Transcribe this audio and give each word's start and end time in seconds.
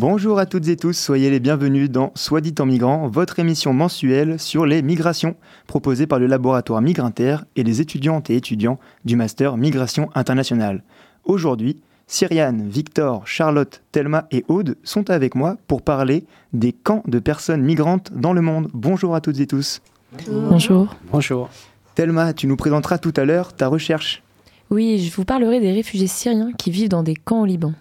Bonjour 0.00 0.38
à 0.38 0.46
toutes 0.46 0.68
et 0.68 0.76
tous, 0.76 0.92
soyez 0.92 1.28
les 1.28 1.40
bienvenus 1.40 1.90
dans 1.90 2.12
Soit 2.14 2.40
dit 2.40 2.54
en 2.60 2.66
migrant, 2.66 3.08
votre 3.08 3.40
émission 3.40 3.72
mensuelle 3.72 4.38
sur 4.38 4.64
les 4.64 4.80
migrations, 4.80 5.34
proposée 5.66 6.06
par 6.06 6.20
le 6.20 6.28
laboratoire 6.28 6.80
Migrinter 6.80 7.38
et 7.56 7.64
les 7.64 7.80
étudiantes 7.80 8.30
et 8.30 8.36
étudiants 8.36 8.78
du 9.04 9.16
master 9.16 9.56
Migration 9.56 10.08
internationale. 10.14 10.84
Aujourd'hui, 11.24 11.80
Cyriane, 12.06 12.68
Victor, 12.68 13.26
Charlotte, 13.26 13.82
Thelma 13.90 14.28
et 14.30 14.44
Aude 14.46 14.76
sont 14.84 15.10
avec 15.10 15.34
moi 15.34 15.56
pour 15.66 15.82
parler 15.82 16.26
des 16.52 16.72
camps 16.72 17.02
de 17.08 17.18
personnes 17.18 17.64
migrantes 17.64 18.12
dans 18.12 18.32
le 18.32 18.40
monde. 18.40 18.70
Bonjour 18.74 19.16
à 19.16 19.20
toutes 19.20 19.40
et 19.40 19.48
tous. 19.48 19.82
Bonjour. 20.28 20.94
Bonjour. 21.10 21.50
Thelma, 21.96 22.34
tu 22.34 22.46
nous 22.46 22.56
présenteras 22.56 22.98
tout 22.98 23.14
à 23.16 23.24
l'heure 23.24 23.52
ta 23.52 23.66
recherche. 23.66 24.22
Oui, 24.70 25.00
je 25.00 25.12
vous 25.12 25.24
parlerai 25.24 25.58
des 25.58 25.72
réfugiés 25.72 26.06
syriens 26.06 26.52
qui 26.52 26.70
vivent 26.70 26.88
dans 26.88 27.02
des 27.02 27.16
camps 27.16 27.40
au 27.40 27.46
Liban. 27.46 27.72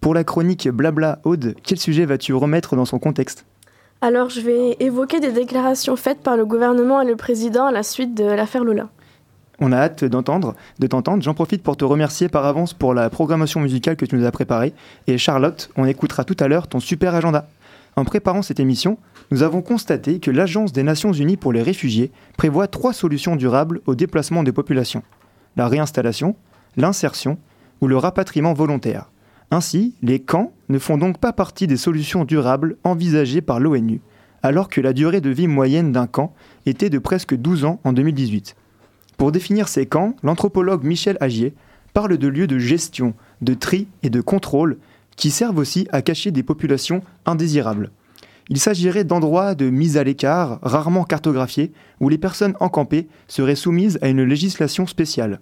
Pour 0.00 0.14
la 0.14 0.24
chronique 0.24 0.68
Blabla 0.68 1.18
Aude, 1.24 1.54
quel 1.62 1.78
sujet 1.78 2.06
vas-tu 2.06 2.32
remettre 2.32 2.74
dans 2.74 2.86
son 2.86 2.98
contexte? 2.98 3.44
Alors, 4.00 4.30
je 4.30 4.40
vais 4.40 4.76
évoquer 4.80 5.20
des 5.20 5.30
déclarations 5.30 5.94
faites 5.94 6.20
par 6.20 6.38
le 6.38 6.46
gouvernement 6.46 7.02
et 7.02 7.06
le 7.06 7.16
président 7.16 7.66
à 7.66 7.72
la 7.72 7.82
suite 7.82 8.14
de 8.14 8.24
l'affaire 8.24 8.64
Lola. 8.64 8.88
On 9.58 9.72
a 9.72 9.76
hâte 9.76 10.06
d'entendre, 10.06 10.54
de 10.78 10.86
t'entendre. 10.86 11.22
J'en 11.22 11.34
profite 11.34 11.62
pour 11.62 11.76
te 11.76 11.84
remercier 11.84 12.30
par 12.30 12.46
avance 12.46 12.72
pour 12.72 12.94
la 12.94 13.10
programmation 13.10 13.60
musicale 13.60 13.96
que 13.96 14.06
tu 14.06 14.16
nous 14.16 14.24
as 14.24 14.30
préparée. 14.30 14.72
Et 15.06 15.18
Charlotte, 15.18 15.70
on 15.76 15.84
écoutera 15.84 16.24
tout 16.24 16.36
à 16.40 16.48
l'heure 16.48 16.66
ton 16.66 16.80
super 16.80 17.14
agenda. 17.14 17.46
En 17.94 18.06
préparant 18.06 18.40
cette 18.40 18.60
émission, 18.60 18.96
nous 19.30 19.42
avons 19.42 19.60
constaté 19.60 20.18
que 20.18 20.30
l'Agence 20.30 20.72
des 20.72 20.82
Nations 20.82 21.12
Unies 21.12 21.36
pour 21.36 21.52
les 21.52 21.62
réfugiés 21.62 22.10
prévoit 22.38 22.68
trois 22.68 22.94
solutions 22.94 23.36
durables 23.36 23.82
au 23.84 23.94
déplacement 23.94 24.42
des 24.42 24.52
populations 24.52 25.02
la 25.56 25.68
réinstallation, 25.68 26.36
l'insertion 26.76 27.36
ou 27.80 27.88
le 27.88 27.96
rapatriement 27.96 28.54
volontaire. 28.54 29.10
Ainsi, 29.50 29.94
les 30.02 30.20
camps 30.20 30.52
ne 30.68 30.78
font 30.78 30.96
donc 30.96 31.18
pas 31.18 31.32
partie 31.32 31.66
des 31.66 31.76
solutions 31.76 32.24
durables 32.24 32.76
envisagées 32.84 33.40
par 33.40 33.58
l'ONU, 33.58 34.00
alors 34.42 34.68
que 34.68 34.80
la 34.80 34.92
durée 34.92 35.20
de 35.20 35.30
vie 35.30 35.48
moyenne 35.48 35.92
d'un 35.92 36.06
camp 36.06 36.32
était 36.66 36.90
de 36.90 36.98
presque 36.98 37.34
12 37.34 37.64
ans 37.64 37.80
en 37.84 37.92
2018. 37.92 38.54
Pour 39.16 39.32
définir 39.32 39.68
ces 39.68 39.86
camps, 39.86 40.14
l'anthropologue 40.22 40.84
Michel 40.84 41.16
Agier 41.20 41.54
parle 41.92 42.16
de 42.16 42.28
lieux 42.28 42.46
de 42.46 42.58
gestion, 42.58 43.14
de 43.42 43.54
tri 43.54 43.88
et 44.02 44.10
de 44.10 44.20
contrôle 44.20 44.78
qui 45.16 45.30
servent 45.30 45.58
aussi 45.58 45.86
à 45.90 46.00
cacher 46.00 46.30
des 46.30 46.42
populations 46.42 47.02
indésirables. 47.26 47.90
Il 48.48 48.58
s'agirait 48.58 49.04
d'endroits 49.04 49.54
de 49.54 49.68
mise 49.68 49.96
à 49.96 50.04
l'écart, 50.04 50.58
rarement 50.62 51.04
cartographiés, 51.04 51.72
où 52.00 52.08
les 52.08 52.18
personnes 52.18 52.56
encampées 52.60 53.08
seraient 53.28 53.54
soumises 53.54 53.98
à 54.00 54.08
une 54.08 54.24
législation 54.24 54.86
spéciale. 54.86 55.40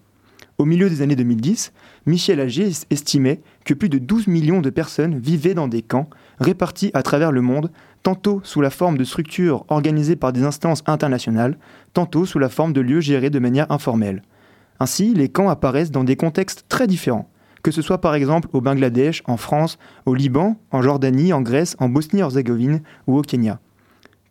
Au 0.61 0.65
milieu 0.65 0.91
des 0.91 1.03
années 1.03 1.15
2010, 1.15 1.73
Michel 2.07 2.41
Agier 2.41 2.73
estimait 2.91 3.41
que 3.65 3.75
plus 3.75 3.89
de 3.89 3.99
12 3.99 4.27
millions 4.27 4.61
de 4.61 4.71
personnes 4.71 5.17
vivaient 5.17 5.55
dans 5.55 5.69
des 5.69 5.83
camps 5.83 6.11
répartis 6.41 6.91
à 6.95 7.05
travers 7.05 7.31
le 7.31 7.43
monde, 7.43 7.71
tantôt 8.03 8.41
sous 8.43 8.61
la 8.61 8.71
forme 8.71 8.99
de 8.99 9.05
structures 9.05 9.65
organisées 9.69 10.17
par 10.17 10.33
des 10.33 10.43
instances 10.43 10.83
internationales, 10.87 11.57
tantôt 11.93 12.27
sous 12.27 12.41
la 12.41 12.49
forme 12.49 12.73
de 12.73 12.81
lieux 12.81 12.99
gérés 12.99 13.31
de 13.31 13.39
manière 13.39 13.71
informelle. 13.71 14.23
Ainsi, 14.81 15.15
les 15.15 15.29
camps 15.29 15.49
apparaissent 15.49 15.93
dans 15.93 16.03
des 16.03 16.17
contextes 16.17 16.65
très 16.69 16.89
différents, 16.89 17.31
que 17.63 17.71
ce 17.71 17.81
soit 17.81 18.01
par 18.01 18.17
exemple 18.17 18.49
au 18.53 18.61
Bangladesh, 18.61 19.23
en 19.27 19.37
France, 19.37 19.79
au 20.07 20.15
Liban, 20.17 20.57
en 20.73 20.83
Jordanie, 20.83 21.33
en 21.33 21.41
Grèce, 21.41 21.77
en 21.79 21.89
Bosnie-Herzégovine 21.89 22.83
ou 23.07 23.17
au 23.17 23.23
Kenya. 23.23 23.61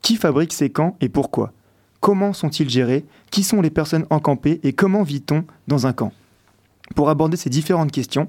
Qui 0.02 0.16
fabrique 0.16 0.52
ces 0.52 0.68
camps 0.68 0.94
et 1.00 1.08
pourquoi? 1.08 1.54
Comment 2.00 2.34
sont-ils 2.34 2.68
gérés? 2.68 3.06
Qui 3.30 3.42
sont 3.42 3.62
les 3.62 3.70
personnes 3.70 4.04
encampées 4.10 4.60
et 4.62 4.74
comment 4.74 5.02
vit-on 5.02 5.44
dans 5.68 5.86
un 5.86 5.94
camp? 5.94 6.12
Pour 6.94 7.10
aborder 7.10 7.36
ces 7.36 7.50
différentes 7.50 7.92
questions, 7.92 8.28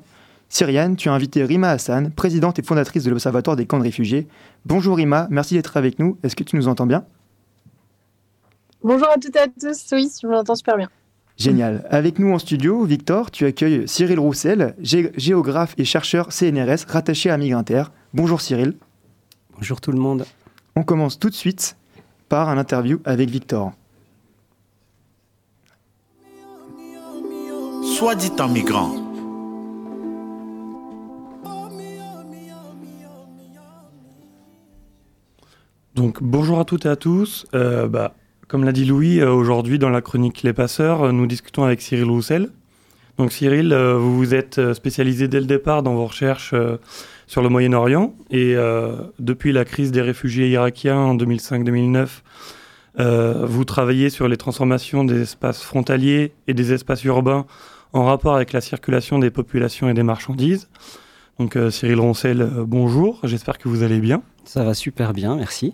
Cyriane, 0.50 0.96
tu 0.96 1.10
as 1.10 1.14
invité 1.14 1.44
Rima 1.44 1.70
Hassan, 1.70 2.12
présidente 2.12 2.58
et 2.60 2.64
fondatrice 2.64 3.04
de 3.04 3.10
l'Observatoire 3.10 3.56
des 3.56 3.66
camps 3.66 3.78
de 3.78 3.84
réfugiés. 3.84 4.28
Bonjour 4.66 4.98
Rima, 4.98 5.28
merci 5.30 5.54
d'être 5.54 5.78
avec 5.78 6.00
nous. 6.00 6.18
Est-ce 6.24 6.36
que 6.36 6.44
tu 6.44 6.56
nous 6.56 6.68
entends 6.68 6.88
bien? 6.88 7.06
Bonjour 8.84 9.10
à 9.10 9.18
toutes 9.18 9.36
et 9.36 9.40
à 9.40 9.48
tous, 9.48 9.86
oui, 9.92 10.10
je 10.22 10.28
m'entends 10.28 10.56
super 10.56 10.78
bien. 10.78 10.90
Génial. 11.38 11.86
Avec 11.90 12.20
nous 12.20 12.34
en 12.34 12.40
studio, 12.40 12.84
Victor, 12.84 13.32
tu 13.32 13.46
accueilles 13.46 13.88
Cyril 13.88 14.20
Roussel, 14.20 14.76
géographe 14.82 15.74
et 15.78 15.86
chercheur 15.86 16.34
CNRS 16.34 16.86
rattaché 16.88 17.30
à 17.30 17.38
Migrinter. 17.38 17.84
Bonjour 18.14 18.42
Cyril. 18.42 18.76
Bonjour 19.56 19.80
tout 19.80 19.92
le 19.92 20.00
monde. 20.00 20.26
On 20.76 20.84
commence 20.84 21.20
tout 21.20 21.30
de 21.30 21.36
suite 21.36 21.78
par 22.28 22.50
un 22.50 22.58
interview 22.58 23.00
avec 23.06 23.30
Victor. 23.30 23.72
Soit 28.00 28.16
dit 28.16 28.32
en 28.40 28.48
migrant. 28.48 28.94
Donc 35.96 36.20
bonjour 36.24 36.62
à 36.62 36.64
toutes 36.64 36.86
et 36.86 36.88
à 36.88 36.96
tous. 36.96 37.46
Euh, 37.54 37.90
bah, 37.90 38.16
comme 38.48 38.64
l'a 38.64 38.72
dit 38.72 38.86
Louis, 38.86 39.20
euh, 39.20 39.34
aujourd'hui 39.34 39.80
dans 39.80 39.90
la 39.90 40.00
chronique 40.00 40.44
Les 40.44 40.54
Passeurs, 40.54 41.04
euh, 41.04 41.12
nous 41.12 41.28
discutons 41.28 41.66
avec 41.66 41.82
Cyril 41.82 42.06
Roussel. 42.06 42.52
Donc 43.18 43.34
Cyril, 43.34 43.76
vous 43.76 44.16
vous 44.16 44.34
êtes 44.34 44.72
spécialisé 44.72 45.28
dès 45.28 45.42
le 45.42 45.46
départ 45.46 45.84
dans 45.84 45.96
vos 45.96 46.06
recherches 46.06 46.56
sur 47.28 47.42
le 47.42 47.50
Moyen-Orient 47.50 48.16
et 48.32 48.56
depuis 49.20 49.52
la 49.52 49.66
crise 49.66 49.92
des 49.92 50.02
réfugiés 50.02 50.48
irakiens 50.48 50.98
en 50.98 51.18
2005-2009, 51.18 52.08
vous 53.46 53.66
travaillez 53.66 54.10
sur 54.10 54.30
les 54.30 54.38
transformations 54.38 55.04
des 55.04 55.24
espaces 55.24 55.62
frontaliers 55.64 56.32
et 56.48 56.54
des 56.54 56.72
espaces 56.72 57.04
urbains 57.04 57.46
en 57.94 58.06
rapport 58.06 58.36
avec 58.36 58.54
la 58.54 58.62
circulation 58.62 59.20
des 59.20 59.32
populations 59.32 59.90
et 59.90 59.94
des 59.94 60.04
marchandises. 60.04 60.70
Donc 61.40 61.58
Cyril 61.72 62.00
Roussel, 62.00 62.50
bonjour, 62.66 63.20
j'espère 63.24 63.58
que 63.58 63.70
vous 63.70 63.84
allez 63.84 64.00
bien. 64.00 64.22
Ça 64.44 64.64
va 64.64 64.74
super 64.74 65.14
bien, 65.14 65.36
merci. 65.36 65.74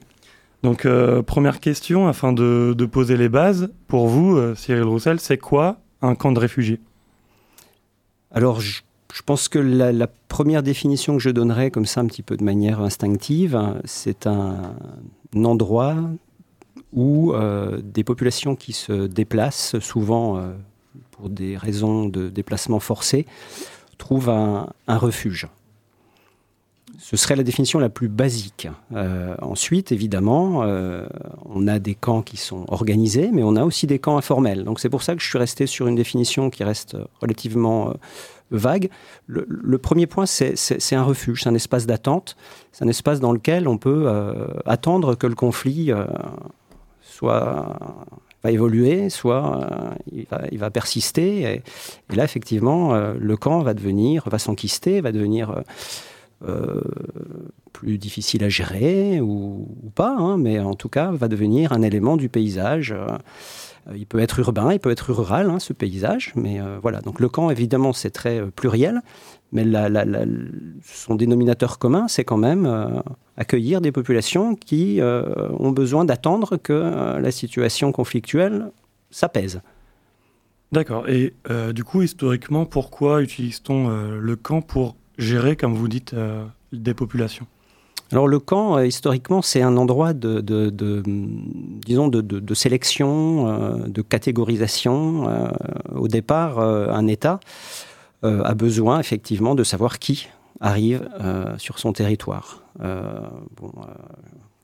Donc, 0.66 0.88
euh, 0.88 1.22
première 1.22 1.60
question, 1.60 2.08
afin 2.08 2.34
de, 2.34 2.74
poser 2.92 3.18
les 3.18 3.30
bases, 3.30 3.72
pour 3.88 4.08
vous, 4.08 4.36
euh, 4.36 4.56
Cyril 4.56 4.82
Roussel, 4.82 5.20
c'est 5.20 5.38
quoi 5.38 5.78
un 6.02 6.16
camp 6.16 6.32
de 6.32 6.40
réfugiés? 6.40 6.80
Alors, 8.32 8.62
je, 8.62 8.82
pense 9.28 9.48
que 9.48 9.60
la, 9.60 10.08
première 10.08 10.64
définition 10.64 11.18
que 11.18 11.20
je 11.22 11.30
donnerais, 11.30 11.70
comme 11.70 11.86
ça, 11.86 12.02
un 12.02 12.08
petit 12.08 12.24
peu 12.24 12.36
de 12.36 12.44
manière 12.44 12.82
instinctive, 12.82 13.80
c'est 13.86 14.26
un, 14.26 14.74
endroit 15.36 15.98
où 16.94 17.34
euh, 17.34 17.80
des 17.84 18.04
populations 18.04 18.56
qui 18.56 18.74
se 18.74 19.06
déplacent, 19.06 19.78
souvent 19.80 20.42
pour 21.18 21.30
des 21.30 21.58
raisons 21.58 22.06
de 22.06 22.30
déplacement 22.30 22.80
forcé, 22.80 23.26
trouvent 23.98 24.30
un 24.30 24.98
refuge. 24.98 25.48
Ce 26.98 27.18
serait 27.18 27.36
la 27.36 27.44
définition 27.44 27.80
la 27.80 27.90
plus 27.90 28.08
basique. 28.08 28.68
Euh, 28.94 29.36
ensuite, 29.42 29.92
évidemment, 29.92 30.64
euh, 30.64 31.06
on 31.46 31.68
a 31.68 31.80
des 31.80 31.96
camps 31.96 32.22
qui 32.22 32.38
sont 32.38 32.66
organisés, 32.68 33.30
mais 33.34 33.44
on 33.44 33.56
a 33.56 33.64
aussi 33.64 33.88
des 33.88 34.00
camps 34.00 34.18
informels. 34.18 34.64
Donc 34.64 34.80
c'est 34.80 34.90
pour 34.90 35.04
ça 35.04 35.16
que 35.16 35.22
je 35.22 35.28
suis 35.28 35.38
resté 35.38 35.68
sur 35.68 35.88
une 35.88 35.96
définition 35.96 36.50
qui 36.50 36.64
reste 36.64 36.98
relativement 37.22 37.90
euh, 37.90 37.94
vague. 38.52 38.90
Le, 39.28 39.78
premier 39.78 40.08
point, 40.08 40.26
c'est 40.26 40.96
un 40.96 41.04
refuge, 41.04 41.44
c'est 41.44 41.50
un 41.50 41.56
espace 41.56 41.86
d'attente, 41.86 42.38
c'est 42.72 42.86
un 42.86 42.88
espace 42.88 43.20
dans 43.20 43.32
lequel 43.32 43.68
on 43.68 43.78
peut 43.78 44.08
attendre 44.66 45.16
que 45.16 45.26
le 45.26 45.34
conflit 45.34 45.92
soit 47.02 47.76
va 48.46 48.52
évoluer, 48.52 49.10
soit 49.10 49.68
il, 50.12 50.58
va, 50.58 50.70
persister. 50.70 51.42
Et, 52.10 52.16
là, 52.16 52.24
effectivement, 52.24 52.96
le 53.18 53.38
camp 53.38 53.62
va 53.62 53.74
devenir, 53.74 54.24
va 54.30 54.40
s'enquister, 54.40 55.02
va 55.02 55.12
devenir 55.12 55.64
euh, 56.48 56.82
plus 57.74 57.98
difficile 57.98 58.44
à 58.44 58.50
gérer 58.50 59.20
ou, 59.20 59.68
pas, 59.96 60.16
hein, 60.18 60.38
mais 60.38 60.60
en 60.60 60.76
tout 60.76 60.88
cas 60.88 61.12
va 61.12 61.28
devenir 61.28 61.74
un 61.74 61.82
élément 61.82 62.16
du 62.16 62.30
paysage. 62.30 62.96
Euh, 63.88 63.98
il 63.98 64.06
peut 64.06 64.20
être 64.20 64.40
urbain, 64.40 64.74
il 64.74 64.80
peut 64.80 64.92
être 64.92 65.14
rural, 65.14 65.50
hein, 65.50 65.60
ce 65.60 65.74
paysage, 65.74 66.32
mais 66.36 66.60
euh, 66.60 66.78
voilà. 66.82 67.02
Donc 67.02 67.20
le 67.20 67.30
camp, 67.30 67.50
évidemment, 67.50 67.94
c'est 67.94 68.10
très 68.10 68.42
pluriel, 68.52 69.02
mais 69.52 69.66
son 70.84 71.16
dénominateur 71.16 71.80
commun, 71.80 72.08
c'est 72.08 72.24
quand 72.24 72.38
même 72.38 73.02
accueillir 73.38 73.80
des 73.80 73.92
populations 73.92 74.56
qui 74.56 75.00
ont 75.02 75.72
besoin 75.72 76.04
d'attendre 76.04 76.58
que 76.58 76.74
la 77.20 77.32
situation 77.32 77.94
conflictuelle 77.94 78.72
s'apaise. 79.12 79.62
D'accord. 80.74 81.08
Et 81.08 81.34
du 81.74 81.86
coup, 81.86 82.02
historiquement, 82.02 82.66
pourquoi 82.66 83.22
utilise-t-on 83.22 83.88
le 84.20 84.36
camp 84.36 84.62
pour 84.62 84.98
gérer, 85.18 85.56
comme 85.56 85.76
vous 85.76 85.88
dites, 85.88 86.14
des 86.74 86.94
populations? 86.94 87.48
Alors 88.16 88.30
le 88.30 88.40
camp, 88.40 88.80
historiquement, 88.80 89.42
c'est 89.42 89.62
un 89.62 89.76
endroit 89.76 90.14
de, 90.14 90.42
sélection, 92.54 93.88
de 93.90 94.02
catégorisation. 94.02 95.50
au 95.94 96.08
départ, 96.08 96.60
un 96.60 97.08
État 97.08 97.42
a 98.24 98.54
besoin 98.54 99.02
effectivement 99.02 99.54
de 99.54 99.66
savoir 99.66 100.00
qui 100.00 100.30
arrive 100.62 101.10
sur 101.58 101.78
son 101.78 101.92
territoire. 101.92 102.64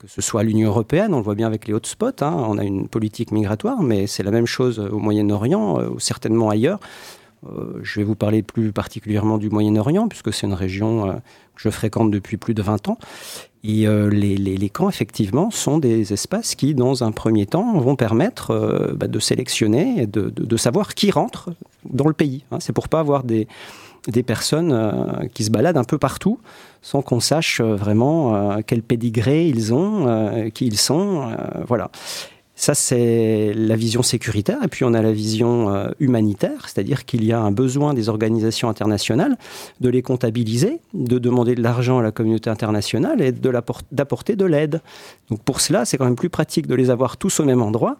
Que 0.02 0.08
ce 0.08 0.22
soit 0.22 0.42
l'Union 0.44 0.68
européenne, 0.68 1.12
on 1.12 1.18
le 1.18 1.22
voit 1.22 1.34
bien 1.36 1.46
avec 1.46 1.68
les 1.68 1.74
hotspots, 1.74 2.22
hein, 2.22 2.34
on 2.48 2.56
a 2.56 2.64
une 2.64 2.88
politique 2.88 3.32
migratoire, 3.32 3.82
mais 3.82 4.08
c'est 4.08 4.24
la 4.24 4.32
même 4.32 4.46
chose 4.46 4.80
au 4.80 4.98
Moyen-Orient, 4.98 5.78
euh, 5.78 5.90
ou 5.90 6.00
certainement 6.00 6.50
ailleurs. 6.50 6.80
Euh, 7.46 7.80
je 7.82 8.00
vais 8.00 8.04
vous 8.04 8.14
parler 8.14 8.42
plus 8.42 8.72
particulièrement 8.72 9.38
du 9.38 9.50
Moyen-Orient, 9.50 10.08
puisque 10.08 10.32
c'est 10.32 10.46
une 10.46 10.54
région 10.54 11.08
euh, 11.08 11.12
que 11.14 11.62
je 11.62 11.70
fréquente 11.70 12.10
depuis 12.10 12.36
plus 12.36 12.54
de 12.54 12.62
20 12.62 12.88
ans. 12.88 12.98
Et 13.64 13.86
les, 13.86 14.70
camps, 14.70 14.88
effectivement, 14.88 15.52
sont 15.52 15.78
des 15.78 16.12
espaces 16.12 16.56
qui, 16.56 16.74
dans 16.74 17.04
un 17.04 17.12
premier 17.12 17.46
temps, 17.46 17.78
vont 17.78 17.94
permettre 17.94 18.92
bah, 18.96 19.06
de 19.06 19.18
sélectionner 19.20 20.02
et 20.02 20.06
de, 20.08 20.56
savoir 20.56 20.94
qui 20.94 21.12
rentre 21.12 21.50
dans 21.88 22.08
le 22.08 22.12
pays. 22.12 22.44
Hein. 22.50 22.58
C'est 22.58 22.72
pour 22.72 22.88
pas 22.88 22.98
avoir 22.98 23.22
des, 23.22 23.46
des 24.08 24.22
personnes 24.22 24.72
euh, 24.72 25.26
qui 25.32 25.44
se 25.44 25.50
baladent 25.50 25.76
un 25.76 25.84
peu 25.84 25.98
partout 25.98 26.38
sans 26.80 27.02
qu'on 27.02 27.20
sache 27.20 27.60
euh, 27.60 27.76
vraiment 27.76 28.34
euh, 28.34 28.60
quel 28.66 28.82
pédigré 28.82 29.46
ils 29.46 29.72
ont, 29.72 30.50
qui 30.52 30.66
ils 30.66 30.78
sont. 30.78 31.30
voilà. 31.66 31.90
Ça, 32.54 32.74
c'est 32.74 33.52
la 33.54 33.76
vision 33.76 34.02
sécuritaire. 34.02 34.58
Et 34.62 34.68
puis, 34.68 34.84
on 34.84 34.92
a 34.94 35.02
la 35.02 35.12
vision 35.12 35.90
humanitaire, 36.00 36.68
c'est-à-dire 36.68 37.06
qu'il 37.06 37.24
y 37.24 37.32
a 37.32 37.40
un 37.40 37.50
besoin 37.50 37.94
des 37.94 38.08
organisations 38.08 38.68
internationales 38.68 39.36
de 39.80 39.88
les 39.88 40.02
comptabiliser, 40.02 40.78
de 40.92 41.18
demander 41.18 41.54
de 41.54 41.62
l'argent 41.62 41.98
à 41.98 42.02
la 42.02 42.12
communauté 42.12 42.50
internationale 42.50 43.22
et 43.22 43.32
d'apporter 43.32 44.36
de 44.36 44.44
l'aide. 44.44 44.82
Donc, 45.30 45.42
pour 45.42 45.60
cela, 45.60 45.86
c'est 45.86 45.96
quand 45.96 46.04
même 46.04 46.14
plus 46.14 46.30
pratique 46.30 46.66
de 46.66 46.74
les 46.74 46.90
avoir 46.90 47.16
tous 47.16 47.40
au 47.40 47.44
même 47.44 47.62
endroit 47.62 47.96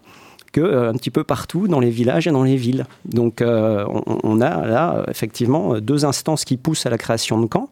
que 0.53 0.61
euh, 0.61 0.89
un 0.89 0.93
petit 0.93 1.09
peu 1.09 1.25
partout 1.25 1.67
dans 1.67 1.81
les 1.81 1.89
villages 1.89 2.27
et 2.27 2.31
dans 2.31 2.43
les 2.43 2.55
villes. 2.55 2.85
Donc 3.03 3.41
euh, 3.41 3.85
on, 4.23 4.39
a 4.39 4.65
là 4.65 5.03
effectivement 5.09 5.79
deux 5.79 6.05
instances 6.05 6.45
qui 6.45 6.55
poussent 6.55 6.85
à 6.85 6.89
la 6.89 6.97
création 6.97 7.41
de 7.41 7.47
camps, 7.47 7.69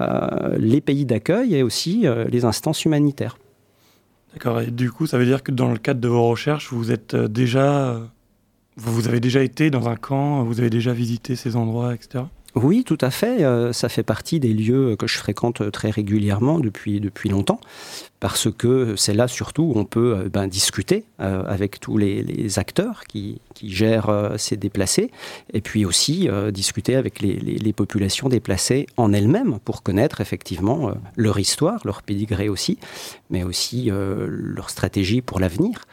euh, 0.00 0.56
les 0.58 0.80
pays 0.80 1.04
d'accueil 1.04 1.54
et 1.54 1.62
aussi 1.62 2.06
les 2.28 2.44
instances 2.44 2.84
humanitaires. 2.84 3.36
D'accord. 4.34 4.60
Et 4.60 4.70
du 4.70 4.90
coup, 4.90 5.06
ça 5.06 5.16
veut 5.16 5.24
dire 5.24 5.42
que 5.42 5.52
dans 5.52 5.70
le 5.70 5.78
cadre 5.78 6.00
de 6.00 6.08
vos 6.08 6.28
recherches, 6.28 6.72
vous 6.72 6.92
êtes 6.92 7.16
déjà, 7.16 8.00
vous 8.76 9.08
avez 9.08 9.20
déjà 9.20 9.42
été 9.42 9.70
dans 9.70 9.88
un 9.88 9.96
camp, 9.96 10.42
vous 10.44 10.60
avez 10.60 10.70
déjà 10.70 10.92
visité 10.92 11.36
ces 11.36 11.56
endroits, 11.56 11.94
etc. 11.94 12.24
Oui, 12.54 12.84
tout 12.84 12.98
à 13.00 13.10
fait. 13.10 13.42
Euh, 13.42 13.72
ça 13.72 13.88
fait 13.88 14.04
partie 14.04 14.38
des 14.38 14.54
lieux 14.54 14.94
que 14.96 15.08
je 15.08 15.18
fréquente 15.18 15.72
très 15.72 15.90
régulièrement 15.90 16.60
depuis, 16.60 17.00
longtemps, 17.28 17.58
parce 18.20 18.48
que 18.48 18.94
c'est 18.96 19.12
là 19.12 19.26
surtout 19.26 19.64
où 19.64 19.72
on 19.76 19.84
peut 19.84 20.16
euh, 20.16 20.28
ben, 20.28 20.46
discuter 20.46 21.04
euh, 21.20 21.42
avec 21.46 21.80
tous 21.80 21.98
les, 21.98 22.58
acteurs 22.60 23.04
qui, 23.08 23.40
gèrent 23.64 24.34
ces 24.36 24.56
déplacés, 24.56 25.10
et 25.52 25.60
puis 25.60 25.84
aussi 25.84 26.28
discuter 26.52 26.94
avec 26.96 27.20
les, 27.20 27.72
populations 27.72 28.28
déplacées 28.28 28.86
en 28.96 29.12
elles-mêmes 29.12 29.58
pour 29.64 29.82
connaître 29.82 30.20
effectivement 30.20 30.92
leur 31.16 31.38
histoire, 31.38 31.80
leur 31.84 32.02
pédigré 32.02 32.48
aussi, 32.48 32.78
mais 33.30 33.42
aussi 33.42 33.90
leur 33.90 34.70
stratégie 34.70 35.22
pour 35.22 35.40
l'avenir. 35.40 35.86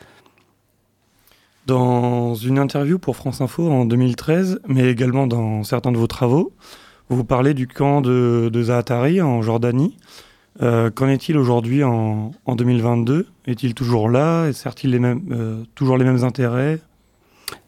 Dans 1.71 2.35
une 2.35 2.59
interview 2.59 3.00
pour 3.00 3.15
France 3.15 3.39
Info 3.39 3.71
en 3.71 3.85
2013, 3.85 4.59
mais 4.68 4.89
également 4.89 5.25
dans 5.25 5.63
certains 5.63 5.94
de 5.94 5.97
vos 5.97 6.06
travaux, 6.06 6.51
vous 7.07 7.23
parlez 7.23 7.53
du 7.53 7.65
camp 7.65 8.01
de, 8.01 8.51
Zaatari 8.62 9.21
en 9.21 9.41
Jordanie. 9.41 9.95
Euh, 10.62 10.89
qu'en 10.91 11.07
est-il 11.07 11.38
aujourd'hui 11.38 11.85
en, 11.85 12.33
2022 12.45 13.25
Est-il 13.47 13.73
toujours 13.73 14.09
là? 14.09 14.51
Sert-il 14.51 15.00
euh, 15.01 15.63
toujours 15.73 15.97
les 15.97 16.03
mêmes 16.03 16.25
intérêts? 16.25 16.81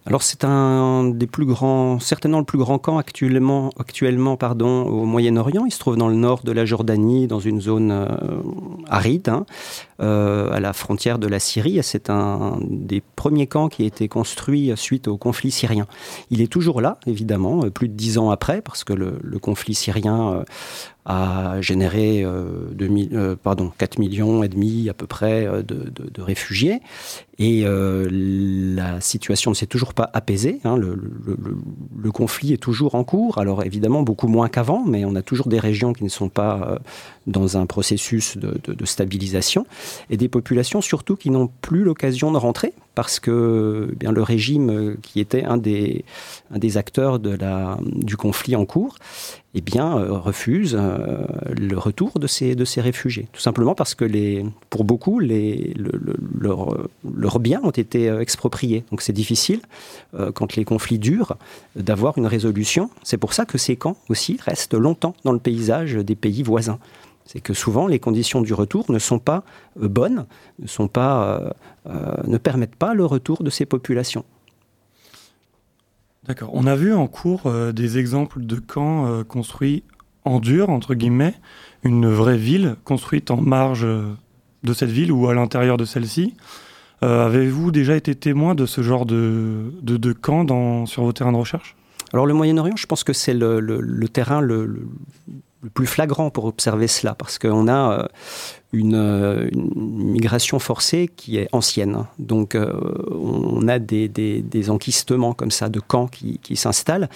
Alors 0.06 0.22
c'est 0.22 0.44
un 0.44 1.06
des 1.06 1.28
plus 1.28 1.46
grands, 1.46 1.98
certainement 2.00 2.40
le 2.40 2.46
plus 2.46 2.58
grand 2.58 2.78
camp 2.78 2.98
actuellement, 2.98 3.70
actuellement 3.80 4.36
pardon, 4.36 4.84
au 4.84 5.06
Moyen-Orient. 5.06 5.66
Il 5.66 5.72
se 5.72 5.80
trouve 5.80 5.96
dans 5.96 6.10
le 6.10 6.16
nord 6.16 6.44
de 6.44 6.52
la 6.52 6.66
Jordanie, 6.66 7.28
dans 7.28 7.40
une 7.40 7.62
zone 7.62 7.92
euh, 7.92 8.08
aride, 8.90 9.30
hein, 9.30 9.46
euh, 10.02 10.52
à 10.52 10.60
la 10.60 10.74
frontière 10.74 11.20
de 11.20 11.28
la 11.28 11.40
Syrie. 11.40 11.80
C'est 11.84 12.10
un 12.10 12.58
des 12.62 13.02
premiers 13.16 13.48
camps 13.48 13.70
qui 13.70 13.84
a 13.84 13.86
été 13.86 14.10
construit 14.10 14.74
suite 14.76 15.08
au 15.08 15.16
conflit 15.16 15.52
syrien. 15.52 15.88
Il 16.30 16.42
est 16.42 16.52
toujours 16.52 16.82
là, 16.82 16.98
évidemment, 17.08 17.62
plus 17.70 17.88
de 17.88 17.94
dix 17.94 18.18
ans 18.18 18.30
après, 18.30 18.62
parce 18.62 18.84
que 18.84 18.94
le, 18.94 19.20
conflit 19.42 19.74
syrien 19.74 20.34
euh, 20.34 20.44
a 21.06 21.60
généré 21.60 22.24
euh, 22.24 22.70
euh, 22.82 23.36
pardon, 23.36 23.72
4 23.78 24.00
millions 24.00 24.44
et 24.44 24.48
demi 24.48 24.90
à 24.90 24.94
peu 24.94 25.06
près 25.06 25.46
euh, 25.46 25.62
de, 25.62 26.22
réfugiés. 26.22 26.82
Et 27.40 27.66
la 27.66 29.02
situation 29.02 29.52
ne 29.52 29.56
s'est 29.56 29.66
toujours 29.66 29.96
pas 29.96 30.10
apaisée. 30.14 30.60
Hein. 30.64 30.78
Le, 30.78 32.12
conflit 32.12 32.54
est 32.54 32.58
toujours 32.58 32.94
en 32.94 33.04
cours. 33.04 33.40
Alors 33.40 33.64
évidemment 33.64 34.04
beaucoup 34.04 34.28
moins 34.28 34.50
qu'avant, 34.50 34.86
mais 34.86 35.04
on 35.04 35.16
a 35.16 35.24
toujours 35.24 35.48
des 35.48 35.60
régions 35.60 35.94
qui 35.94 36.04
ne 36.04 36.10
sont 36.10 36.30
pas 36.30 36.80
dans 37.26 37.58
un 37.58 37.66
processus 37.66 38.38
de, 38.38 38.86
stabilisation 38.86 39.66
et 40.12 40.18
des 40.18 40.30
populations 40.30 40.80
surtout 40.80 41.16
qui 41.16 41.32
n'ont 41.32 41.50
plus 41.62 41.84
l'occasion 41.84 42.32
de 42.32 42.38
rentrer 42.38 42.74
parce 42.96 43.20
que 43.20 43.90
eh 43.92 43.96
bien, 43.96 44.12
le 44.12 44.22
régime 44.22 44.98
qui 45.02 45.20
était 45.20 45.44
un 45.44 45.58
des, 45.58 46.04
acteurs 46.78 47.20
du 47.20 48.18
conflit 48.18 48.56
en 48.56 48.66
cours 48.66 48.98
eh 49.56 49.62
euh, 49.78 50.18
refuse 50.18 50.76
euh, 50.80 51.28
le 51.56 51.78
retour 51.78 52.18
de 52.18 52.26
ces, 52.26 52.56
réfugiés. 52.78 53.28
Tout 53.34 53.42
simplement 53.42 53.76
parce 53.76 53.94
que 53.94 54.06
pour 54.72 54.84
beaucoup, 54.84 55.20
leurs 55.20 55.70
biens 57.40 57.62
ont 57.64 57.70
été 57.70 58.10
euh, 58.10 58.20
expropriés. 58.20 58.84
Donc 58.90 59.04
c'est 59.04 59.14
difficile, 59.14 59.62
quand 60.34 60.56
les 60.56 60.66
conflits 60.66 60.98
durent, 60.98 61.38
d'avoir 61.76 62.18
une 62.18 62.26
résolution. 62.26 62.90
C'est 63.04 63.18
pour 63.18 63.34
ça 63.34 63.46
que 63.46 63.60
ces 63.60 63.76
camps 63.76 63.98
aussi 64.10 64.40
restent 64.44 64.74
longtemps 64.74 65.16
dans 65.24 65.34
le 65.34 65.40
paysage 65.40 65.94
des 65.94 66.16
pays 66.16 66.42
voisins. 66.42 66.80
C'est 67.26 67.42
que 67.42 67.54
souvent 67.54 67.88
les 67.88 68.00
conditions 68.00 68.42
du 68.42 68.54
retour 68.54 68.92
ne 68.92 69.00
sont 69.00 69.20
pas 69.20 69.44
bonnes, 69.76 70.26
ne, 70.60 70.68
sont 70.68 70.88
pas, 70.88 71.54
ne 71.86 72.38
permettent 72.38 72.76
pas 72.76 72.94
le 72.94 73.06
retour 73.06 73.44
de 73.44 73.50
ces 73.50 73.66
populations. 73.66 74.26
D'accord. 76.26 76.52
On 76.54 76.68
a 76.68 76.76
vu 76.76 76.94
en 76.94 77.08
cours 77.08 77.42
euh, 77.48 77.74
des 77.74 77.98
exemples 77.98 78.46
de 78.46 78.56
camps 78.56 79.08
euh, 79.08 79.24
construits 79.24 79.84
en 80.24 80.40
dur, 80.40 80.70
entre 80.70 80.94
guillemets, 80.94 81.36
une 81.84 82.08
vraie 82.08 82.38
ville 82.38 82.78
construite 82.86 83.30
en 83.30 83.42
marge 83.42 83.84
euh, 83.84 84.14
de 84.64 84.74
cette 84.74 84.90
ville 84.90 85.12
ou 85.12 85.28
à 85.28 85.34
l'intérieur 85.34 85.76
de 85.76 85.86
celle-ci. 85.86 86.36
Avez-vous 87.02 87.72
déjà 87.72 87.98
été 87.98 88.16
témoin 88.16 88.56
de 88.56 88.66
ce 88.66 88.82
genre 88.82 89.06
de, 89.06 89.74
de, 89.82 90.14
camp 90.14 90.46
dans, 90.46 90.86
sur 90.86 91.04
vos 91.04 91.12
terrains 91.12 91.34
de 91.34 91.38
recherche? 91.38 91.76
Alors 92.14 92.26
le 92.26 92.34
Moyen-Orient, 92.34 92.78
je 92.78 92.86
pense 92.86 93.04
que 93.04 93.12
c'est 93.12 93.34
le, 93.34 93.60
le, 93.60 94.08
terrain 94.08 94.40
le, 94.40 94.88
le 95.64 95.70
plus 95.70 95.88
flagrant 95.88 96.30
pour 96.30 96.46
observer 96.46 96.88
cela, 96.88 97.16
parce 97.16 97.40
qu'on 97.40 97.68
a 97.68 97.92
euh, 98.02 98.08
une, 98.74 99.52
migration 99.86 100.58
forcée 100.60 101.10
qui 101.16 101.38
est 101.38 101.48
ancienne. 101.52 102.06
Donc 102.18 102.56
euh, 102.56 102.74
on 103.12 103.68
a 103.68 103.78
des, 103.80 104.08
des, 104.08 104.70
enquistements 104.70 105.34
comme 105.34 105.52
ça 105.52 105.70
de 105.70 105.80
camps 105.80 106.08
qui, 106.08 106.56
s'installent 106.56 107.08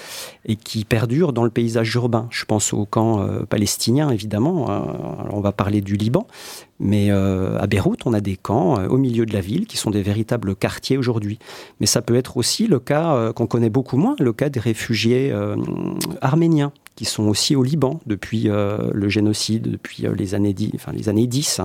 et 0.46 0.56
qui 0.56 0.86
perdurent 0.86 1.34
dans 1.34 1.44
le 1.44 1.50
paysage 1.50 1.94
urbain. 1.96 2.28
Je 2.30 2.46
pense 2.46 2.74
aux 2.74 2.86
camps 2.86 3.22
euh, 3.22 3.44
palestiniens, 3.44 4.12
évidemment. 4.12 4.68
Alors 4.68 5.34
on 5.34 5.42
va 5.42 5.52
parler 5.52 5.82
du 5.82 5.98
Liban, 5.98 6.28
mais 6.80 7.10
à 7.10 7.66
Beyrouth, 7.68 8.06
on 8.06 8.14
a 8.14 8.22
des 8.22 8.38
camps 8.38 8.76
au 8.88 8.98
milieu 8.98 9.26
de 9.26 9.34
la 9.34 9.42
ville 9.42 9.66
qui 9.66 9.78
sont 9.78 9.90
des 9.90 10.04
véritables 10.04 10.56
quartiers 10.56 10.98
aujourd'hui. 10.98 11.40
Mais 11.80 11.88
ça 11.88 12.02
peut 12.02 12.16
être 12.16 12.38
aussi 12.38 12.68
le 12.68 12.80
cas 12.80 13.34
qu'on 13.34 13.48
connaît 13.48 13.72
beaucoup 13.72 13.98
moins, 13.98 14.16
le 14.20 14.32
cas 14.32 14.50
des 14.50 14.60
réfugiés 14.60 15.34
arméniens 16.22 16.72
qui 16.98 17.06
sont 17.06 17.28
aussi 17.28 17.56
au 17.56 17.62
Liban 17.64 18.02
depuis 18.08 18.50
euh, 18.50 18.90
le 18.92 19.08
génocide, 19.08 19.70
depuis 19.70 20.08
euh, 20.08 20.16
les, 20.16 20.34
années 20.34 20.54
10, 20.54 20.72
enfin, 20.76 20.92
les 20.92 21.10
années 21.10 21.28
10, 21.28 21.62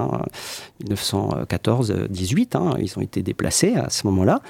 1914-18. 0.84 2.56
Hein, 2.56 2.76
ils 2.78 2.96
ont 2.98 3.00
été 3.00 3.22
déplacés 3.22 3.74
à 3.74 3.88
ce 3.88 4.06
moment-là. 4.08 4.42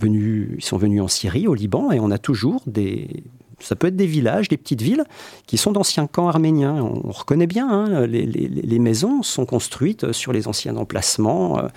Ils 0.00 0.56
sont 0.60 0.78
venus 0.78 1.02
en 1.02 1.08
Syrie, 1.08 1.48
au 1.48 1.54
Liban, 1.54 1.90
et 1.90 1.98
on 1.98 2.12
a 2.12 2.18
toujours 2.18 2.62
des, 2.66 3.24
ça 3.60 3.74
peut 3.76 3.88
être 3.88 3.96
des 3.96 4.06
villages, 4.06 4.48
des 4.48 4.56
petites 4.56 4.82
villes 4.82 5.04
qui 5.46 5.56
sont 5.56 5.72
d'anciens 5.72 6.06
camps 6.06 6.28
arméniens. 6.28 6.74
On, 6.82 7.10
reconnaît 7.10 7.46
bien, 7.46 7.68
hein, 7.68 8.06
les, 8.06 8.78
maisons 8.78 9.22
sont 9.22 9.46
construites 9.46 10.12
sur 10.12 10.32
les 10.32 10.46
anciens 10.46 10.76
emplacements 10.76 11.58
euh, 11.58 11.68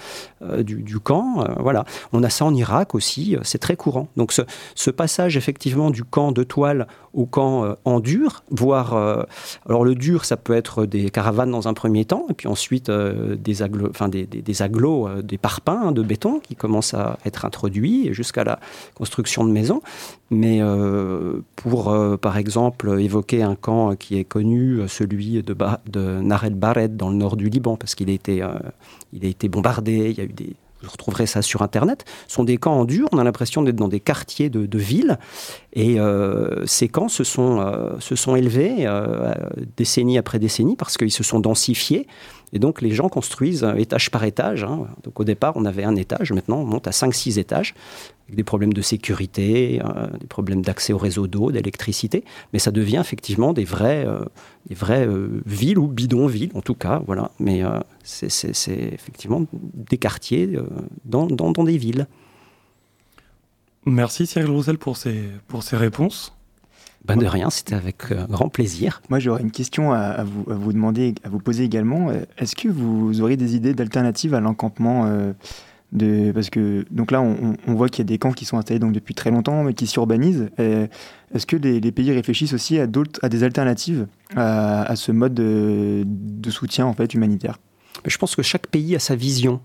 euh, 0.44 0.64
du, 0.64 1.00
camp. 1.00 1.42
Euh, 1.42 1.54
voilà. 1.60 1.86
On 2.14 2.24
a 2.24 2.30
ça 2.30 2.46
en 2.46 2.54
Irak 2.54 2.96
aussi, 2.96 3.36
c'est 3.44 3.58
très 3.58 3.76
courant. 3.76 4.08
Donc 4.18 4.34
ce, 4.34 4.92
passage 4.92 5.38
effectivement 5.38 5.90
du 5.90 6.04
camp 6.04 6.32
de 6.32 6.44
toile 6.44 6.86
au 7.14 7.26
camp 7.26 7.76
en 7.86 8.00
dur, 8.02 8.44
voire 8.52 8.94
alors 9.68 9.86
le 9.86 9.96
dur, 9.96 10.26
ça 10.26 10.38
peut 10.38 10.54
être 10.54 10.86
des 10.86 11.10
caravanes 11.10 11.50
dans 11.50 11.68
un 11.70 11.74
premier 11.74 12.04
temps, 12.04 12.26
et 12.30 12.34
puis 12.34 12.48
ensuite 12.48 12.92
des, 12.92 13.62
aglo, 13.62 13.88
enfin, 13.90 14.10
des, 14.10 14.26
des, 14.26 14.42
des 14.42 14.62
agglos, 14.62 15.22
des 15.22 15.38
parpaings 15.38 15.94
de 15.94 16.04
béton 16.04 16.40
qui 16.40 16.56
commencent 16.56 16.94
à 16.94 17.18
être 17.26 17.46
introduits 17.46 18.14
jusqu'à 18.14 18.44
la 18.44 18.60
construction 18.96 19.46
de 19.46 19.52
maisons. 19.52 19.82
Mais 20.30 20.62
pour 21.56 21.71
pour, 21.72 22.20
par 22.20 22.38
exemple, 22.38 23.00
évoquer 23.00 23.44
un 23.44 23.56
camp 23.56 23.96
qui 23.96 24.18
est 24.18 24.26
connu, 24.26 24.82
celui 24.88 25.42
de, 25.42 25.56
de 25.90 26.20
Nared 26.22 26.60
Bared, 26.60 26.98
dans 26.98 27.10
le 27.10 27.16
nord 27.16 27.38
du 27.38 27.50
Liban, 27.50 27.78
parce 27.78 27.96
qu'il 27.96 28.10
a, 28.10 28.14
été, 28.14 28.44
il 29.14 29.26
a 29.26 29.28
été 29.28 29.48
bombardé, 29.48 30.10
il 30.12 30.18
y 30.18 30.22
a 30.22 30.26
eu 30.26 30.34
des, 30.34 30.56
vous 30.84 30.90
retrouverez 30.90 31.26
ça 31.26 31.42
sur 31.42 31.62
Internet, 31.62 32.06
sont 32.28 32.44
des 32.44 32.58
camps 32.58 32.80
en 32.80 32.86
dur. 32.86 33.08
On 33.12 33.18
a 33.18 33.24
l'impression 33.24 33.62
d'être 33.62 33.76
dans 33.76 33.88
des 33.88 34.00
quartiers 34.00 34.50
de, 34.50 34.66
de 34.66 34.78
villes. 34.78 35.20
Et 35.74 36.00
euh, 36.00 36.66
ces 36.66 36.88
camps 36.88 37.08
se 37.08 37.24
sont, 37.24 37.60
euh, 37.62 38.36
élevés 38.36 38.88
euh, 38.88 39.34
décennie 39.78 40.18
après 40.18 40.40
décennie 40.40 40.76
parce 40.76 40.98
qu'ils 40.98 41.12
se 41.12 41.24
sont 41.24 41.40
densifiés. 41.40 42.08
Et 42.54 42.60
donc 42.60 42.82
les 42.82 42.92
gens 42.92 43.10
construisent 43.10 43.66
étage 43.78 44.12
par 44.12 44.24
étage. 44.24 44.64
Hein. 44.64 44.88
Donc 45.04 45.20
au 45.20 45.24
départ, 45.24 45.54
on 45.56 45.66
avait 45.66 45.84
un 45.84 45.96
étage, 45.96 46.32
maintenant 46.32 46.58
on 46.58 46.66
monte 46.66 46.88
à 46.88 46.92
5-6 46.92 47.40
étages, 47.40 47.74
avec 48.26 48.36
des 48.36 48.44
problèmes 48.44 48.74
de 48.74 48.82
sécurité, 48.82 49.82
euh, 49.84 50.08
des 50.20 50.28
problèmes 50.28 50.62
d'accès 50.62 50.94
au 50.94 50.98
réseau 50.98 51.28
d'eau, 51.28 51.52
d'électricité. 51.52 52.24
Mais 52.54 52.60
ça 52.60 52.72
devient 52.72 53.00
effectivement 53.00 53.54
des 53.54 53.66
vraies, 53.66 54.06
euh, 54.06 54.26
des 54.68 54.76
vraies 54.76 55.08
euh, 55.08 55.42
villes 55.46 55.78
ou 55.78 55.88
bidonvilles, 55.88 56.52
en 56.54 56.62
tout 56.62 56.76
cas. 56.76 57.02
Voilà. 57.06 57.32
Mais 57.40 57.62
c'est 58.04 58.54
effectivement 58.68 59.46
des 59.54 59.98
quartiers 59.98 60.58
dans, 61.06 61.28
dans, 61.28 61.52
dans, 61.52 61.64
des 61.64 61.78
villes. 61.78 62.08
Merci 63.86 64.28
Cyril 64.28 64.50
Roussel 64.50 64.78
pour 64.78 64.98
ces, 64.98 65.24
pour 65.48 65.64
ces 65.64 65.78
réponses. 65.78 66.34
Ben 67.06 67.18
de 67.18 67.26
rien, 67.26 67.50
c'était 67.50 67.74
avec 67.74 68.12
euh, 68.12 68.28
grand 68.28 68.50
plaisir. 68.50 69.02
Moi, 69.10 69.20
j'aurais 69.20 69.42
une 69.42 69.52
question 69.52 69.92
à, 69.92 70.24
vous, 70.24 70.46
à, 70.52 70.54
vous, 70.54 70.72
demander, 70.72 71.16
à 71.24 71.30
vous 71.30 71.40
poser 71.40 71.64
également. 71.64 72.10
Euh, 72.10 72.22
est-ce 72.38 72.56
que 72.56 72.68
vous 72.68 73.22
auriez 73.22 73.38
des 73.38 73.56
idées 73.56 73.74
d'alternatives 73.74 74.36
à 74.36 74.40
l'encampement 74.40 75.06
euh, 75.08 75.34
de... 75.94 76.32
Parce 76.32 76.52
que 76.52 76.86
donc 76.92 77.12
là, 77.12 77.22
on, 77.22 77.56
on 77.68 77.74
voit 77.74 77.90
qu'il 77.90 78.06
y 78.06 78.08
a 78.08 78.10
des 78.10 78.20
camps 78.20 78.32
qui 78.32 78.46
sont 78.46 78.58
installés 78.58 78.80
donc 78.80 78.92
depuis 78.94 79.16
très 79.16 79.32
longtemps, 79.32 79.64
mais 79.64 79.74
qui 79.74 79.88
s'urbanisent. 79.88 80.50
Est-ce 80.58 81.46
que 81.48 81.56
les, 81.56 81.80
les, 81.80 81.92
pays 81.92 82.12
réfléchissent 82.12 82.54
aussi 82.54 82.80
à, 82.80 82.88
à 83.22 83.30
des 83.30 83.44
alternatives 83.44 84.08
à, 84.36 84.84
à 84.84 84.96
ce 84.96 85.12
mode 85.12 85.34
de, 85.34 86.04
de, 86.06 86.50
soutien 86.52 86.86
en 86.86 86.94
fait 86.94 87.14
humanitaire? 87.14 87.58
Je 88.06 88.18
pense 88.18 88.36
que 88.36 88.42
chaque 88.44 88.68
pays 88.68 88.96
a 88.96 89.00
sa 89.00 89.16
vision 89.16 89.60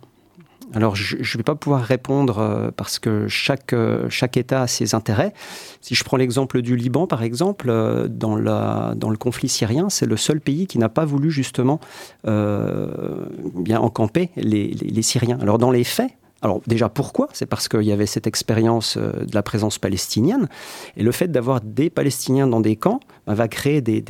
alors, 0.74 0.96
je 0.96 1.16
ne 1.16 1.38
vais 1.38 1.42
pas 1.44 1.54
pouvoir 1.54 1.82
répondre 1.82 2.38
euh, 2.38 2.70
parce 2.76 2.98
que 2.98 3.28
chaque, 3.28 3.72
euh, 3.72 4.08
chaque 4.10 4.36
État 4.36 4.62
a 4.62 4.66
ses 4.66 4.94
intérêts. 4.94 5.32
Si 5.80 5.94
je 5.94 6.02
prends 6.02 6.16
l'exemple 6.16 6.60
du 6.60 6.76
Liban, 6.76 7.06
par 7.06 7.22
exemple, 7.22 7.66
euh, 7.68 8.08
dans, 8.08 8.36
la, 8.36 8.94
dans 8.96 9.10
le 9.10 9.16
conflit 9.16 9.48
syrien, 9.48 9.88
c'est 9.90 10.06
le 10.06 10.16
seul 10.16 10.40
pays 10.40 10.66
qui 10.66 10.78
n'a 10.78 10.88
pas 10.88 11.04
voulu 11.04 11.30
justement 11.30 11.80
bien 12.24 13.80
encamper 13.80 14.30
les, 14.36 14.68
les, 14.68 14.88
les 14.88 15.02
Syriens. 15.02 15.38
Alors, 15.40 15.58
dans 15.58 15.70
les 15.70 15.84
faits, 15.84 16.10
alors 16.42 16.60
déjà 16.66 16.88
pourquoi? 16.88 17.28
C'est 17.32 17.46
parce 17.46 17.68
qu'il 17.68 17.82
y 17.82 17.92
avait 17.92 18.06
cette 18.06 18.26
expérience 18.26 18.96
euh, 18.96 19.24
de 19.24 19.34
la 19.34 19.42
présence 19.42 19.78
palestinienne 19.78 20.48
et 20.96 21.02
le 21.02 21.12
fait 21.12 21.28
d'avoir 21.28 21.60
des 21.60 21.90
Palestiniens 21.90 22.46
dans 22.46 22.60
des 22.60 22.76
camps 22.76 23.00
bah, 23.26 23.34
va 23.34 23.48
créer 23.48 23.80
des, 23.80 24.00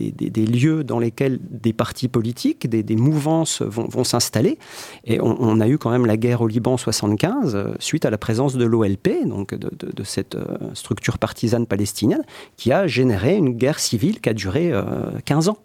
lieux 0.46 0.84
dans 0.84 0.98
lesquels 0.98 1.38
des 1.40 1.72
partis 1.72 2.08
politiques, 2.08 2.68
des, 2.68 2.96
mouvances 2.96 3.62
vont, 3.62 4.04
s'installer. 4.04 4.58
Et 5.04 5.20
on, 5.22 5.60
a 5.60 5.68
eu 5.68 5.78
quand 5.78 5.90
même 5.90 6.04
la 6.04 6.18
guerre 6.18 6.42
au 6.42 6.48
Liban 6.48 6.74
en 6.74 6.76
75 6.76 7.54
euh, 7.54 7.74
suite 7.78 8.04
à 8.04 8.10
la 8.10 8.18
présence 8.18 8.56
de 8.56 8.64
l'OLP, 8.64 9.24
donc 9.24 9.54
de, 9.54 10.04
cette 10.04 10.34
euh, 10.34 10.58
structure 10.74 11.18
partisane 11.18 11.66
palestinienne, 11.66 12.24
qui 12.58 12.72
a 12.72 12.86
généré 12.86 13.36
une 13.36 13.54
guerre 13.54 13.78
civile 13.78 14.20
qui 14.20 14.28
a 14.28 14.34
duré 14.34 14.70
euh, 14.70 14.82
15 15.24 15.48
ans. 15.48 15.58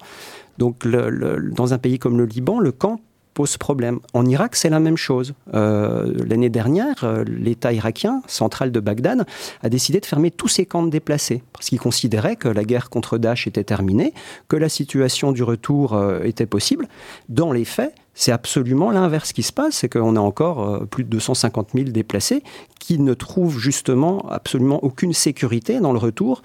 Donc 0.57 0.87
dans 0.87 1.73
un 1.73 1.77
pays 1.77 1.97
comme 1.97 2.17
le 2.17 2.25
Liban, 2.25 2.59
le 2.59 2.71
camp 2.71 3.01
pose 3.33 3.57
problème. 3.57 3.99
En 4.13 4.25
Irak, 4.25 4.55
c'est 4.55 4.69
la 4.69 4.79
même 4.79 4.97
chose. 4.97 5.33
Euh, 5.53 6.13
L'année 6.27 6.49
dernière, 6.49 7.03
euh, 7.03 7.23
l'État 7.25 7.73
irakien, 7.73 8.21
central 8.27 8.71
de 8.71 8.79
Bagdad, 8.79 9.25
a 9.61 9.69
décidé 9.69 9.99
de 9.99 10.05
fermer 10.05 10.31
tous 10.31 10.47
ses 10.47 10.65
camps 10.65 10.83
de 10.83 10.89
déplacés, 10.89 11.43
parce 11.53 11.69
qu'il 11.69 11.79
considérait 11.79 12.35
que 12.35 12.47
la 12.47 12.63
guerre 12.63 12.89
contre 12.89 13.17
Daesh 13.17 13.47
était 13.47 13.63
terminée, 13.63 14.13
que 14.47 14.55
la 14.55 14.69
situation 14.69 15.31
du 15.31 15.43
retour 15.43 15.93
euh, 15.93 16.23
était 16.23 16.45
possible. 16.45 16.87
Dans 17.29 17.51
les 17.51 17.65
faits, 17.65 17.93
c'est 18.13 18.31
absolument 18.31 18.91
l'inverse 18.91 19.31
qui 19.31 19.43
se 19.43 19.53
passe, 19.53 19.75
c'est 19.75 19.89
qu'on 19.89 20.17
a 20.17 20.19
encore 20.19 20.85
plus 20.87 21.05
de 21.05 21.09
250 21.09 21.69
000 21.73 21.85
déplacés 21.91 22.43
qui 22.77 22.99
ne 22.99 23.13
trouvent 23.13 23.57
justement 23.57 24.29
absolument 24.29 24.83
aucune 24.83 25.13
sécurité 25.13 25.79
dans 25.79 25.93
le 25.93 25.97
retour 25.97 26.41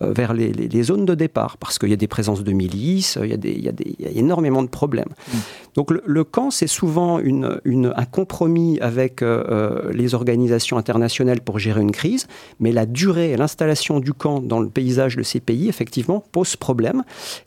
vers 0.00 0.32
les, 0.32 0.52
les, 0.52 0.68
les, 0.68 0.82
zones 0.82 1.04
de 1.04 1.14
départ, 1.14 1.56
parce 1.58 1.78
qu'il 1.78 1.90
y 1.90 1.92
a 1.92 1.96
des 1.96 2.08
présences 2.08 2.42
de 2.42 2.52
milices, 2.52 3.18
il 3.22 3.28
y 3.28 3.34
a, 3.34 3.36
des, 3.36 3.52
il 3.52 3.62
y 3.62 3.68
a, 3.68 3.72
des, 3.72 3.94
il 3.98 4.04
y 4.04 4.08
a 4.08 4.12
énormément 4.18 4.62
de 4.62 4.68
problèmes. 4.68 5.08
Mmh. 5.08 5.38
Donc 5.74 5.90
le, 5.90 6.02
le 6.04 6.24
camp, 6.24 6.50
c'est 6.50 6.66
souvent 6.66 7.18
une, 7.18 7.60
une, 7.64 7.92
un 7.96 8.04
compromis 8.04 8.78
avec 8.80 9.22
euh, 9.22 9.44
euh, 9.50 9.92
les 9.92 10.14
organisations 10.14 10.78
internationales 10.78 11.40
pour 11.40 11.58
gérer 11.58 11.80
une 11.80 11.92
crise, 11.92 12.26
mais 12.58 12.72
la 12.72 12.86
durée 12.86 13.32
et 13.32 13.36
l'installation 13.36 14.00
du 14.00 14.12
camp 14.12 14.40
dans 14.40 14.60
le 14.60 14.68
paysage 14.68 15.16
de 15.16 15.22
ces 15.22 15.40
pays, 15.40 15.68
effectivement, 15.68 16.24
pose 16.32 16.56
problème. 16.56 17.02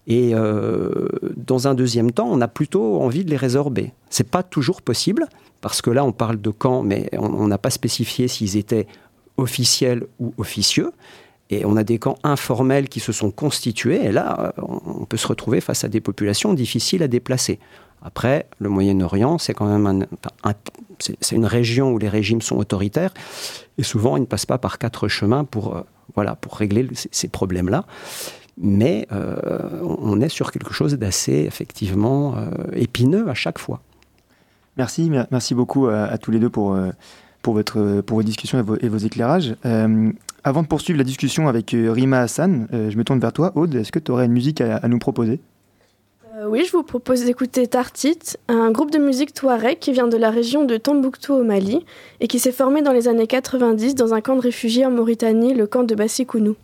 Et 0.08 0.34
euh, 0.34 1.08
dans 1.36 1.68
un 1.68 1.74
deuxième 1.74 2.12
temps, 2.12 2.30
on 2.32 2.42
a 2.42 2.48
plutôt 2.48 3.02
envie 3.02 3.26
de 3.26 3.30
les 3.30 3.38
résorber. 3.38 3.94
C'est 4.10 4.30
pas 4.30 4.44
toujours 4.44 4.82
possible, 4.82 5.28
parce 5.62 5.82
que 5.82 5.90
là, 5.90 6.06
on 6.06 6.12
parle 6.12 6.40
de 6.40 6.50
camps, 6.50 6.84
mais 6.84 7.10
on 7.18 7.48
n'a 7.48 7.58
pas 7.58 7.70
spécifié 7.70 8.28
s'ils 8.28 8.58
étaient 8.58 8.88
officiels 9.38 10.06
ou 10.20 10.34
officieux. 10.38 10.92
Et 11.50 11.66
on 11.66 11.76
a 11.76 11.84
des 11.84 12.00
camps 12.00 12.18
informels 12.24 12.90
qui 12.90 13.00
se 13.00 13.12
sont 13.12 13.32
constitués, 13.32 14.04
et 14.06 14.12
là, 14.12 14.54
on 14.58 15.06
peut 15.06 15.18
se 15.18 15.28
retrouver 15.28 15.62
face 15.62 15.84
à 15.84 15.88
des 15.88 16.02
populations 16.02 16.54
difficiles 16.54 17.04
à 17.04 17.08
déplacer. 17.08 17.60
Après, 18.02 18.48
le 18.60 18.70
Moyen-Orient, 18.70 19.38
c'est 19.38 19.54
quand 19.54 19.66
même 19.66 20.06
c'est 21.00 21.36
une 21.36 21.46
région 21.46 21.92
où 21.92 21.98
les 21.98 22.10
régimes 22.10 22.42
sont 22.42 22.58
autoritaires, 22.58 23.14
et 23.78 23.84
souvent, 23.84 24.18
ils 24.18 24.22
ne 24.22 24.26
passent 24.26 24.46
pas 24.46 24.58
par 24.58 24.78
quatre 24.78 25.08
chemins 25.08 25.44
pour, 25.44 25.76
euh, 25.76 25.82
voilà, 26.16 26.36
pour 26.36 26.56
régler 26.56 26.88
ces 26.94 27.28
problèmes-là. 27.28 27.86
Mais 28.58 29.08
euh, 29.12 29.82
on 29.82 30.22
est 30.22 30.30
sur 30.30 30.52
quelque 30.52 30.74
chose 30.74 30.94
d'assez, 30.94 31.46
effectivement, 31.48 32.36
euh, 32.38 32.52
épineux 32.74 33.30
à 33.30 33.34
chaque 33.34 33.58
fois. 33.58 33.82
Merci, 34.78 35.12
merci 35.32 35.54
beaucoup 35.54 35.88
à, 35.88 36.18
tous 36.18 36.32
les 36.32 36.40
deux 36.40 36.50
pour, 36.50 36.74
euh, 36.74 36.90
pour, 37.44 37.54
votre, 37.54 38.02
pour 38.02 38.18
vos 38.18 38.24
discussions 38.24 38.58
et 38.82 38.88
vos, 38.90 38.98
éclairages. 38.98 39.56
Euh, 39.66 40.12
avant 40.44 40.64
de 40.64 40.68
poursuivre 40.68 40.98
la 40.98 41.04
discussion 41.04 41.48
avec 41.48 41.74
euh, 41.76 41.92
Rima 41.92 42.22
Hassan, 42.22 42.68
euh, 42.74 42.90
je 42.90 42.98
me 42.98 43.04
tourne 43.04 43.20
vers 43.20 43.34
toi, 43.34 43.52
Aude. 43.56 43.76
Est-ce 43.76 43.92
que 43.92 44.00
tu 44.00 44.12
aurais 44.12 44.26
une 44.26 44.32
musique 44.32 44.62
à, 44.62 44.88
nous 44.88 44.98
proposer? 44.98 45.40
Oui, 46.48 46.64
je 46.66 46.72
vous 46.72 46.84
propose 46.84 47.24
d'écouter 47.24 47.68
Tartit, 47.68 48.18
un 48.48 48.72
groupe 48.72 48.92
de 48.92 48.98
musique 48.98 49.34
touareg 49.34 49.78
qui 49.80 49.92
vient 49.92 50.08
de 50.08 50.18
la 50.18 50.32
région 50.32 50.66
de 50.66 50.78
Tombouctou 50.78 51.34
au 51.34 51.44
Mali 51.44 51.86
et 52.20 52.28
qui 52.28 52.40
s'est 52.40 52.52
formé 52.52 52.82
dans 52.82 52.92
les 52.92 53.08
années 53.08 53.28
90 53.28 53.96
dans 53.96 54.14
un 54.14 54.20
camp 54.20 54.36
de 54.36 54.42
réfugiés 54.42 54.86
en 54.86 54.92
Mauritanie, 54.92 55.54
le 55.54 55.68
camp 55.68 55.84
de 55.84 55.96
Bassikounou. 55.96 56.56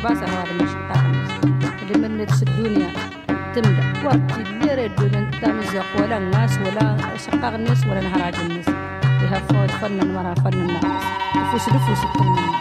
تباسا 0.00 0.26
هذا 0.26 0.52
مش 0.52 0.70
اللي 1.82 2.08
من 2.08 2.18
نفس 2.18 2.42
الدنيا 2.42 2.88
تملأ. 3.54 4.04
وقت 4.04 4.38
اللي 4.38 4.86
الدنيا 4.86 5.30
تمزق 5.42 5.84
ولا 5.98 6.18
الناس 6.18 6.58
ولا 6.58 6.96
شقاق 7.16 7.54
الناس 7.54 7.86
ولا 7.86 8.00
نهراج 8.00 8.34
الناس. 8.34 8.64
فيها 9.02 9.36
يهفوا 9.36 9.66
فن 9.66 10.14
مرة 10.14 10.34
فن 10.34 10.52
الناس. 10.52 11.04
فوس 11.52 11.68
الفوس 11.68 12.04
التمنى 12.04 12.59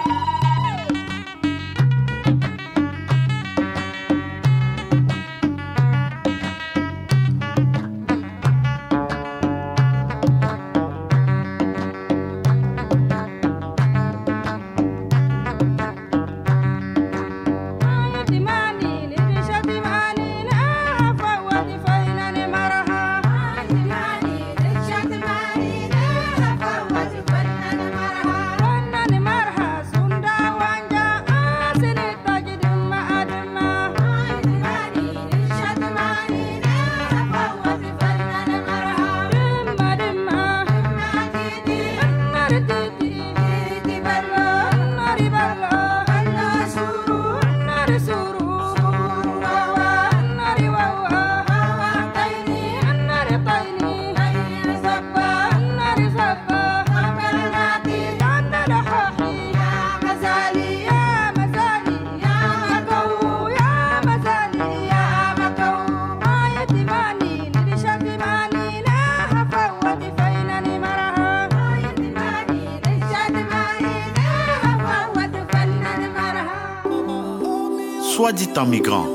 dit 78.39 78.58
en 78.58 78.65
migrant. 78.65 79.05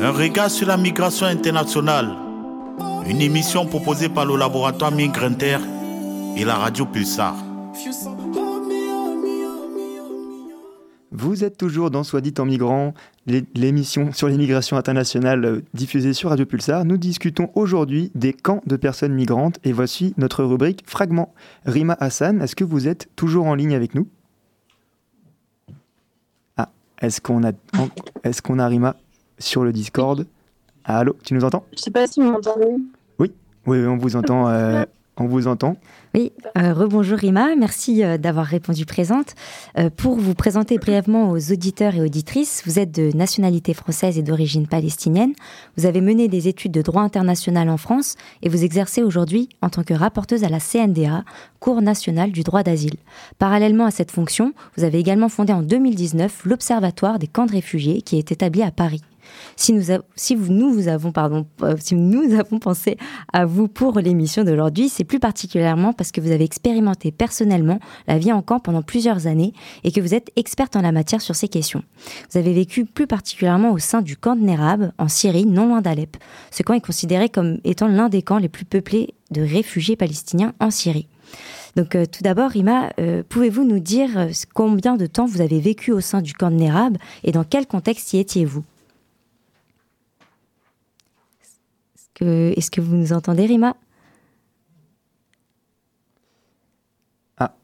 Un 0.00 0.10
regard 0.10 0.50
sur 0.50 0.66
la 0.66 0.76
migration 0.76 1.26
internationale. 1.26 2.16
Une 3.06 3.20
émission 3.20 3.64
proposée 3.64 4.08
par 4.08 4.26
le 4.26 4.36
laboratoire 4.36 4.90
Migrinter 4.90 5.58
et 6.36 6.44
la 6.44 6.56
radio 6.56 6.84
Pulsar. 6.84 7.36
Vous 11.12 11.44
êtes 11.44 11.56
toujours 11.56 11.92
dans 11.92 12.02
Soit 12.02 12.20
dit 12.20 12.34
en 12.38 12.44
migrant, 12.44 12.92
l'émission 13.54 14.12
sur 14.12 14.26
l'immigration 14.26 14.76
internationale 14.76 15.44
euh, 15.44 15.62
diffusée 15.72 16.12
sur 16.12 16.30
Radio 16.30 16.44
Pulsar. 16.44 16.84
Nous 16.84 16.96
discutons 16.96 17.50
aujourd'hui 17.54 18.10
des 18.16 18.32
camps 18.32 18.62
de 18.66 18.76
personnes 18.76 19.14
migrantes 19.14 19.60
et 19.62 19.72
voici 19.72 20.14
notre 20.16 20.42
rubrique 20.42 20.82
Fragment. 20.86 21.32
Rima 21.66 21.96
Hassan, 22.00 22.42
est-ce 22.42 22.56
que 22.56 22.64
vous 22.64 22.88
êtes 22.88 23.08
toujours 23.14 23.46
en 23.46 23.54
ligne 23.54 23.74
avec 23.76 23.94
nous? 23.94 24.08
Est-ce 27.00 27.20
qu'on 27.20 27.44
a, 27.44 27.52
est 28.24 28.40
qu'on 28.40 28.58
a 28.58 28.66
Rima 28.66 28.96
sur 29.38 29.64
le 29.64 29.72
Discord? 29.72 30.26
Allô, 30.84 31.16
tu 31.22 31.34
nous 31.34 31.44
entends? 31.44 31.64
Je 31.76 31.80
sais 31.82 31.90
pas 31.90 32.06
si 32.06 32.20
vous 32.20 32.30
m'entendez. 32.30 32.74
Oui, 33.18 33.32
oui, 33.66 33.86
on 33.86 33.96
vous 33.96 34.16
entend. 34.16 34.48
Euh, 34.48 34.84
on 35.20 35.26
vous 35.26 35.46
entend. 35.46 35.76
Oui, 36.14 36.32
euh, 36.56 36.72
rebonjour 36.72 37.18
Rima, 37.18 37.54
merci 37.56 38.02
euh, 38.02 38.16
d'avoir 38.16 38.46
répondu 38.46 38.86
présente. 38.86 39.34
Euh, 39.78 39.90
pour 39.90 40.16
vous 40.16 40.34
présenter 40.34 40.78
brièvement 40.78 41.30
aux 41.30 41.52
auditeurs 41.52 41.94
et 41.94 42.00
auditrices, 42.00 42.62
vous 42.64 42.78
êtes 42.78 42.92
de 42.92 43.14
nationalité 43.16 43.74
française 43.74 44.18
et 44.18 44.22
d'origine 44.22 44.66
palestinienne. 44.66 45.34
Vous 45.76 45.86
avez 45.86 46.00
mené 46.00 46.28
des 46.28 46.48
études 46.48 46.72
de 46.72 46.82
droit 46.82 47.02
international 47.02 47.68
en 47.68 47.76
France 47.76 48.16
et 48.42 48.48
vous 48.48 48.64
exercez 48.64 49.02
aujourd'hui 49.02 49.48
en 49.60 49.68
tant 49.68 49.82
que 49.82 49.94
rapporteuse 49.94 50.44
à 50.44 50.48
la 50.48 50.60
CNDA, 50.60 51.24
Cour 51.60 51.82
nationale 51.82 52.32
du 52.32 52.42
droit 52.42 52.62
d'asile. 52.62 52.96
Parallèlement 53.38 53.84
à 53.84 53.90
cette 53.90 54.10
fonction, 54.10 54.54
vous 54.76 54.84
avez 54.84 54.98
également 54.98 55.28
fondé 55.28 55.52
en 55.52 55.62
2019 55.62 56.44
l'Observatoire 56.44 57.18
des 57.18 57.26
camps 57.26 57.46
de 57.46 57.52
réfugiés 57.52 58.02
qui 58.02 58.16
est 58.16 58.32
établi 58.32 58.62
à 58.62 58.70
Paris. 58.70 59.02
Si 59.56 59.72
nous, 59.72 59.82
si 60.14 60.36
nous 60.36 60.72
vous 60.72 60.88
avons, 60.88 61.12
pardon, 61.12 61.46
euh, 61.62 61.76
si 61.78 61.94
nous 61.94 62.34
avons 62.38 62.58
pensé 62.58 62.96
à 63.32 63.44
vous 63.44 63.68
pour 63.68 63.98
l'émission 63.98 64.44
d'aujourd'hui, 64.44 64.88
c'est 64.88 65.04
plus 65.04 65.18
particulièrement 65.20 65.92
parce 65.92 66.12
que 66.12 66.20
vous 66.20 66.30
avez 66.30 66.44
expérimenté 66.44 67.10
personnellement 67.10 67.80
la 68.06 68.18
vie 68.18 68.32
en 68.32 68.42
camp 68.42 68.60
pendant 68.60 68.82
plusieurs 68.82 69.26
années 69.26 69.52
et 69.84 69.92
que 69.92 70.00
vous 70.00 70.14
êtes 70.14 70.30
experte 70.36 70.76
en 70.76 70.82
la 70.82 70.92
matière 70.92 71.20
sur 71.20 71.34
ces 71.34 71.48
questions. 71.48 71.82
Vous 72.30 72.38
avez 72.38 72.52
vécu 72.52 72.84
plus 72.84 73.06
particulièrement 73.06 73.72
au 73.72 73.78
sein 73.78 74.02
du 74.02 74.16
camp 74.16 74.36
de 74.36 74.42
Nerab, 74.42 74.92
en 74.98 75.08
Syrie, 75.08 75.46
non 75.46 75.66
loin 75.66 75.80
d'Alep. 75.80 76.16
Ce 76.50 76.62
camp 76.62 76.74
est 76.74 76.80
considéré 76.80 77.28
comme 77.28 77.58
étant 77.64 77.88
l'un 77.88 78.08
des 78.08 78.22
camps 78.22 78.38
les 78.38 78.48
plus 78.48 78.64
peuplés 78.64 79.14
de 79.30 79.42
réfugiés 79.42 79.96
palestiniens 79.96 80.54
en 80.60 80.70
Syrie. 80.70 81.08
Donc 81.76 81.94
euh, 81.94 82.06
tout 82.06 82.22
d'abord, 82.22 82.50
Rima, 82.50 82.90
euh, 82.98 83.22
pouvez-vous 83.28 83.64
nous 83.64 83.78
dire 83.78 84.28
combien 84.54 84.96
de 84.96 85.06
temps 85.06 85.26
vous 85.26 85.40
avez 85.40 85.60
vécu 85.60 85.92
au 85.92 86.00
sein 86.00 86.22
du 86.22 86.32
camp 86.32 86.50
de 86.50 86.56
Nerab 86.56 86.96
et 87.24 87.32
dans 87.32 87.44
quel 87.44 87.66
contexte 87.66 88.12
y 88.12 88.18
étiez-vous? 88.18 88.64
Est-ce 92.20 92.70
que 92.70 92.80
vous 92.80 92.96
nous 92.96 93.12
entendez, 93.12 93.46
Rima? 93.46 93.76
Ah. 97.36 97.54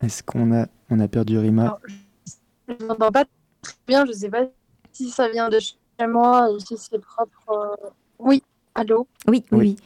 Est-ce 0.00 0.22
qu'on 0.22 0.52
a, 0.52 0.66
on 0.90 1.00
a 1.00 1.08
perdu 1.08 1.38
Rima? 1.38 1.78
Je 2.68 2.74
ne 2.74 2.86
m'entends 2.86 3.12
pas 3.12 3.24
très 3.62 3.74
bien, 3.86 4.04
je 4.04 4.10
ne 4.10 4.16
sais 4.16 4.30
pas 4.30 4.46
si 4.92 5.10
ça 5.10 5.28
vient 5.28 5.48
de 5.48 5.60
chez 5.60 6.06
moi 6.08 6.50
ou 6.50 6.58
si 6.58 6.76
c'est 6.76 6.98
propre. 6.98 7.76
Oui, 8.18 8.42
allô? 8.74 9.06
Oui, 9.28 9.44
oui. 9.52 9.58
oui. 9.58 9.76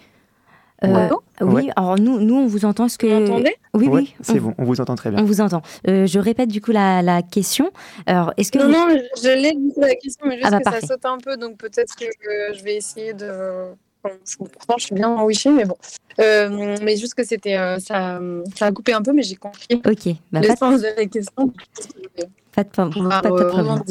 Euh, 0.85 1.09
oui, 1.43 1.71
alors 1.77 1.99
nous, 1.99 2.21
nous, 2.21 2.37
on 2.37 2.47
vous 2.47 2.65
entend. 2.65 2.89
ce 2.89 2.99
que... 2.99 3.07
Vous 3.07 3.21
m'entendez? 3.21 3.55
Oui, 3.75 3.89
oui. 3.89 4.15
C'est 4.23 4.41
bon, 4.41 4.55
on 4.59 4.65
vous 4.65 4.81
entend 4.81 4.95
très 4.95 5.11
bien. 5.11 5.21
On 5.21 5.25
vous 5.25 5.41
entend. 5.41 5.63
Euh, 5.89 6.07
je 6.07 6.19
répète 6.19 6.49
du 6.49 6.61
coup 6.61 6.73
la, 6.73 7.03
la 7.03 7.23
question. 7.23 7.71
Alors, 8.07 8.33
est-ce 8.37 8.51
que 8.51 8.59
non, 8.59 8.67
vous... 8.67 8.73
non, 8.73 9.03
je 9.23 9.29
l'ai 9.29 9.53
dit 9.53 9.73
la 9.77 9.95
question, 9.95 10.27
mais 10.27 10.37
juste 10.37 10.47
Ah 10.47 10.51
bah, 10.51 10.59
que 10.59 10.65
parfait. 10.65 10.81
ça 10.81 10.87
saute 10.95 11.05
un 11.05 11.19
peu, 11.19 11.37
donc 11.37 11.57
peut-être 11.59 11.95
que 11.95 12.05
euh, 12.05 12.55
je 12.55 12.63
vais 12.63 12.77
essayer 12.77 13.13
de. 13.13 13.67
Pourtant, 14.39 14.77
je 14.79 14.87
suis 14.87 14.95
bien 14.95 15.11
en 15.11 15.25
Wi-Fi, 15.25 15.51
mais 15.51 15.67
bon. 15.67 15.77
Euh, 16.21 16.77
mais 16.83 16.97
juste 16.97 17.15
que 17.15 17.23
c'était, 17.23 17.59
euh, 17.59 17.79
ça, 17.79 18.19
ça 18.57 18.67
a 18.67 18.73
coupé 18.73 18.95
un 18.95 19.03
peu, 19.03 19.13
mais 19.13 19.23
j'ai 19.23 19.37
compris 19.37 19.67
Ok, 19.71 20.15
bah, 20.33 20.41
pas, 20.41 20.41
de, 20.41 20.47
l'essence 20.47 20.81
de 20.81 20.89
la 20.97 21.07
question. 21.07 21.53
pas, 22.55 22.65
de, 22.65 22.69
pas, 22.71 22.87
de 22.87 23.45
problème. 23.45 23.83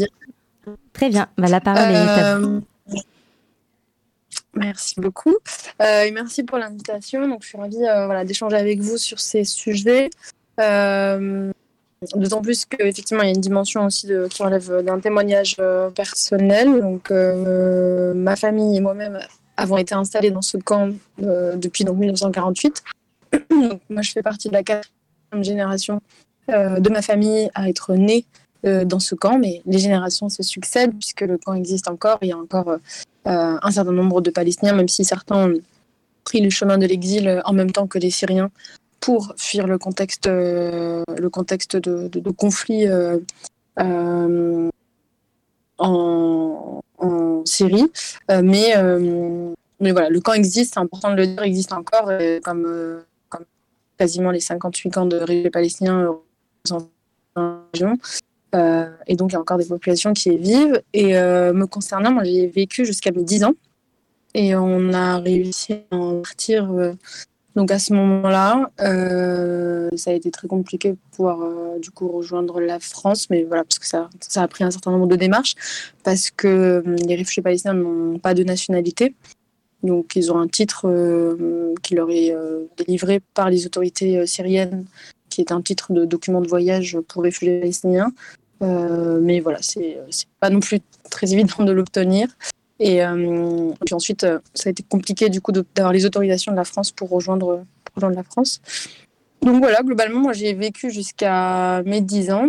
Très 0.94 1.10
bien, 1.10 1.28
bah, 1.38 1.48
la 1.48 1.62
parole 1.62 1.92
est 1.92 1.96
à 1.96 2.40
vous. 2.40 2.62
Merci 4.56 4.96
beaucoup. 5.00 5.36
Euh, 5.82 6.04
et 6.04 6.12
merci 6.12 6.44
pour 6.44 6.58
l'invitation. 6.58 7.28
Donc, 7.28 7.44
je 7.44 7.50
suis 7.50 7.58
ravie 7.58 7.86
euh, 7.86 8.06
voilà, 8.06 8.26
d'échanger 8.26 8.58
avec 8.58 8.80
vous 8.80 8.98
sur 8.98 9.20
ces 9.20 9.44
sujets. 9.44 10.10
Euh, 10.60 11.52
D'autant 12.16 12.42
plus 12.42 12.66
qu'effectivement, 12.66 13.24
il 13.24 13.26
y 13.26 13.32
a 13.32 13.36
une 13.36 13.42
dimension 13.42 13.86
aussi 13.86 14.10
qui 14.30 14.42
relève 14.42 14.84
d'un 14.84 15.02
témoignage 15.02 15.58
personnel. 15.94 16.80
Donc, 16.80 17.12
ma 17.12 18.38
famille 18.38 18.78
et 18.78 18.80
moi-même 18.80 19.20
avons 19.58 19.76
été 19.76 19.96
installés 19.96 20.32
dans 20.32 20.42
ce 20.42 20.56
camp 20.56 20.94
depuis 21.18 21.84
donc, 21.84 21.98
1948. 21.98 22.84
donc, 23.50 23.82
moi, 23.90 24.02
je 24.02 24.12
fais 24.14 24.24
partie 24.24 24.48
de 24.48 24.54
la 24.54 24.64
quatrième 24.64 25.44
génération 25.44 26.00
de 26.48 26.90
ma 26.90 27.02
famille 27.02 27.52
à 27.54 27.68
être 27.68 27.94
née 27.96 28.26
euh, 28.66 28.86
dans 28.86 29.00
ce 29.00 29.16
camp, 29.16 29.38
mais 29.38 29.62
les 29.66 29.80
générations 29.80 30.30
se 30.30 30.44
succèdent 30.44 30.94
puisque 30.98 31.22
le 31.22 31.38
camp 31.38 31.54
existe 31.54 31.88
encore. 31.88 32.18
Il 32.22 32.30
y 32.30 32.32
a 32.32 32.38
encore 32.38 32.70
euh, 32.70 32.78
un 33.26 33.72
certain 33.72 33.92
nombre 33.92 34.22
de 34.22 34.30
Palestiniens, 34.30 34.74
même 34.74 34.88
si 34.88 35.04
certains 35.04 35.50
ont 35.50 35.54
pris 36.24 36.42
le 36.42 36.50
chemin 36.50 36.78
de 36.78 36.86
l'exil 36.86 37.28
euh, 37.28 37.42
en 37.46 37.54
même 37.54 37.72
temps 37.72 37.88
que 37.88 37.98
les 38.00 38.12
Syriens 38.12 38.52
pour 39.00 39.34
fuir 39.38 39.66
le 39.66 39.78
contexte, 39.78 40.28
le 40.28 41.28
contexte 41.32 41.78
de, 41.78 42.32
conflit 42.32 42.86
en, 43.78 44.70
en 45.78 47.46
Syrie. 47.46 47.90
Mais, 48.30 48.74
mais 49.80 49.92
voilà, 49.94 50.10
le 50.10 50.20
camp 50.20 50.34
existe, 50.34 50.74
c'est 50.74 50.82
important 50.82 51.12
de 51.12 51.16
le 51.16 51.28
dire, 51.28 51.44
existe 51.44 51.72
encore, 51.72 52.12
comme, 52.44 52.68
quasiment 54.00 54.32
les 54.32 54.40
58 54.40 54.90
camps 54.90 55.06
de 55.06 55.18
euh, 55.18 56.14
dans 56.70 56.90
la 57.36 57.60
région. 57.74 57.98
Euh, 58.56 58.90
et 59.08 59.16
donc, 59.16 59.32
il 59.32 59.34
y 59.34 59.36
a 59.38 59.40
encore 59.40 59.58
des 59.58 59.66
populations 59.66 60.14
qui 60.14 60.30
y 60.30 60.38
vivent. 60.38 60.82
Et 60.94 61.18
euh, 61.18 61.54
me 61.54 61.66
concernant, 61.66 62.12
moi, 62.12 62.24
j'ai 62.24 62.48
vécu 62.48 62.86
jusqu'à 62.86 63.12
mes 63.12 63.24
10 63.24 63.44
ans. 63.44 63.54
Et 64.34 64.56
on 64.56 64.94
a 64.94 65.18
réussi 65.18 65.74
à 65.92 65.96
en 65.96 66.22
partir 66.22 66.72
euh, 66.72 66.94
Donc 67.56 67.72
à 67.72 67.80
ce 67.80 67.94
moment-là, 67.94 68.70
ça 68.78 70.12
a 70.12 70.14
été 70.14 70.30
très 70.30 70.48
compliqué 70.48 70.94
pour 70.94 71.10
pouvoir 71.12 71.80
du 71.80 71.90
coup 71.90 72.08
rejoindre 72.08 72.62
la 72.62 72.80
France, 72.80 73.30
mais 73.32 73.44
voilà, 73.44 73.64
parce 73.64 73.80
que 73.80 73.88
ça, 73.88 74.08
ça 74.22 74.44
a 74.44 74.48
pris 74.48 74.64
un 74.64 74.72
certain 74.72 74.92
nombre 74.92 75.08
de 75.08 75.16
démarches, 75.16 75.56
parce 76.04 76.30
que 76.30 76.84
les 76.86 77.16
réfugiés 77.16 77.42
palestiniens 77.42 77.74
n'ont 77.74 78.20
pas 78.20 78.36
de 78.36 78.44
nationalité. 78.44 79.16
Donc 79.82 80.16
ils 80.16 80.32
ont 80.32 80.38
un 80.38 80.48
titre 80.48 80.88
qui 81.82 81.96
leur 81.96 82.12
est 82.12 82.36
délivré 82.78 83.22
par 83.34 83.50
les 83.50 83.66
autorités 83.66 84.28
syriennes, 84.28 84.86
qui 85.30 85.42
est 85.42 85.52
un 85.52 85.62
titre 85.62 85.92
de 85.92 86.06
document 86.06 86.42
de 86.42 86.48
voyage 86.48 87.00
pour 87.08 87.24
réfugiés 87.24 87.60
palestiniens. 87.60 88.12
Mais 88.62 89.40
voilà, 89.40 89.60
c'est 89.62 89.98
pas 90.40 90.50
non 90.50 90.60
plus 90.60 90.80
très 91.10 91.34
évident 91.34 91.64
de 91.64 91.72
l'obtenir. 91.72 92.28
Et 92.80 93.04
euh, 93.04 93.72
puis 93.86 93.94
ensuite, 93.94 94.24
euh, 94.24 94.40
ça 94.54 94.70
a 94.70 94.72
été 94.72 94.84
compliqué 94.84 95.30
du 95.30 95.42
coup 95.42 95.52
d'avoir 95.52 95.92
les 95.92 96.06
autorisations 96.06 96.52
de 96.52 96.58
la 96.58 96.64
France 96.64 96.92
pour 96.92 97.10
rejoindre, 97.10 97.66
rejoindre 97.96 98.16
la 98.16 98.24
France. 98.24 98.62
Donc 99.42 99.60
voilà, 99.60 99.82
globalement, 99.84 100.20
moi 100.20 100.34
j'ai 100.34 100.54
vécu 100.54 100.90
jusqu'à 100.90 101.84
mes 101.84 102.02
10 102.02 102.32
ans. 102.32 102.48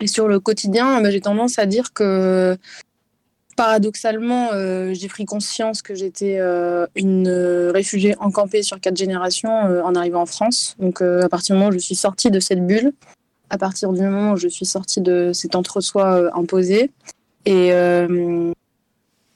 Et 0.00 0.06
sur 0.06 0.28
le 0.28 0.38
quotidien, 0.38 1.00
bah, 1.00 1.10
j'ai 1.10 1.20
tendance 1.20 1.58
à 1.58 1.66
dire 1.66 1.92
que 1.92 2.56
paradoxalement, 3.56 4.50
euh, 4.52 4.94
j'ai 4.94 5.08
pris 5.08 5.24
conscience 5.24 5.82
que 5.82 5.94
j'étais 5.94 6.38
une 6.94 7.28
réfugiée 7.72 8.16
encampée 8.18 8.62
sur 8.62 8.80
quatre 8.80 8.96
générations 8.96 9.52
en 9.84 9.94
arrivant 9.94 10.22
en 10.22 10.26
France. 10.26 10.76
Donc 10.80 11.00
à 11.00 11.28
partir 11.28 11.54
du 11.54 11.60
moment 11.60 11.70
où 11.70 11.74
je 11.74 11.78
suis 11.78 11.96
sortie 11.96 12.30
de 12.30 12.40
cette 12.40 12.64
bulle, 12.64 12.92
à 13.50 13.58
partir 13.58 13.92
du 13.92 14.02
moment 14.02 14.32
où 14.32 14.36
je 14.36 14.48
suis 14.48 14.66
sortie 14.66 15.00
de 15.00 15.32
cet 15.32 15.54
entre-soi 15.54 16.30
imposé, 16.36 16.90
et, 17.46 17.72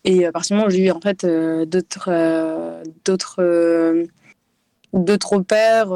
et 0.04 0.26
à 0.26 0.32
partir 0.32 0.54
du 0.54 0.58
moment 0.58 0.68
où 0.68 0.70
j'ai 0.70 0.86
eu 0.86 0.90
en 0.90 1.00
fait 1.00 1.24
euh, 1.24 1.64
d'autres 1.64 2.08
euh, 2.08 2.82
d'autres 3.04 3.36
euh, 3.38 4.04
d'autres 4.92 5.32
repères, 5.32 5.88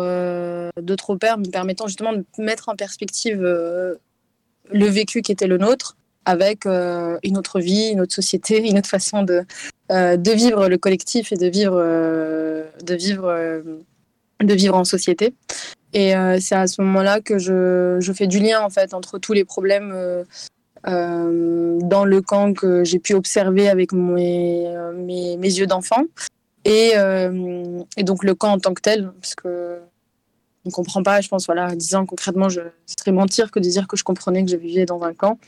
d'autres 0.81 1.11
repères 1.11 1.37
me 1.37 1.51
permettant 1.51 1.87
justement 1.87 2.15
de 2.15 2.25
mettre 2.39 2.71
en 2.71 2.77
perspective 2.77 3.43
le 3.43 4.87
vécu 4.87 5.21
qui 5.21 5.33
était 5.33 5.47
le 5.47 5.59
nôtre 5.59 5.99
avec 6.25 6.65
une 6.65 7.37
autre 7.37 7.61
vie, 7.61 7.91
une 7.93 8.01
autre 8.01 8.15
société, 8.15 8.67
une 8.71 8.79
autre 8.79 8.89
façon 8.89 9.23
de, 9.23 9.45
de 9.91 10.31
vivre 10.31 10.71
le 10.71 10.79
collectif 10.79 11.31
et 11.31 11.37
de 11.37 11.47
vivre, 11.47 11.79
de 11.79 12.95
vivre, 12.95 13.63
de 14.41 14.55
vivre 14.55 14.77
en 14.77 14.85
société. 14.85 15.35
Et 15.99 16.13
c'est 16.41 16.55
à 16.55 16.67
ce 16.67 16.83
moment-là 16.83 17.23
que 17.23 17.39
je, 17.39 18.13
fais 18.15 18.27
du 18.27 18.39
lien 18.39 18.61
en 18.61 18.69
fait 18.69 18.93
entre 18.93 19.19
tous 19.19 19.33
les 19.33 19.47
problèmes 19.47 19.95
euh, 20.87 21.79
dans 21.83 22.05
le 22.05 22.23
camp 22.23 22.53
que 22.53 22.85
j'ai 22.85 23.01
pu 23.01 23.15
observer 23.15 23.69
avec 23.69 23.93
mes, 23.93 24.69
yeux 25.43 25.67
d'enfant. 25.67 26.05
Et, 26.65 26.93
euh, 26.97 27.81
donc 27.99 28.23
le 28.25 28.35
camp 28.35 28.53
en 28.53 28.59
tant 28.59 28.75
que 28.75 28.83
tel, 28.83 29.11
parce 29.21 29.35
que 29.35 29.79
on 30.65 30.71
comprend 30.71 31.03
pas, 31.03 31.21
je 31.21 31.29
pense, 31.29 31.47
voilà, 31.47 31.75
disant 31.77 32.07
concrètement, 32.07 32.49
je 32.49 32.61
serais 32.99 33.13
mentir 33.13 33.51
que 33.51 33.61
de 33.61 33.69
dire 33.69 33.87
que 33.87 33.97
je 33.97 34.03
comprenais 34.03 34.45
que 34.45 34.51
je 34.51 34.57
vivais 34.57 34.85
dans 34.85 35.03
un 35.03 35.15
camp. 35.15 35.39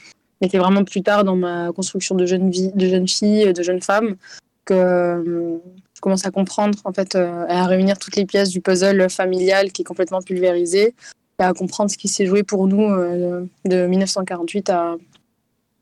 Mais 0.41 0.49
c'est 0.49 0.59
vraiment 0.59 0.85
plus 0.85 1.03
tard 1.03 1.25
dans 1.25 1.35
ma 1.35 1.73
construction 1.73 2.15
de 2.15 2.25
jeune, 2.25 2.51
vie, 2.51 2.71
de 2.73 2.87
jeune 2.87 3.09
fille, 3.09 3.53
de 3.53 3.63
jeune 3.63 3.83
femme, 3.83 4.15
que 4.65 4.75
euh, 4.75 5.59
je 5.99 6.01
commence 6.01 6.25
à 6.25 6.31
comprendre, 6.31 6.79
en 6.85 6.93
fait, 6.93 7.17
à 7.17 7.67
réunir 7.67 7.99
toutes 7.99 8.15
les 8.15 8.25
pièces 8.25 8.51
du 8.51 8.61
puzzle 8.61 9.11
familial 9.11 9.73
qui 9.73 9.83
est 9.83 9.85
complètement 9.85 10.23
pulvérisé, 10.23 10.95
et 11.41 11.43
à 11.43 11.53
comprendre 11.53 11.91
ce 11.91 11.99
qui 11.99 12.07
s'est 12.07 12.25
joué 12.25 12.45
pour 12.45 12.69
nous 12.69 12.89
de 13.65 13.87
1948 13.87 14.71
à, 14.71 14.97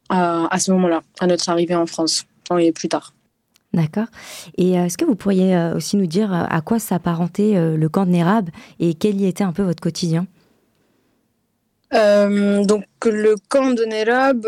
à, 0.08 0.58
ce 0.58 0.70
moment-là, 0.72 1.02
à 1.20 1.26
notre 1.26 1.48
arrivée 1.50 1.74
en 1.74 1.86
France, 1.86 2.24
et 2.58 2.72
plus 2.72 2.88
tard. 2.88 3.12
D'accord. 3.76 4.06
Et 4.56 4.78
euh, 4.78 4.86
est-ce 4.86 4.96
que 4.96 5.04
vous 5.04 5.16
pourriez 5.16 5.54
euh, 5.54 5.76
aussi 5.76 5.96
nous 5.96 6.06
dire 6.06 6.32
euh, 6.32 6.44
à 6.48 6.62
quoi 6.62 6.78
s'apparentait 6.78 7.54
le 7.76 7.88
camp 7.88 8.06
de 8.06 8.10
Nérab 8.10 8.48
et 8.80 8.94
quel 8.94 9.20
y 9.20 9.26
était 9.26 9.44
un 9.44 9.52
peu 9.52 9.62
votre 9.62 9.80
quotidien? 9.80 10.26
Donc 11.92 12.84
le 13.04 13.36
camp 13.48 13.70
de 13.70 13.84
Nérab, 13.84 14.46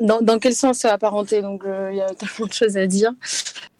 dans, 0.00 0.38
quel 0.38 0.54
sens 0.54 0.78
ça 0.78 0.92
apparentait 0.92 1.42
Donc 1.42 1.64
il 1.66 1.96
y 1.96 2.00
a 2.00 2.06
tellement 2.14 2.46
de 2.46 2.52
choses 2.52 2.76
à 2.76 2.86
dire. 2.86 3.12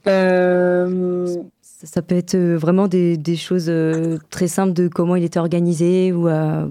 Ça, 0.04 2.02
peut 2.02 2.16
être 2.16 2.36
vraiment 2.36 2.88
des, 2.88 3.36
choses 3.36 3.70
très 4.30 4.48
simples 4.48 4.72
de 4.72 4.88
comment 4.88 5.16
il 5.16 5.24
était 5.24 5.38
organisé 5.38 6.12
ou 6.12 6.22
voilà. 6.22 6.68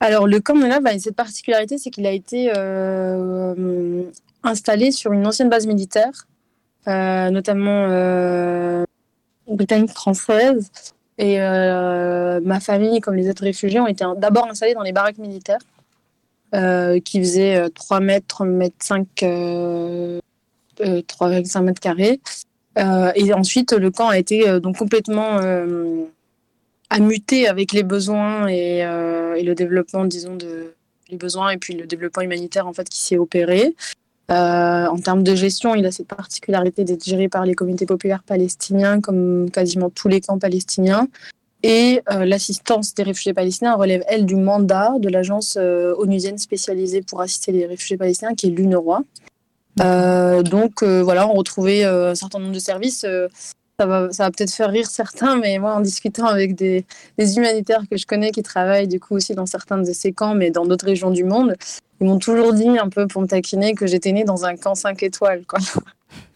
Alors, 0.00 0.26
le 0.26 0.40
camp 0.40 0.54
de 0.54 0.82
bah, 0.82 0.98
cette 0.98 1.16
particularité, 1.16 1.78
c'est 1.78 1.90
qu'il 1.90 2.06
a 2.06 2.10
été 2.10 2.52
euh, 2.54 4.02
installé 4.42 4.90
sur 4.90 5.12
une 5.12 5.26
ancienne 5.26 5.48
base 5.48 5.66
militaire, 5.66 6.26
euh, 6.88 7.30
notamment 7.30 7.86
euh, 7.88 8.84
britannique-française. 9.48 10.70
Et 11.16 11.38
ma 11.38 12.60
famille, 12.60 13.00
comme 13.00 13.14
les 13.14 13.30
autres 13.30 13.44
réfugiés, 13.44 13.80
ont 13.80 13.86
été 13.86 14.04
d'abord 14.16 14.46
installés 14.48 14.74
dans 14.74 14.82
les 14.82 14.92
baraques 14.92 15.18
militaires, 15.18 15.60
qui 17.04 17.18
faisaient 17.18 17.68
3 17.70 18.00
mètres, 18.00 18.26
3 18.28 18.46
mètres 18.46 18.76
5, 18.78 19.06
3,5 19.20 21.62
mètres 21.62 21.80
carrés. 21.80 22.20
et 22.76 23.34
ensuite, 23.34 23.72
le 23.72 23.90
camp 23.90 24.08
a 24.08 24.18
été 24.18 24.60
donc 24.60 24.78
complètement 24.78 25.40
à 26.94 27.00
muter 27.00 27.48
avec 27.48 27.72
les 27.72 27.82
besoins 27.82 28.48
euh, 28.48 29.34
et, 29.34 29.42
le 29.42 29.54
développement, 29.54 30.04
disons, 30.04 30.36
de 30.36 30.74
besoins 31.12 31.50
et 31.50 31.58
puis 31.58 31.74
le 31.74 31.86
développement 31.86 32.22
humanitaire 32.22 32.66
en 32.66 32.72
fait 32.72 32.88
qui 32.88 33.00
s'est 33.00 33.16
opéré. 33.16 33.74
Euh, 34.30 34.86
en 34.86 34.98
termes 34.98 35.22
de 35.22 35.34
gestion, 35.34 35.74
il 35.74 35.86
a 35.86 35.92
cette 35.92 36.08
particularité 36.08 36.82
d'être 36.82 37.04
géré 37.04 37.28
par 37.28 37.44
les 37.44 37.54
comités 37.54 37.86
populaires 37.86 38.22
palestiniens, 38.22 39.00
comme 39.00 39.50
quasiment 39.50 39.90
tous 39.90 40.08
les 40.08 40.20
camps 40.20 40.38
palestiniens. 40.38 41.08
Et 41.66 42.02
euh, 42.12 42.26
l'assistance 42.26 42.94
des 42.94 43.02
réfugiés 43.02 43.32
palestiniens 43.32 43.74
relève, 43.74 44.04
elle, 44.06 44.26
du 44.26 44.36
mandat 44.36 44.92
de 44.98 45.08
l'agence 45.08 45.56
onusienne 45.56 46.36
spécialisée 46.38 47.00
pour 47.00 47.22
assister 47.22 47.52
les 47.52 47.64
réfugiés 47.64 47.96
palestiniens, 47.96 48.34
qui 48.34 48.48
est 48.48 48.50
l'UNRWA. 48.50 49.02
donc 50.42 50.82
voilà, 50.84 51.26
on 51.26 51.32
retrouvait 51.32 51.84
un 51.84 52.14
certain 52.14 52.38
nombre 52.38 52.52
de 52.52 52.58
services 52.58 53.06
ça 53.78 53.86
va, 53.86 54.30
peut-être 54.30 54.52
faire 54.52 54.70
rire 54.70 54.86
certains, 54.86 55.36
mais 55.36 55.58
moi, 55.58 55.74
en 55.74 55.80
discutant 55.80 56.26
avec 56.26 56.54
des, 56.54 56.84
humanitaires 57.18 57.82
que 57.90 57.96
je 57.96 58.06
connais 58.06 58.30
qui 58.30 58.42
travaillent 58.42 58.88
du 58.88 59.00
coup 59.00 59.16
aussi 59.16 59.34
dans 59.34 59.46
certains 59.46 59.78
de 59.78 59.92
ces 59.92 60.12
camps, 60.12 60.34
mais 60.34 60.50
dans 60.50 60.64
d'autres 60.64 60.86
régions 60.86 61.10
du 61.10 61.24
monde, 61.24 61.56
ils 62.00 62.06
m'ont 62.06 62.18
toujours 62.18 62.52
dit 62.52 62.78
un 62.78 62.88
peu 62.88 63.06
pour 63.06 63.22
me 63.22 63.26
taquiner 63.26 63.74
que 63.74 63.86
j'étais 63.86 64.12
née 64.12 64.24
dans 64.24 64.44
un 64.44 64.56
camp 64.56 64.74
5 64.74 65.02
étoiles. 65.02 65.42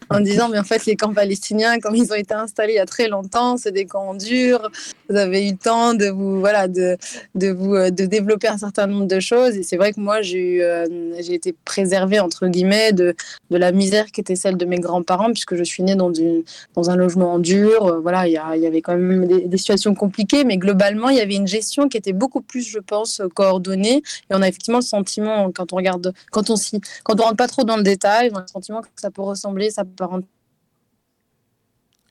En 0.09 0.19
disant 0.19 0.49
mais 0.49 0.59
en 0.59 0.63
fait 0.63 0.85
les 0.85 0.95
camps 0.95 1.13
palestiniens 1.13 1.79
comme 1.79 1.95
ils 1.95 2.11
ont 2.11 2.15
été 2.15 2.33
installés 2.33 2.73
il 2.73 2.77
y 2.77 2.79
a 2.79 2.85
très 2.85 3.07
longtemps 3.07 3.57
c'est 3.57 3.71
des 3.71 3.85
camps 3.85 4.13
durs. 4.13 4.69
Vous 5.09 5.15
avez 5.15 5.47
eu 5.47 5.51
le 5.51 5.57
temps 5.57 5.93
de 5.93 6.07
vous 6.07 6.39
voilà 6.39 6.67
de, 6.67 6.97
de 7.35 7.49
vous 7.49 7.75
euh, 7.75 7.89
de 7.89 8.05
développer 8.05 8.47
un 8.47 8.57
certain 8.57 8.87
nombre 8.87 9.07
de 9.07 9.19
choses. 9.19 9.55
Et 9.55 9.63
c'est 9.63 9.77
vrai 9.77 9.93
que 9.93 9.99
moi 9.99 10.21
j'ai 10.21 10.63
euh, 10.63 10.85
j'ai 11.19 11.33
été 11.33 11.55
préservée 11.65 12.19
entre 12.19 12.47
guillemets 12.47 12.93
de, 12.93 13.15
de 13.49 13.57
la 13.57 13.71
misère 13.71 14.07
qui 14.07 14.21
était 14.21 14.35
celle 14.35 14.57
de 14.57 14.65
mes 14.65 14.79
grands-parents 14.79 15.31
puisque 15.31 15.55
je 15.55 15.63
suis 15.63 15.83
née 15.83 15.95
dans 15.95 16.13
une 16.13 16.43
dans 16.75 16.89
un 16.89 16.95
logement 16.95 17.39
dur. 17.39 17.85
Euh, 17.85 17.99
voilà 17.99 18.27
il 18.27 18.31
y, 18.31 18.61
y 18.61 18.67
avait 18.67 18.81
quand 18.81 18.95
même 18.95 19.27
des, 19.27 19.41
des, 19.47 19.57
situations 19.57 19.93
compliquées 19.93 20.43
mais 20.43 20.57
globalement 20.57 21.09
il 21.09 21.17
y 21.17 21.21
avait 21.21 21.35
une 21.35 21.47
gestion 21.47 21.89
qui 21.89 21.97
était 21.97 22.13
beaucoup 22.13 22.41
plus 22.41 22.67
je 22.67 22.79
pense 22.79 23.21
coordonnée. 23.35 23.97
Et 24.29 24.31
on 24.31 24.41
a 24.41 24.47
effectivement 24.47 24.79
le 24.79 24.83
sentiment 24.83 25.51
quand 25.51 25.73
on 25.73 25.75
regarde 25.75 26.13
quand 26.31 26.49
on 26.49 26.55
s'y 26.55 26.81
quand 27.03 27.19
on 27.19 27.23
rentre 27.23 27.37
pas 27.37 27.47
trop 27.47 27.63
dans 27.63 27.77
le 27.77 27.83
détail 27.83 28.31
on 28.33 28.37
a 28.37 28.41
le 28.41 28.47
sentiment 28.47 28.81
que 28.81 28.87
ça 28.95 29.11
peut 29.11 29.21
ressembler 29.21 29.69
ça 29.69 29.83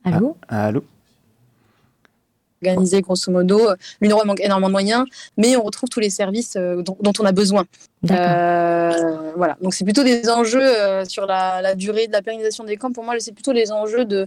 Allô 0.05 0.37
ah, 0.49 0.67
Allô 0.67 0.85
organisé 2.67 3.01
grosso 3.01 3.31
modo. 3.31 3.75
L'UNRWA 4.01 4.25
manque 4.25 4.41
énormément 4.41 4.69
de 4.69 4.73
moyens, 4.73 5.05
mais 5.37 5.57
on 5.57 5.63
retrouve 5.63 5.89
tous 5.89 6.01
les 6.01 6.11
services 6.11 6.57
euh, 6.57 6.83
dont, 6.83 7.13
on 7.19 7.25
a 7.25 7.33
besoin. 7.33 7.65
Euh, 8.11 9.33
voilà, 9.37 9.57
donc 9.61 9.75
c'est 9.75 9.85
plutôt 9.85 10.05
des 10.05 10.29
enjeux 10.29 10.61
euh, 10.61 11.05
sur 11.05 11.27
la, 11.27 11.75
durée 11.75 12.07
de 12.07 12.13
la 12.13 12.23
pérennisation 12.23 12.65
des 12.65 12.77
camps. 12.77 12.93
Pour 12.93 13.05
moi, 13.05 13.15
c'est 13.19 13.33
plutôt 13.33 13.53
les 13.53 13.73
enjeux 13.73 14.05
de, 14.05 14.27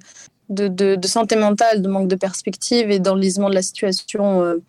de, 0.50 1.08
santé 1.08 1.36
mentale, 1.36 1.82
de 1.82 1.88
manque 1.88 2.08
de 2.08 2.16
perspective 2.16 2.92
et 2.92 3.00
d'enlisement 3.00 3.50
de 3.50 3.56
la 3.56 3.62
situation 3.62 4.60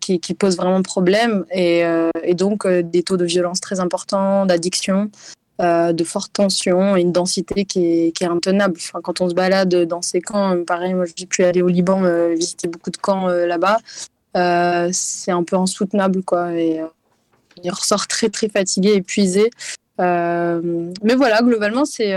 qui, 0.00 0.20
qui, 0.20 0.34
pose 0.34 0.56
vraiment 0.56 0.82
problème 0.82 1.44
et, 1.50 1.82
et 2.22 2.34
donc 2.34 2.66
des 2.66 3.02
taux 3.02 3.16
de 3.16 3.24
violence 3.24 3.60
très 3.60 3.80
importants, 3.80 4.46
d'addiction. 4.46 5.10
Euh, 5.60 5.92
de 5.92 6.04
fortes 6.04 6.32
tensions 6.34 6.96
et 6.96 7.00
une 7.00 7.10
densité 7.10 7.64
qui 7.64 7.84
est, 7.84 8.12
qui 8.12 8.22
est 8.22 8.28
intenable. 8.28 8.76
Enfin, 8.76 9.00
quand 9.02 9.20
on 9.20 9.28
se 9.28 9.34
balade 9.34 9.74
dans 9.86 10.02
ces 10.02 10.20
camps, 10.20 10.62
pareil, 10.64 10.94
moi 10.94 11.04
j'ai 11.16 11.26
pu 11.26 11.42
aller 11.42 11.62
au 11.62 11.66
Liban 11.66 12.04
euh, 12.04 12.32
visiter 12.34 12.68
beaucoup 12.68 12.90
de 12.90 12.96
camps 12.96 13.28
euh, 13.28 13.44
là-bas, 13.44 13.78
c'est 14.92 15.32
un 15.32 15.42
peu 15.42 15.56
insoutenable 15.56 16.22
quoi. 16.22 16.52
Et 16.52 16.80
il 17.64 17.70
ressort 17.72 18.06
très 18.08 18.28
très 18.28 18.48
fatigué, 18.48 18.92
épuisé. 18.94 19.50
mais 19.98 21.14
voilà, 21.16 21.42
globalement, 21.42 21.84
c'est 21.84 22.14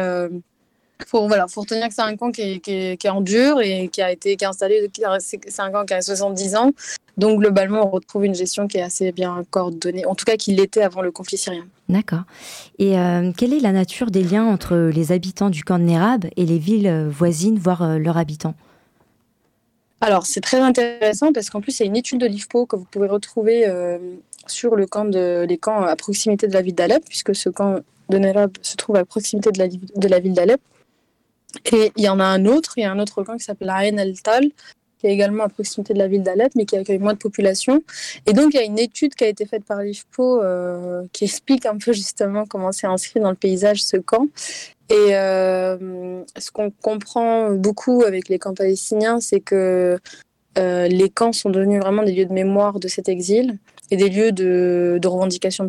faut 1.07 1.27
voilà, 1.27 1.47
faut 1.47 1.61
retenir 1.61 1.87
que 1.87 1.93
c'est 1.93 2.01
un 2.01 2.15
camp 2.15 2.31
qui 2.31 2.41
est, 2.41 2.59
qui, 2.59 2.71
est, 2.71 2.97
qui 2.97 3.07
est, 3.07 3.09
en 3.09 3.21
dur 3.21 3.61
et 3.61 3.89
qui 3.89 4.01
a 4.01 4.11
été 4.11 4.35
qui 4.35 4.43
est 4.43 4.47
installé. 4.47 4.89
C'est 5.19 5.59
un 5.59 5.71
camp 5.71 5.85
qui 5.85 5.93
a 5.93 6.01
70 6.01 6.55
ans. 6.55 6.71
Donc 7.17 7.39
globalement, 7.39 7.87
on 7.87 7.89
retrouve 7.89 8.25
une 8.25 8.35
gestion 8.35 8.67
qui 8.67 8.77
est 8.77 8.81
assez 8.81 9.11
bien 9.11 9.43
coordonnée. 9.49 10.05
En 10.05 10.15
tout 10.15 10.25
cas, 10.25 10.37
qui 10.37 10.53
l'était 10.53 10.81
avant 10.81 11.01
le 11.01 11.11
conflit 11.11 11.37
syrien. 11.37 11.65
D'accord. 11.89 12.23
Et 12.79 12.97
euh, 12.97 13.31
quelle 13.35 13.53
est 13.53 13.59
la 13.59 13.71
nature 13.73 14.11
des 14.11 14.23
liens 14.23 14.45
entre 14.45 14.75
les 14.75 15.11
habitants 15.11 15.49
du 15.49 15.63
camp 15.63 15.77
de 15.77 15.83
Nérab 15.83 16.25
et 16.37 16.45
les 16.45 16.57
villes 16.57 17.09
voisines, 17.09 17.59
voire 17.59 17.81
euh, 17.81 17.97
leurs 17.97 18.17
habitants? 18.17 18.55
Alors, 19.99 20.25
c'est 20.25 20.41
très 20.41 20.59
intéressant 20.59 21.31
parce 21.31 21.49
qu'en 21.49 21.61
plus, 21.61 21.79
il 21.79 21.83
y 21.83 21.85
a 21.85 21.89
une 21.89 21.95
étude 21.95 22.19
de 22.19 22.25
l'IFPO 22.25 22.65
que 22.65 22.75
vous 22.75 22.87
pouvez 22.89 23.07
retrouver 23.07 23.67
euh, 23.67 23.99
sur 24.47 24.75
le 24.75 24.87
camp 24.87 25.05
de, 25.05 25.45
les 25.47 25.57
camps 25.59 25.83
à 25.83 25.95
proximité 25.95 26.47
de 26.47 26.53
la 26.53 26.63
ville 26.63 26.73
d'Alep, 26.73 27.03
puisque 27.07 27.35
ce 27.35 27.49
camp 27.49 27.81
de 28.09 28.17
Nérab 28.17 28.51
se 28.63 28.75
trouve 28.77 28.95
à 28.95 29.05
proximité 29.05 29.51
de 29.51 29.59
la, 29.59 29.67
de 29.67 30.07
la 30.07 30.19
ville 30.19 30.33
d'Alep. 30.33 30.59
Et 31.71 31.91
il 31.95 32.03
y 32.03 32.09
en 32.09 32.19
a 32.19 32.25
un 32.25 32.45
autre, 32.45 32.73
il 32.77 32.81
y 32.81 32.85
a 32.85 32.91
un 32.91 32.99
autre 32.99 33.23
camp 33.23 33.37
qui 33.37 33.43
s'appelle 33.43 33.69
Ain 33.69 33.97
el-Tal, 33.97 34.49
qui 35.01 35.07
est 35.07 35.13
également 35.13 35.43
à 35.43 35.49
proximité 35.49 35.93
de 35.93 35.99
la 35.99 36.07
ville 36.07 36.21
d'Alep, 36.21 36.53
mais 36.55 36.65
qui 36.65 36.77
accueille 36.77 36.99
moins 36.99 37.13
de 37.13 37.17
population. 37.17 37.81
Et 38.27 38.33
donc, 38.33 38.53
il 38.53 38.57
y 38.57 38.59
a 38.59 38.63
une 38.63 38.79
étude 38.79 39.15
qui 39.15 39.23
a 39.23 39.27
été 39.27 39.45
faite 39.45 39.65
par 39.65 39.81
l'IFPO 39.81 40.41
euh, 40.41 41.03
qui 41.11 41.23
explique 41.23 41.65
un 41.65 41.77
peu 41.77 41.91
justement 41.91 42.45
comment 42.45 42.71
c'est 42.71 42.87
inscrit 42.87 43.19
dans 43.19 43.31
le 43.31 43.35
paysage 43.35 43.83
ce 43.83 43.97
camp. 43.97 44.27
Et 44.89 45.15
euh, 45.15 46.23
ce 46.37 46.51
qu'on 46.51 46.69
comprend 46.69 47.51
beaucoup 47.51 48.03
avec 48.03 48.29
les 48.29 48.37
camps 48.37 48.53
palestiniens, 48.53 49.19
c'est 49.19 49.39
que 49.39 49.97
euh, 50.57 50.87
les 50.87 51.09
camps 51.09 51.31
sont 51.31 51.49
devenus 51.49 51.81
vraiment 51.81 52.03
des 52.03 52.11
lieux 52.11 52.25
de 52.25 52.33
mémoire 52.33 52.79
de 52.79 52.87
cet 52.87 53.07
exil 53.07 53.57
et 53.89 53.97
des 53.97 54.09
lieux 54.09 54.31
de, 54.31 54.99
de 55.01 55.07
revendication 55.07 55.67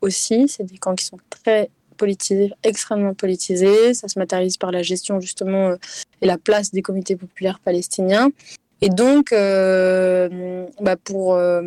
aussi. 0.00 0.48
C'est 0.48 0.64
des 0.64 0.78
camps 0.78 0.96
qui 0.96 1.04
sont 1.04 1.18
très 1.30 1.70
politisé, 1.96 2.52
extrêmement 2.62 3.14
politisé. 3.14 3.94
Ça 3.94 4.08
se 4.08 4.18
matérialise 4.18 4.56
par 4.56 4.70
la 4.70 4.82
gestion 4.82 5.20
justement 5.20 5.70
euh, 5.70 5.76
et 6.22 6.26
la 6.26 6.38
place 6.38 6.70
des 6.72 6.82
comités 6.82 7.16
populaires 7.16 7.60
palestiniens. 7.60 8.30
Et 8.82 8.88
donc, 8.88 9.32
euh, 9.32 10.66
bah 10.80 10.96
pour 10.96 11.34
euh, 11.34 11.62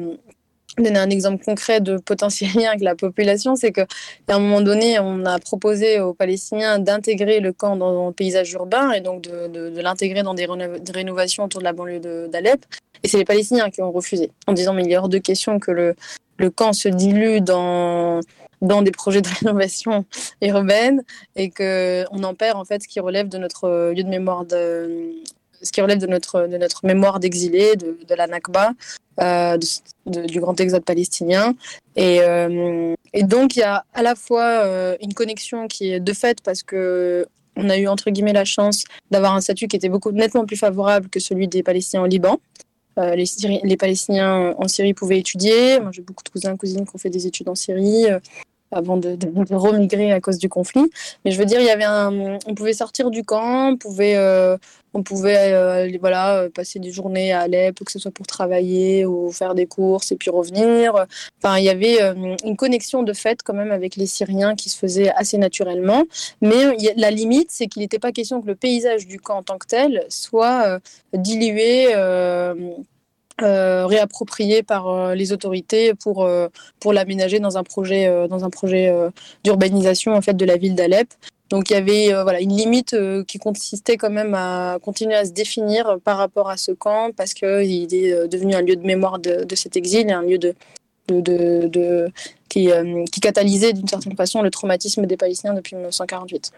donner 0.78 1.00
un 1.00 1.10
exemple 1.10 1.44
concret 1.44 1.82
de 1.82 1.98
potentiel 1.98 2.52
lien 2.56 2.70
avec 2.70 2.82
la 2.82 2.96
population, 2.96 3.56
c'est 3.56 3.72
qu'à 3.72 3.88
un 4.30 4.39
moment 4.39 4.62
donné, 4.62 5.00
on 5.00 5.26
a 5.26 5.39
proposé 5.39 6.00
aux 6.00 6.13
Palestiniens 6.13 6.80
d'intégrer 6.80 7.39
le 7.39 7.52
camp 7.52 7.76
dans, 7.76 8.08
le 8.08 8.13
paysage 8.13 8.54
urbain 8.54 8.92
et 8.92 9.02
donc 9.02 9.24
de, 9.24 9.82
l'intégrer 9.82 10.24
dans 10.24 10.34
des, 10.34 10.48
des, 10.48 10.92
rénovations 10.92 11.46
autour 11.46 11.60
de 11.60 11.65
la 11.65 11.74
banlieue 11.74 12.00
d'Alep. 12.30 12.63
Et 13.04 13.08
c'est 13.08 13.18
les 13.18 13.26
Palestiniens 13.26 13.70
qui 13.70 13.82
ont 13.82 13.92
refusé, 13.92 14.32
en 14.46 14.54
disant 14.54 14.74
mais 14.74 14.84
il 14.84 14.92
est 14.92 14.98
hors 14.98 15.10
de 15.10 15.18
question 15.18 15.60
que 15.60 15.72
le, 15.72 15.96
le 16.39 16.50
camp 16.50 16.74
se 16.74 16.89
dilue 16.89 17.42
dans 17.42 18.22
dans 18.62 18.82
des 18.82 18.91
projets 18.91 19.22
de 19.22 19.30
rénovation 19.39 20.06
urbaine 20.41 21.04
et 21.36 21.50
que 21.50 22.06
on 22.12 22.24
en 22.24 22.34
perd 22.34 22.58
en 22.58 22.65
fait 22.65 22.84
ce 22.84 22.88
qui 22.88 23.00
relève 23.00 23.30
de 23.30 23.38
notre 23.38 23.91
lieu 23.95 24.04
de 24.04 24.10
mémoire 24.10 24.45
de 24.45 25.13
ce 25.62 25.72
qui 25.72 25.82
relève 25.82 25.98
de 25.98 26.08
notre 26.08 26.48
de 26.48 26.58
notre 26.58 26.86
mémoire 26.86 27.19
d'exilés 27.19 27.76
de, 27.76 28.15
la 28.15 28.28
Nakba 28.28 28.72
euh, 29.19 29.58
du 30.06 30.39
grand 30.39 30.60
exode 30.60 30.84
palestinien. 30.86 31.54
Et, 31.95 32.22
euh, 32.22 32.95
et 33.13 33.24
donc 33.24 33.56
il 33.56 33.60
y 33.60 33.63
a 33.63 33.86
à 33.93 34.04
la 34.04 34.15
fois 34.15 34.43
euh, 34.43 34.95
une 35.02 35.13
connexion 35.13 35.67
qui 35.67 35.91
est 35.91 36.00
de 36.00 36.13
fait 36.13 36.41
parce 36.41 36.63
que 36.63 37.28
on 37.56 37.69
a 37.69 37.78
eu 37.78 37.88
entre 37.88 38.10
guillemets 38.10 38.34
la 38.34 38.45
chance 38.45 38.86
d'avoir 39.12 39.36
un 39.36 39.41
statut 39.41 39.67
qui 39.67 39.76
était 39.76 39.89
beaucoup 39.89 40.12
nettement 40.12 40.45
plus 40.45 40.56
favorable 40.56 41.10
que 41.10 41.19
celui 41.19 41.48
des 41.48 41.63
Palestiniens 41.63 42.04
au 42.04 42.08
Liban. 42.08 42.39
Euh, 42.98 43.15
les, 43.15 43.26
les, 43.63 43.78
Palestiniens 43.78 44.56
en 44.58 44.67
Syrie 44.67 44.93
pouvaient 44.93 45.19
étudier. 45.19 45.80
Moi, 45.80 45.91
j'ai 45.93 46.02
beaucoup 46.02 46.24
de 46.24 46.30
cousins, 46.30 46.58
cousines 46.58 46.86
qui 46.86 46.95
ont 46.95 46.98
fait 46.98 47.10
des 47.10 47.28
études 47.28 47.48
en 47.48 47.56
Syrie 47.56 48.08
avant 48.71 48.97
de, 48.97 49.17
remigrer 49.51 50.12
à 50.12 50.19
cause 50.19 50.38
du 50.38 50.49
conflit. 50.49 50.89
Mais 51.25 51.32
je 51.32 51.39
veux 51.39 51.45
dire, 51.45 51.60
il 51.60 51.65
y 51.65 51.69
avait 51.69 51.86
on 52.45 52.55
pouvait 52.55 52.73
sortir 52.73 53.10
du 53.10 53.23
camp, 53.23 53.71
on 53.71 53.77
pouvait, 53.77 54.15
euh, 54.17 54.58
on 54.93 55.03
pouvait 55.03 55.53
euh, 55.53 55.97
voilà, 55.99 56.47
passer 56.53 56.79
des 56.79 56.91
journées 56.91 57.32
à 57.32 57.41
Alep, 57.41 57.84
que 57.84 57.91
ce 57.91 57.99
soit 57.99 58.12
pour 58.12 58.27
travailler 58.27 59.05
ou 59.05 59.32
faire 59.32 59.55
des 59.55 59.65
courses 59.65 60.12
et 60.12 60.15
puis 60.15 60.29
revenir. 60.29 61.05
Enfin, 61.41 61.58
il 61.58 61.65
y 61.65 61.69
avait 61.69 62.01
euh, 62.01 62.36
une 62.43 62.55
connexion 62.58 63.03
de 63.03 63.13
fait 63.13 63.41
quand 63.43 63.53
même 63.53 63.71
avec 63.71 63.95
les 63.95 64.08
Syriens 64.08 64.55
qui 64.55 64.69
se 64.69 64.77
faisait 64.77 65.10
assez 65.15 65.38
naturellement. 65.38 66.03
Mais 66.41 66.75
la 66.95 67.12
limite, 67.12 67.51
c'est 67.51 67.67
qu'il 67.67 67.82
n'était 67.82 67.99
pas 67.99 68.12
question 68.12 68.41
que 68.41 68.47
le 68.47 68.55
paysage 68.55 69.08
du 69.08 69.19
camp 69.19 69.38
en 69.38 69.43
tant 69.43 69.58
que 69.58 69.67
tel 69.67 70.05
soit 70.10 70.63
euh, 70.65 70.79
dilué 71.13 71.93
euh, 73.43 73.86
réapproprié 73.86 74.63
par 74.63 74.89
euh, 74.89 75.15
les 75.15 75.32
autorités 75.32 75.93
pour, 75.93 76.23
euh, 76.23 76.47
pour 76.80 76.93
l'aménager 76.93 77.39
dans 77.39 77.58
un 77.58 77.63
projet, 77.63 78.08
euh, 78.08 78.28
dans 78.28 78.45
un 78.45 78.49
projet 78.49 78.89
euh, 78.89 79.10
d'urbanisation 79.43 80.13
en 80.13 80.21
fait, 80.21 80.34
de 80.34 80.45
la 80.45 80.58
ville 80.58 80.75
d'Alep. 80.75 81.08
Donc 81.49 81.69
il 81.69 81.73
y 81.73 81.75
avait 81.75 82.13
voilà, 82.21 82.41
une 82.41 82.56
limite 82.56 82.95
qui 83.25 83.39
consistait 83.39 83.97
quand 83.97 84.12
même 84.12 84.36
à 84.36 84.78
continuer 84.84 85.15
à 85.15 85.25
se 85.25 85.32
définir 85.32 85.97
par 86.04 86.17
rapport 86.17 86.47
à 86.47 86.58
ce 86.58 86.71
camp 86.71 87.10
parce 87.17 87.34
qu'il 87.34 87.91
est 87.91 88.28
devenu 88.28 88.54
un 88.54 88.62
lieu 88.62 88.75
de 88.75 88.86
mémoire 88.86 89.17
de, 89.17 89.45
de 89.45 89.56
cet 89.56 89.75
exil 89.75 90.08
et 90.10 90.12
un 90.12 90.21
lieu 90.21 90.38
de, 90.38 90.54
de, 91.08 91.21
de, 91.21 91.67
de 91.67 92.12
qui, 92.49 92.69
qui 93.12 93.19
catalysait 93.19 93.73
d'une 93.73 93.88
certaine 93.88 94.15
façon 94.15 94.43
le 94.43 94.52
traumatisme 94.52 95.08
des 95.08 95.17
Palestiniens 95.17 95.56
depuis 95.56 95.75
1948. 95.75 96.52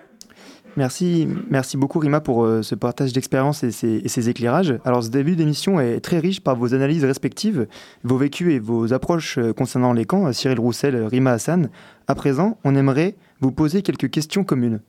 Merci, 0.78 1.28
merci 1.50 1.76
beaucoup 1.76 2.00
Rima 2.00 2.22
pour 2.22 2.46
euh, 2.46 2.62
ce 2.62 2.76
partage 2.76 3.12
d'expérience 3.12 3.64
et, 3.64 3.68
et, 3.68 4.08
ces 4.08 4.30
éclairages. 4.30 4.80
Alors 4.86 5.04
ce 5.04 5.10
début 5.10 5.36
d'émission 5.36 5.82
est 5.82 6.00
très 6.00 6.20
riche 6.20 6.40
par 6.40 6.56
vos 6.56 6.74
analyses 6.74 7.04
respectives, 7.04 7.68
vos 8.04 8.18
vécus 8.18 8.54
et 8.54 8.60
vos 8.60 8.94
approches 8.94 9.38
euh, 9.38 9.52
concernant 9.52 9.92
les 9.92 10.06
camps, 10.06 10.32
Cyril 10.32 10.60
Roussel, 10.60 10.96
Rima 11.06 11.32
Hassan. 11.32 11.70
À 12.08 12.16
présent, 12.16 12.58
on 12.64 12.76
aimerait 12.76 13.16
vous 13.42 13.52
poser 13.52 13.82
quelques 13.82 14.10
questions 14.10 14.44
communes. 14.46 14.80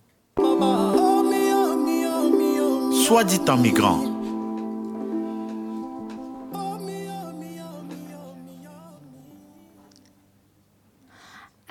Soit 2.93 3.25
dit 3.25 3.41
en 3.49 3.57
migrant. 3.57 4.13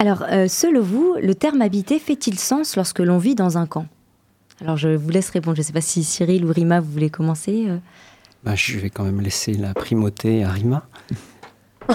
Alors, 0.02 0.24
euh, 0.32 0.48
selon 0.48 0.82
vous, 0.82 1.16
le 1.22 1.36
terme 1.36 1.62
habité 1.62 2.00
fait-il 2.00 2.40
sens 2.40 2.76
lorsque 2.76 3.00
l'on 3.00 3.20
vit 3.20 3.36
dans 3.36 3.60
un 3.60 3.68
camp? 3.68 3.86
Alors 4.62 4.78
je 4.78 4.90
vous 4.90 5.10
laisse 5.10 5.30
répondre. 5.30 5.56
Je 5.56 5.62
ne 5.62 5.66
sais 5.66 5.74
pas 5.74 5.82
si 5.82 6.04
Cyril 6.04 6.46
ou 6.46 6.54
Rima, 6.54 6.80
vous 6.80 6.92
voulez 6.92 7.10
commencer. 7.10 7.66
Euh. 7.68 7.78
Bah, 8.44 8.56
je 8.56 8.80
vais 8.80 8.90
quand 8.90 9.04
même 9.04 9.22
laisser 9.22 9.54
la 9.54 9.74
primauté 9.74 10.44
à 10.44 10.50
Rima. 10.50 10.84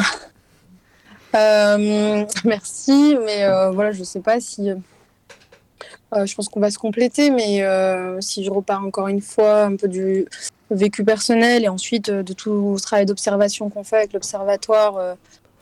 euh, 1.35 2.25
merci, 2.45 3.17
mais 3.25 3.45
euh, 3.45 3.71
voilà, 3.71 3.91
je 3.93 4.01
ne 4.01 4.05
sais 4.05 4.21
pas 4.21 4.41
si. 4.41 4.71
Euh, 4.71 6.25
je 6.25 6.35
pense 6.37 6.49
qu'on 6.49 6.61
va 6.61 6.71
se 6.71 6.79
compléter, 6.79 7.31
mais 7.31 7.63
euh, 7.63 8.21
si 8.21 8.45
je 8.45 8.51
repars 8.51 8.85
encore 8.85 9.09
une 9.09 9.21
fois 9.21 9.65
un 9.65 9.75
peu 9.75 9.89
du 9.89 10.27
vécu 10.71 11.05
personnel 11.05 11.65
et 11.65 11.69
ensuite 11.69 12.11
de 12.11 12.33
tout 12.33 12.79
ce 12.79 12.83
travail 12.83 13.07
d'observation 13.07 13.69
qu'on 13.69 13.83
fait 13.83 13.97
avec 13.97 14.13
l'observatoire 14.13 15.17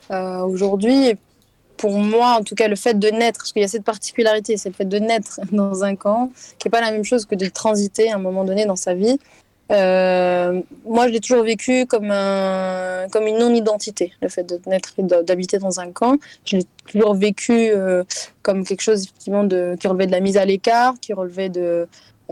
aujourd'hui, 0.09 1.15
pour 1.77 1.97
moi, 1.97 2.37
en 2.39 2.43
tout 2.43 2.55
cas, 2.55 2.67
le 2.67 2.75
fait 2.75 2.97
de 2.97 3.09
naître, 3.09 3.39
parce 3.39 3.51
qu'il 3.51 3.61
y 3.61 3.65
a 3.65 3.67
cette 3.67 3.83
particularité, 3.83 4.57
c'est 4.57 4.69
le 4.69 4.75
fait 4.75 4.85
de 4.85 4.97
naître 4.97 5.39
dans 5.51 5.83
un 5.83 5.95
camp, 5.95 6.31
qui 6.59 6.67
n'est 6.67 6.71
pas 6.71 6.81
la 6.81 6.91
même 6.91 7.03
chose 7.03 7.25
que 7.25 7.35
de 7.35 7.47
transiter 7.47 8.11
à 8.11 8.15
un 8.15 8.19
moment 8.19 8.43
donné 8.43 8.65
dans 8.65 8.75
sa 8.75 8.93
vie. 8.93 9.19
Euh, 9.71 10.61
moi, 10.85 11.07
je 11.07 11.13
l'ai 11.13 11.19
toujours 11.19 11.43
vécu 11.43 11.85
comme, 11.87 12.11
un, 12.11 13.07
comme 13.11 13.25
une 13.25 13.39
non-identité, 13.39 14.13
le 14.21 14.29
fait 14.29 14.43
de 14.43 14.59
naître 14.67 14.93
et 14.99 15.03
d'habiter 15.23 15.57
dans 15.57 15.79
un 15.79 15.91
camp. 15.91 16.17
Je 16.45 16.57
l'ai 16.57 16.65
toujours 16.85 17.15
vécu 17.15 17.71
euh, 17.71 18.03
comme 18.43 18.63
quelque 18.63 18.81
chose 18.81 19.03
effectivement 19.03 19.43
de, 19.43 19.75
qui 19.79 19.87
relevait 19.87 20.05
de 20.05 20.11
la 20.11 20.19
mise 20.19 20.37
à 20.37 20.45
l'écart, 20.45 20.93
qui 21.01 21.13
relevait 21.13 21.49
de, 21.49 21.87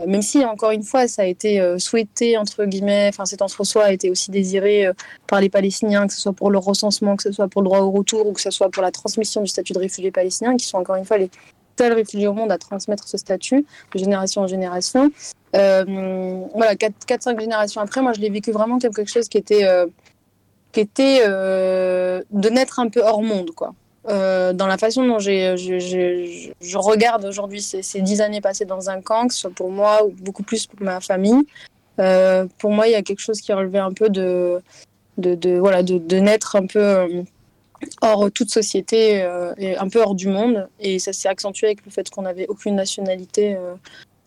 même 0.06 0.22
si 0.22 0.44
encore 0.44 0.70
une 0.70 0.82
fois 0.82 1.08
ça 1.08 1.22
a 1.22 1.24
été 1.24 1.60
euh, 1.60 1.78
souhaité 1.78 2.36
entre 2.36 2.64
guillemets, 2.64 3.08
enfin 3.08 3.24
cet 3.24 3.42
entre-soi 3.42 3.84
a 3.84 3.92
été 3.92 4.10
aussi 4.10 4.30
désiré 4.30 4.86
euh, 4.86 4.92
par 5.26 5.40
les 5.40 5.48
Palestiniens, 5.48 6.06
que 6.06 6.12
ce 6.12 6.20
soit 6.20 6.32
pour 6.32 6.50
le 6.50 6.58
recensement, 6.58 7.16
que 7.16 7.22
ce 7.22 7.32
soit 7.32 7.48
pour 7.48 7.62
le 7.62 7.66
droit 7.66 7.80
au 7.80 7.90
retour 7.90 8.26
ou 8.26 8.32
que 8.32 8.40
ce 8.40 8.50
soit 8.50 8.70
pour 8.70 8.82
la 8.82 8.90
transmission 8.90 9.40
du 9.40 9.48
statut 9.48 9.72
de 9.72 9.78
réfugié 9.78 10.10
palestinien, 10.10 10.56
qui 10.56 10.66
sont 10.66 10.78
encore 10.78 10.96
une 10.96 11.04
fois 11.04 11.18
les 11.18 11.30
seuls 11.78 11.92
réfugiés 11.92 12.28
au 12.28 12.32
monde 12.32 12.52
à 12.52 12.58
transmettre 12.58 13.08
ce 13.08 13.18
statut 13.18 13.66
de 13.94 13.98
génération 13.98 14.42
en 14.42 14.46
génération. 14.46 15.10
Euh, 15.54 15.84
voilà, 16.54 16.74
4-5 16.74 17.38
générations 17.40 17.80
après, 17.80 18.02
moi 18.02 18.12
je 18.12 18.20
l'ai 18.20 18.30
vécu 18.30 18.50
vraiment 18.50 18.78
comme 18.78 18.92
quelque 18.92 19.10
chose 19.10 19.28
qui 19.28 19.38
était, 19.38 19.64
euh, 19.64 19.86
qui 20.72 20.80
était 20.80 21.22
euh, 21.26 22.22
de 22.30 22.48
naître 22.48 22.80
un 22.80 22.88
peu 22.88 23.00
hors 23.00 23.22
monde, 23.22 23.52
quoi. 23.52 23.74
Euh, 24.06 24.52
dans 24.52 24.66
la 24.66 24.76
façon 24.76 25.06
dont 25.06 25.18
j'ai, 25.18 25.56
je, 25.56 25.78
je, 26.60 26.76
regarde 26.76 27.24
aujourd'hui 27.24 27.62
ces, 27.62 28.00
dix 28.02 28.20
années 28.20 28.42
passées 28.42 28.66
dans 28.66 28.90
un 28.90 29.00
camp, 29.00 29.28
que 29.28 29.34
ce 29.34 29.40
soit 29.40 29.50
pour 29.50 29.70
moi 29.70 30.04
ou 30.04 30.10
beaucoup 30.10 30.42
plus 30.42 30.66
pour 30.66 30.82
ma 30.82 31.00
famille. 31.00 31.42
Euh, 32.00 32.46
pour 32.58 32.70
moi, 32.70 32.86
il 32.86 32.92
y 32.92 32.96
a 32.96 33.02
quelque 33.02 33.20
chose 33.20 33.40
qui 33.40 33.52
relevait 33.52 33.78
un 33.78 33.92
peu 33.92 34.10
de, 34.10 34.60
de, 35.16 35.58
voilà, 35.58 35.82
de, 35.82 35.96
de, 35.96 36.16
naître 36.18 36.56
un 36.56 36.66
peu 36.66 36.82
euh, 36.82 37.22
hors 38.02 38.30
toute 38.30 38.50
société 38.50 39.26
et 39.56 39.76
un 39.76 39.88
peu 39.88 40.00
hors 40.00 40.14
du 40.14 40.28
monde. 40.28 40.68
Et 40.80 40.98
ça 40.98 41.14
s'est 41.14 41.28
accentué 41.28 41.68
avec 41.68 41.84
le 41.86 41.90
fait 41.90 42.10
qu'on 42.10 42.22
n'avait 42.22 42.46
aucune 42.48 42.74
nationalité, 42.74 43.56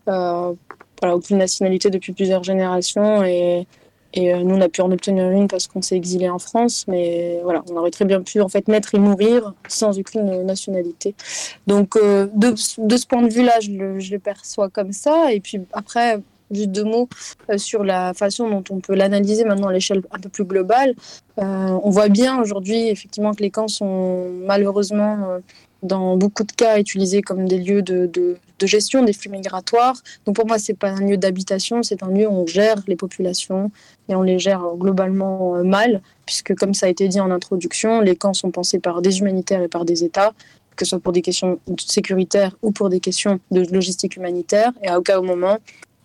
voilà, 0.06 0.56
aucune 1.04 1.38
nationalité 1.38 1.92
depuis 1.92 2.14
plusieurs 2.14 2.44
générations 2.44 3.24
et 3.24 3.68
Et 4.14 4.34
nous, 4.44 4.56
on 4.56 4.62
a 4.62 4.70
pu 4.70 4.82
en 4.82 4.92
obtenir 4.92 5.30
une 5.30 5.48
parce 5.48 5.68
qu'on 5.68 5.82
s'est 5.82 5.96
exilé 5.96 6.30
en 6.30 6.40
France, 6.40 6.86
mais 6.88 7.40
voilà, 7.44 7.64
on 7.70 7.76
aurait 7.76 7.92
très 7.92 8.06
bien 8.06 8.22
pu 8.22 8.42
en 8.42 8.48
fait 8.48 8.68
naître 8.68 8.96
et 8.96 9.00
mourir 9.00 9.54
sans 9.68 10.00
aucune 10.00 10.44
nationalité. 10.44 11.14
Donc, 11.68 11.98
de, 11.98 12.30
de, 12.34 12.98
ce 12.98 13.06
point 13.06 13.22
de 13.22 13.32
vue-là, 13.32 13.60
je 13.60 13.72
le, 13.72 14.20
perçois 14.20 14.70
comme 14.70 14.92
ça. 14.92 15.34
Et 15.34 15.40
puis 15.40 15.60
après, 15.74 16.20
juste 16.52 16.72
deux 16.72 16.84
mots 16.84 17.10
euh, 17.50 17.58
sur 17.58 17.84
la 17.84 18.14
façon 18.14 18.50
dont 18.50 18.64
on 18.70 18.80
peut 18.80 18.96
l'analyser 18.96 19.44
maintenant 19.44 19.68
à 19.68 19.74
l'échelle 19.74 20.02
un 20.12 20.20
peu 20.20 20.30
plus 20.30 20.46
globale. 20.46 20.96
Euh, 21.40 21.44
on 21.84 21.90
voit 21.90 22.10
bien 22.10 22.40
aujourd'hui 22.40 22.88
effectivement 22.88 23.34
que 23.34 23.44
les 23.44 23.52
camps 23.52 23.68
sont 23.68 24.30
malheureusement 24.46 25.18
euh, 25.30 25.40
dans 25.84 26.18
beaucoup 26.18 26.44
de 26.44 26.52
cas 26.52 26.80
utilisés 26.80 27.22
comme 27.22 27.48
des 27.48 27.60
lieux 27.60 27.82
de, 27.82 28.06
de, 28.08 28.38
gestion 28.66 29.04
des 29.04 29.14
flux 29.14 29.30
migratoires. 29.30 29.96
Donc 30.26 30.36
pour 30.36 30.48
moi, 30.48 30.58
c'est 30.58 30.74
pas 30.74 30.90
un 30.90 31.02
lieu 31.02 31.18
d'habitation, 31.18 31.84
c'est 31.84 32.02
un 32.04 32.10
lieu 32.10 32.28
où 32.28 32.32
on 32.32 32.48
gère 32.48 32.78
les 32.88 32.96
populations 32.96 33.72
et 34.10 34.16
on 34.16 34.24
les 34.24 34.40
gère 34.40 34.64
globalement 34.76 35.64
mal, 35.64 36.02
puisque 36.26 36.56
comme 36.56 36.74
ça 36.74 36.88
a 36.88 36.90
été 36.90 37.08
dit 37.08 37.20
en 37.20 37.30
introduction, 37.30 38.02
les 38.02 38.16
camps 38.16 38.34
sont 38.34 38.52
pensés 38.52 38.80
par 38.80 39.02
des 39.02 39.20
humanitaires 39.20 39.62
et 39.62 39.68
par 39.68 39.86
des 39.86 40.04
États 40.04 40.34
que 40.78 40.86
ce 40.86 40.92
soit 40.92 41.00
pour 41.00 41.12
des 41.12 41.22
questions 41.22 41.60
sécuritaires 41.80 42.56
ou 42.62 42.72
pour 42.72 42.90
des 42.90 43.02
questions 43.02 43.40
de 43.52 43.62
logistique 43.74 44.16
humanitaire. 44.16 44.72
Et 44.84 44.88
à 44.88 44.98
aucun 44.98 45.22
moment, 45.22 45.58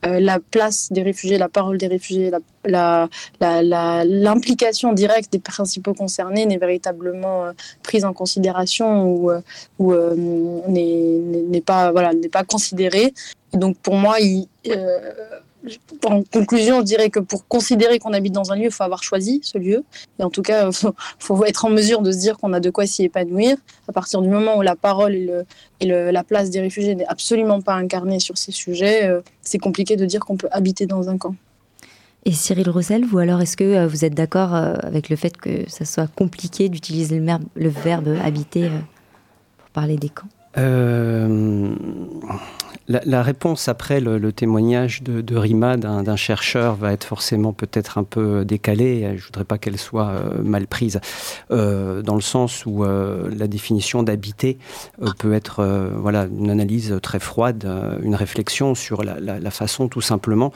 euh, 0.05 0.19
la 0.19 0.41
place 0.41 0.91
des 0.91 1.03
réfugiés, 1.03 1.39
la 1.39 1.49
parole 1.49 1.79
des 1.79 1.87
réfugiés, 1.87 2.33
l'implication 2.65 4.89
la, 4.89 4.95
directe 4.95 5.33
des 5.33 5.39
principaux 5.39 5.95
concernés 5.95 6.45
n'est 6.45 6.59
véritablement 6.59 7.45
euh, 7.45 7.53
prise 7.85 8.05
en 8.05 8.13
considération 8.13 9.05
ou, 9.05 9.31
euh, 9.31 9.41
ou 9.79 9.95
n'est 10.69 11.61
pas 11.61 11.93
voilà 11.93 12.15
n'est 12.15 12.29
pas 12.29 12.43
considérée. 12.43 13.15
donc 13.53 13.77
pour 13.79 13.95
moi, 13.95 14.19
il, 14.19 14.49
en 16.05 16.23
conclusion, 16.25 16.81
je 16.81 16.85
dirais 16.85 17.11
que 17.11 17.21
pour 17.21 17.47
considérer 17.47 17.99
qu'on 17.99 18.13
habite 18.13 18.33
dans 18.33 18.51
un 18.53 18.57
lieu, 18.57 18.65
il 18.65 18.71
faut 18.71 18.83
avoir 18.83 19.03
choisi 19.03 19.41
ce 19.43 19.59
lieu. 19.59 19.85
Et 20.19 20.23
en 20.23 20.31
tout 20.31 20.43
cas, 20.43 20.69
il 20.69 20.73
faut, 21.19 21.45
être 21.45 21.65
en 21.65 21.71
mesure 21.71 22.03
de 22.03 22.11
se 22.11 22.19
dire 22.19 22.39
qu'on 22.39 22.53
a 22.53 22.61
de 22.61 22.71
quoi 22.71 22.87
s'y 22.87 23.05
épanouir. 23.05 23.57
À 23.89 23.93
partir 23.93 24.23
du 24.23 24.29
moment 24.29 24.57
où 24.57 24.63
la 24.63 24.77
parole 24.77 25.15
et, 25.15 25.25
le, 25.25 25.45
et 25.81 25.87
la 25.87 26.25
place 26.25 26.51
des 26.51 26.61
réfugiés 26.61 26.95
n'est 26.95 27.07
absolument 27.07 27.61
pas 27.61 27.75
incarnée 27.75 28.21
sur 28.21 28.37
ces 28.39 28.53
sujets, 28.53 29.05
euh, 29.05 29.21
c'est 29.43 29.59
compliqué 29.59 29.97
de 29.97 30.05
dire 30.05 30.21
qu'on 30.21 30.37
peut 30.37 30.49
habiter 30.51 30.87
dans 30.87 31.09
un 31.09 31.17
camp. 31.17 31.35
Et 32.25 32.33
Cyril 32.33 32.71
Roussel, 32.71 33.05
vous 33.05 33.19
alors, 33.19 33.41
est-ce 33.41 33.57
que 33.57 33.65
euh, 33.65 33.87
vous 33.87 34.05
êtes 34.05 34.15
d'accord 34.15 34.55
euh, 34.55 34.75
avec 34.83 35.09
le 35.09 35.17
fait 35.17 35.37
que 35.37 35.69
ça 35.69 35.85
soit 35.85 36.07
compliqué 36.07 36.69
d'utiliser 36.69 37.19
le, 37.19 37.27
le, 37.55 37.69
verbe 37.69 38.17
habiter 38.23 38.69
pour 39.59 39.71
parler 39.71 39.97
des 39.97 40.09
camps? 40.09 40.29
La, 42.89 43.23
réponse 43.23 43.69
après 43.69 44.01
le, 44.01 44.33
témoignage 44.33 45.03
de, 45.03 45.37
Rima 45.37 45.77
d'un 45.77 46.17
chercheur 46.17 46.77
va 46.77 46.93
être 46.93 47.05
forcément 47.05 47.53
peut-être 47.53 47.99
un 47.99 48.05
peu 48.05 48.45
décalée. 48.45 49.03
Je 49.17 49.23
ne 49.23 49.27
voudrais 49.27 49.45
pas 49.45 49.59
qu'elle 49.59 49.79
soit 49.79 50.09
euh, 50.09 50.43
mal 50.43 50.67
prise, 50.67 51.01
euh, 51.51 52.03
dans 52.03 52.15
le 52.15 52.21
sens 52.21 52.67
où 52.67 52.85
euh, 52.85 53.31
la 53.37 53.47
définition 53.47 54.03
d'habiter 54.03 54.59
peut 55.19 55.33
être 55.33 55.65
voilà, 55.97 56.27
une 56.27 56.51
analyse 56.51 56.99
très 57.03 57.21
froide, 57.21 57.69
une 58.03 58.15
réflexion 58.15 58.75
sur 58.75 59.03
la 59.03 59.51
façon 59.51 59.89
tout 59.89 60.01
simplement 60.01 60.53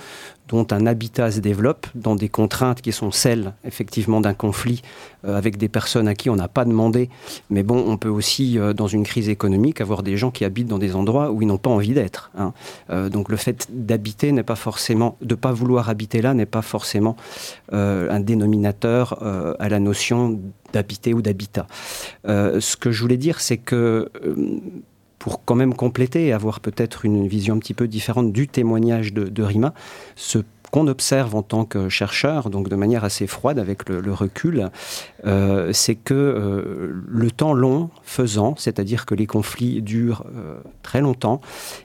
dont 0.49 0.67
un 0.71 0.87
habitat 0.87 1.31
se 1.31 1.41
développe 1.41 1.87
dans 1.95 2.15
des 2.15 2.29
contraintes 2.29 2.81
qui 2.81 2.93
sont 2.93 3.11
celles 3.11 3.55
effectivement 3.65 4.21
d'un 4.21 4.35
conflit 4.35 4.83
euh, 5.27 5.37
avec 5.37 5.57
des 5.57 5.69
personnes 5.69 6.09
à 6.09 6.15
qui 6.15 6.31
on 6.31 6.37
n'a 6.37 6.49
pas 6.49 6.65
demandé. 6.65 7.09
Mais 7.51 7.63
bon, 7.63 7.85
on 7.87 7.97
peut 7.97 8.09
aussi, 8.09 8.59
euh, 8.59 8.73
dans 8.73 8.87
une 8.87 9.05
crise 9.05 9.29
économique, 9.29 9.81
avoir 9.81 10.03
des 10.03 10.17
gens 10.17 10.31
qui 10.31 10.45
habitent 10.45 10.69
dans 10.69 10.79
des 10.79 10.95
endroits 10.95 11.31
où 11.33 11.43
ils 11.43 11.49
n'ont 11.49 11.59
pas 11.59 11.71
envie 11.71 11.93
d'être. 11.93 12.06
Hein. 12.37 12.53
Euh, 12.91 13.09
donc 13.09 13.29
le 13.29 13.37
fait 13.37 13.69
d'habiter 13.71 14.33
n'est 14.33 14.43
pas 14.43 14.57
forcément, 14.57 15.17
de 15.23 15.35
pas 15.35 15.53
vouloir 15.53 15.89
habiter 15.89 16.23
là 16.23 16.35
n'est 16.35 16.47
pas 16.47 16.63
forcément 16.63 17.17
un 17.73 18.21
dénominateur 18.21 19.23
à 19.61 19.69
la 19.69 19.81
notion 19.81 20.41
d'habiter 20.73 21.15
ou 21.15 21.23
d'habitat. 21.23 21.67
ce 22.25 22.77
que 22.77 22.91
je 22.91 23.03
voulais 23.03 23.17
dire, 23.17 23.41
c'est 23.41 23.57
que 23.57 24.11
pour 25.27 25.45
quand 25.45 25.57
même 25.57 25.75
compléter 25.75 26.27
et 26.27 26.33
avoir 26.33 26.61
peut-être 26.61 27.05
une 27.05 27.27
vision 27.27 27.57
un 27.57 27.59
petit 27.59 27.75
peu 27.75 27.89
différente 27.89 28.33
du 28.33 28.47
témoignage 28.47 29.13
de, 29.13 29.43
Rima, 29.43 29.75
ce 30.15 30.39
qu'on 30.77 30.89
observe 30.89 31.35
en 31.35 31.43
tant 31.43 31.65
que 31.65 31.89
chercheur, 31.89 32.51
donc 32.51 32.69
de 32.69 32.77
manière 32.77 33.03
assez 33.03 33.27
froide 33.27 33.59
avec 33.59 33.89
le, 33.89 34.13
recul, 34.13 34.69
euh, 35.25 35.73
c'est 35.73 35.95
que 35.95 36.13
euh, 36.13 36.93
le 37.09 37.31
temps 37.31 37.55
long 37.55 37.89
faisant, 38.03 38.55
c'est-à-dire 38.59 39.07
que 39.07 39.15
les 39.15 39.27
conflits 39.27 39.81
durent 39.81 40.27
euh, 40.37 40.59
très 40.83 41.01
longtemps, 41.01 41.41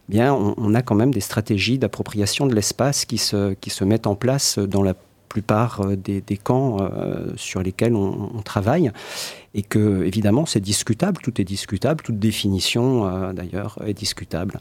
eh 0.10 0.12
bien 0.12 0.34
on, 0.34 0.76
a 0.76 0.82
quand 0.82 0.96
même 0.96 1.14
des 1.14 1.22
stratégies 1.22 1.78
d'appropriation 1.78 2.48
de 2.48 2.54
l'espace 2.54 3.06
qui 3.06 3.18
se, 3.18 3.54
qui 3.54 3.70
se 3.70 3.86
mettent 3.86 4.08
en 4.08 4.16
place 4.16 4.60
dans 4.60 4.84
la 4.84 4.96
plupart 5.30 5.86
des, 5.96 6.22
camps 6.44 6.80
sur 7.38 7.64
lesquels 7.64 7.96
on 7.96 8.42
travaille 8.44 8.92
et 9.54 9.64
que 9.64 10.04
évidemment 10.04 10.46
c'est 10.46 10.62
discutable, 10.62 11.20
tout 11.22 11.42
est 11.42 11.44
discutable, 11.44 12.04
toute 12.04 12.20
définition 12.20 13.06
euh, 13.08 13.34
d'ailleurs 13.34 13.78
est 13.86 13.94
discutable. 13.94 14.60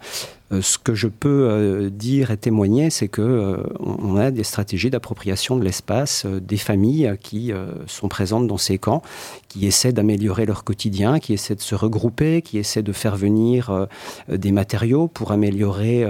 Euh, 0.52 0.62
ce 0.62 0.78
que 0.78 0.94
je 0.94 1.06
peux 1.06 1.48
euh, 1.48 1.90
dire 1.90 2.32
et 2.32 2.36
témoigner, 2.36 2.90
c'est 2.90 3.06
que 3.06 3.62
on 3.78 4.16
a 4.16 4.32
des 4.32 4.42
stratégies 4.42 4.90
d'appropriation 4.90 5.56
de 5.56 5.64
l'espace, 5.64 6.26
des 6.26 6.56
familles 6.56 7.16
qui 7.20 7.52
sont 7.86 8.08
présentes 8.08 8.46
dans 8.46 8.56
ces 8.56 8.78
camps, 8.78 9.02
qui 9.48 9.66
essaient 9.66 9.92
d'améliorer 9.92 10.46
leur 10.46 10.64
quotidien, 10.64 11.18
qui 11.18 11.32
essaient 11.32 11.54
de 11.54 11.60
se 11.60 11.74
regrouper, 11.74 12.42
qui 12.42 12.58
essaient 12.58 12.82
de 12.82 12.92
faire 12.92 13.16
venir 13.16 13.86
des 14.28 14.52
matériaux 14.52 15.08
pour 15.08 15.32
améliorer 15.32 16.06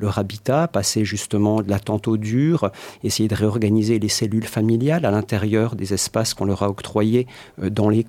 leur 0.00 0.18
habitat, 0.18 0.68
passer 0.68 1.04
justement 1.04 1.62
de 1.62 1.70
la 1.70 1.78
tente 1.78 2.08
au 2.08 2.16
dur, 2.16 2.70
essayer 3.02 3.28
de 3.28 3.34
réorganiser 3.34 3.98
les 3.98 4.08
cellules 4.08 4.46
familiales 4.46 5.04
à 5.04 5.10
l'intérieur 5.10 5.76
des 5.76 5.94
espaces 5.94 6.34
qu'on 6.34 6.44
leur 6.44 6.62
a 6.62 6.68
octroyés 6.68 7.26
dans 7.62 7.88
les 7.88 8.03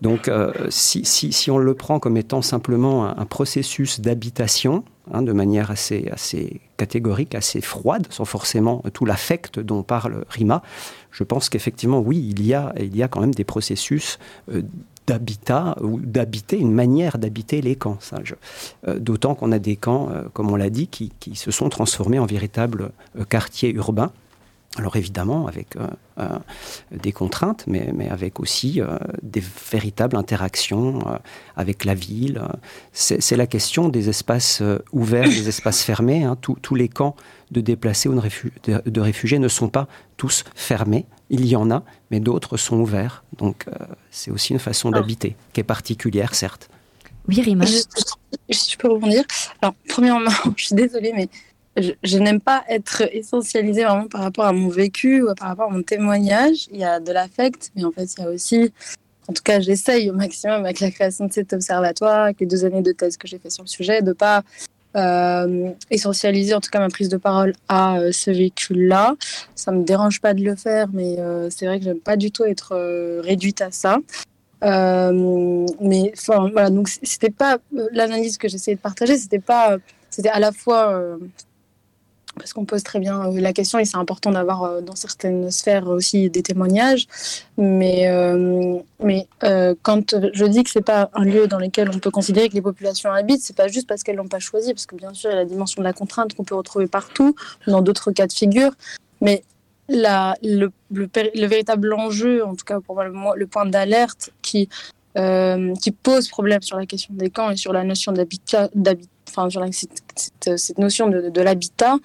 donc, 0.00 0.28
euh, 0.28 0.52
si, 0.70 1.50
on 1.50 1.58
le 1.58 1.74
prend 1.74 1.98
comme 1.98 2.16
étant 2.16 2.42
simplement 2.42 3.06
un, 3.06 3.24
processus 3.24 4.00
d'habitation, 4.00 4.84
hein, 5.12 5.22
de 5.22 5.32
manière 5.32 5.70
assez, 5.70 6.08
assez 6.12 6.60
catégorique, 6.76 7.34
assez 7.34 7.60
froide, 7.60 8.06
sans 8.10 8.24
forcément 8.24 8.82
tout 8.92 9.04
l'affect 9.04 9.58
dont 9.58 9.82
parle 9.82 10.24
Rima, 10.28 10.62
je 11.10 11.24
pense 11.24 11.48
qu'effectivement, 11.48 12.00
oui, 12.00 12.18
il 12.30 12.46
y, 12.46 12.54
a, 12.54 12.72
il 12.78 12.96
y 12.96 13.02
a 13.02 13.08
quand 13.08 13.20
même 13.20 13.34
des 13.34 13.44
processus 13.44 14.18
euh, 14.52 14.62
d'habitat 15.06 15.76
ou 15.80 15.98
d'habiter, 15.98 16.58
une 16.58 16.72
manière 16.72 17.18
d'habiter 17.18 17.60
les 17.62 17.76
camps. 17.76 17.98
Euh, 18.86 18.98
d'autant 18.98 19.34
qu'on 19.34 19.52
a 19.52 19.58
des 19.58 19.76
camps, 19.76 20.10
comme 20.32 20.50
on 20.50 20.56
l'a 20.56 20.70
dit, 20.70 20.86
qui, 20.86 21.12
qui, 21.18 21.34
se 21.34 21.50
sont 21.50 21.70
transformés 21.70 22.18
en 22.18 22.26
véritables 22.26 22.90
quartiers 23.28 23.72
urbains 23.72 24.12
alors 24.78 24.96
évidemment, 24.96 25.46
avec 25.46 25.76
euh, 25.76 25.86
euh, 26.18 26.38
des 26.92 27.12
contraintes, 27.12 27.64
mais, 27.66 27.90
mais 27.94 28.08
avec 28.08 28.38
aussi 28.40 28.80
euh, 28.80 28.98
des 29.22 29.42
véritables 29.70 30.16
interactions 30.16 31.00
avec 31.56 31.84
la 31.84 31.94
ville. 31.94 32.42
C'est 32.92 33.36
la 33.36 33.46
question 33.46 33.88
des 33.88 34.08
espaces 34.08 34.62
ouverts, 34.92 35.28
des 35.28 35.48
espaces 35.48 35.82
fermés. 35.82 36.24
Hein. 36.24 36.36
Tous 36.40 36.74
les 36.74 36.88
camps 36.88 37.16
de 37.50 37.60
déplacés 37.60 38.08
ou 38.08 38.14
de, 38.14 38.90
de, 38.90 39.00
réfugiés 39.00 39.38
ne 39.38 39.48
sont 39.48 39.68
pas 39.68 39.88
tous 40.16 40.44
fermés. 40.54 41.06
Il 41.30 41.46
y 41.46 41.56
en 41.56 41.70
a, 41.70 41.82
mais 42.10 42.20
d'autres 42.20 42.56
sont 42.56 42.78
ouverts. 42.78 43.24
Donc 43.36 43.66
c'est 44.10 44.30
aussi 44.30 44.52
une 44.52 44.58
façon 44.58 44.90
d'habiter 44.90 45.36
qui 45.52 45.60
est 45.60 45.64
particulière, 45.64 46.34
certes. 46.34 46.70
Oui, 47.28 47.42
Rima. 47.42 47.66
Je, 47.66 47.82
je 48.48 48.76
peux 48.78 48.88
rebondir. 48.88 49.24
Alors, 49.60 49.74
premièrement, 49.88 50.30
je 50.56 50.66
suis 50.66 50.74
désolée, 50.74 51.12
mais 51.14 51.28
je, 51.80 52.18
n'aime 52.18 52.40
pas 52.40 52.64
être 52.68 53.02
essentialisée 53.12 53.84
vraiment 53.84 54.08
par 54.08 54.22
rapport 54.22 54.44
à 54.46 54.52
mon 54.52 54.68
vécu 54.68 55.22
ou 55.22 55.34
par 55.34 55.48
rapport 55.48 55.70
à 55.70 55.74
mon 55.74 55.82
témoignage. 55.82 56.68
Il 56.72 56.78
y 56.78 56.84
a 56.84 57.00
de 57.00 57.12
l'affect, 57.12 57.70
mais 57.74 57.84
en 57.84 57.92
fait, 57.92 58.08
il 58.16 58.22
y 58.22 58.26
a 58.26 58.30
aussi, 58.30 58.72
en 59.28 59.32
tout 59.32 59.42
cas, 59.42 59.60
j'essaye 59.60 60.10
au 60.10 60.14
maximum 60.14 60.64
avec 60.64 60.80
la 60.80 60.90
création 60.90 61.26
de 61.26 61.32
cet 61.32 61.52
observatoire, 61.52 62.24
avec 62.24 62.40
les 62.40 62.46
deux 62.46 62.64
années 62.64 62.82
de 62.82 62.92
thèse 62.92 63.16
que 63.16 63.28
j'ai 63.28 63.38
fait 63.38 63.50
sur 63.50 63.64
le 63.64 63.68
sujet, 63.68 64.02
de 64.02 64.12
pas 64.12 64.42
euh, 64.96 65.70
essentialiser 65.90 66.54
en 66.54 66.60
tout 66.60 66.70
cas 66.70 66.78
ma 66.80 66.88
prise 66.88 67.10
de 67.10 67.18
parole 67.18 67.52
à 67.68 67.98
euh, 67.98 68.10
ce 68.10 68.30
vécu-là. 68.30 69.14
Ça 69.54 69.70
me 69.70 69.84
dérange 69.84 70.20
pas 70.20 70.32
de 70.32 70.42
le 70.42 70.56
faire, 70.56 70.88
mais 70.92 71.18
euh, 71.18 71.50
c'est 71.50 71.66
vrai 71.66 71.78
que 71.78 71.84
j'aime 71.84 72.00
pas 72.00 72.16
du 72.16 72.32
tout 72.32 72.44
être 72.44 72.74
réduite 73.22 73.60
à 73.60 73.70
ça. 73.70 73.98
mais 74.62 76.12
voilà, 76.26 76.70
donc 76.70 76.88
c'était 77.02 77.30
pas 77.30 77.58
l'analyse 77.92 78.38
que 78.38 78.48
j'essayais 78.48 78.76
de 78.76 78.80
partager, 78.80 79.16
c'était 79.18 79.38
pas, 79.38 79.76
c'était 80.10 80.30
à 80.30 80.40
la 80.40 80.52
fois 80.52 81.18
parce 82.38 82.52
qu'on 82.52 82.64
pose 82.64 82.82
très 82.82 82.98
bien 82.98 83.26
euh, 83.26 83.40
la 83.40 83.52
question 83.52 83.78
et 83.78 83.84
c'est 83.84 83.96
important 83.96 84.30
d'avoir 84.30 84.62
euh, 84.62 84.80
dans 84.80 84.96
certaines 84.96 85.50
sphères 85.50 85.88
aussi 85.88 86.30
des 86.30 86.42
témoignages. 86.42 87.06
Mais, 87.56 88.08
euh, 88.08 88.78
mais 89.02 89.26
quand 89.82 90.16
je 90.32 90.44
dis 90.44 90.62
que 90.64 90.70
c'est 90.70 90.80
pas 90.80 91.10
un 91.14 91.24
lieu 91.24 91.46
dans 91.46 91.58
lequel 91.58 91.90
on 91.94 91.98
peut 91.98 92.10
considérer 92.10 92.48
que 92.48 92.54
les 92.54 92.62
populations 92.62 93.10
habitent, 93.10 93.42
c'est 93.42 93.56
pas 93.56 93.68
juste 93.68 93.88
parce 93.88 94.02
qu'elles 94.02 94.16
l'ont 94.16 94.28
pas 94.28 94.38
choisi, 94.38 94.72
parce 94.72 94.86
que 94.86 94.96
bien 94.96 95.12
sûr 95.12 95.30
il 95.30 95.34
y 95.34 95.36
a 95.36 95.40
la 95.40 95.44
dimension 95.44 95.82
de 95.82 95.84
la 95.84 95.92
contrainte 95.92 96.34
qu'on 96.34 96.44
peut 96.44 96.54
retrouver 96.54 96.86
partout, 96.86 97.34
dans 97.66 97.82
d'autres 97.82 98.12
cas 98.12 98.26
de 98.26 98.32
figure. 98.32 98.72
Mais 99.20 99.42
la, 99.88 100.36
le, 100.42 100.70
le, 100.92 101.46
véritable 101.46 101.92
enjeu, 101.94 102.44
en 102.44 102.54
tout 102.54 102.64
cas 102.64 102.80
pour 102.80 102.96
moi, 103.12 103.34
le 103.36 103.46
point 103.46 103.66
d'alerte 103.66 104.30
qui, 104.42 104.68
qui 105.14 105.90
pose 105.90 106.28
problème 106.28 106.62
sur 106.62 106.76
la 106.76 106.86
question 106.86 107.12
des 107.14 107.30
camps 107.30 107.50
et 107.50 107.56
sur 107.56 107.72
la 107.72 107.82
notion 107.82 108.12
d'habitat, 108.12 108.68
enfin 109.28 109.50
sur 109.50 109.64
cette, 109.72 110.56
cette, 110.56 110.78
notion 110.78 111.08
de, 111.08 111.28
de 111.28 111.40
l'habitat, 111.40 111.96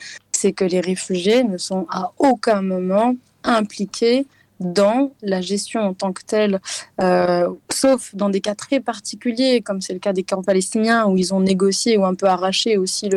c'est 0.44 0.52
que 0.52 0.66
les 0.66 0.82
réfugiés 0.82 1.46
ne 1.46 1.58
sont 1.58 1.88
à 1.90 2.12
aucun 2.18 2.62
moment 2.62 3.16
impliqués 3.46 4.26
dans 4.60 5.14
la 5.22 5.40
gestion 5.40 5.80
en 5.80 5.94
tant 5.94 6.12
que 6.12 6.22
telle, 6.22 6.60
euh, 7.02 7.48
sauf 7.72 8.14
dans 8.14 8.28
des 8.28 8.42
cas 8.42 8.54
très 8.54 8.82
particuliers, 8.82 9.62
comme 9.62 9.80
c'est 9.80 9.94
le 9.94 10.00
cas 10.00 10.12
des 10.12 10.24
camps 10.24 10.44
palestiniens, 10.44 11.08
où 11.08 11.16
ils 11.16 11.34
ont 11.34 11.40
négocié 11.40 11.96
ou 11.98 12.04
un 12.04 12.14
peu 12.14 12.26
arraché 12.26 12.76
aussi 12.78 13.10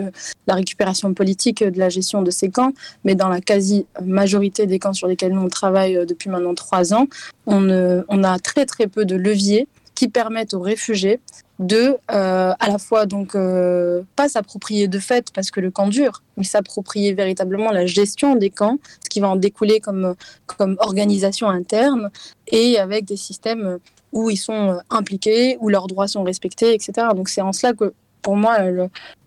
la 0.46 0.54
récupération 0.54 1.14
politique 1.14 1.64
de 1.64 1.78
la 1.80 1.88
gestion 1.88 2.22
de 2.22 2.30
ces 2.30 2.48
camps. 2.48 2.72
Mais 3.04 3.16
dans 3.16 3.28
la 3.28 3.40
quasi-majorité 3.40 4.68
des 4.68 4.78
camps 4.78 4.92
sur 4.92 5.08
lesquels 5.08 5.32
nous 5.32 5.42
on 5.42 5.74
euh, 5.74 6.04
depuis 6.04 6.30
maintenant 6.30 6.54
trois 6.54 6.94
ans, 6.94 7.08
on, 7.46 8.04
on 8.08 8.22
a 8.22 8.38
très 8.38 8.66
très 8.66 8.86
peu 8.86 9.04
de 9.04 9.16
leviers 9.16 9.66
qui 9.96 10.06
permettent 10.08 10.54
aux 10.54 10.60
réfugiés 10.60 11.18
de 11.58 11.96
euh, 12.10 12.52
à 12.58 12.68
la 12.68 12.78
fois 12.78 13.06
donc 13.06 13.34
euh, 13.34 14.02
pas 14.14 14.28
s'approprier 14.28 14.88
de 14.88 14.98
fait 14.98 15.30
parce 15.32 15.50
que 15.50 15.60
le 15.60 15.70
camp 15.70 15.88
dure, 15.88 16.22
mais 16.36 16.44
s'approprier 16.44 17.14
véritablement 17.14 17.70
la 17.70 17.86
gestion 17.86 18.36
des 18.36 18.50
camps, 18.50 18.78
ce 19.02 19.08
qui 19.08 19.20
va 19.20 19.28
en 19.28 19.36
découler 19.36 19.80
comme 19.80 20.14
comme 20.46 20.76
organisation 20.80 21.48
interne 21.48 22.10
et 22.48 22.78
avec 22.78 23.04
des 23.04 23.16
systèmes 23.16 23.78
où 24.12 24.30
ils 24.30 24.36
sont 24.36 24.78
impliqués, 24.90 25.56
où 25.60 25.68
leurs 25.68 25.86
droits 25.86 26.08
sont 26.08 26.22
respectés, 26.22 26.74
etc. 26.74 27.08
Donc 27.14 27.28
c'est 27.28 27.40
en 27.40 27.52
cela 27.52 27.72
que 27.72 27.92
pour 28.22 28.36
moi 28.36 28.58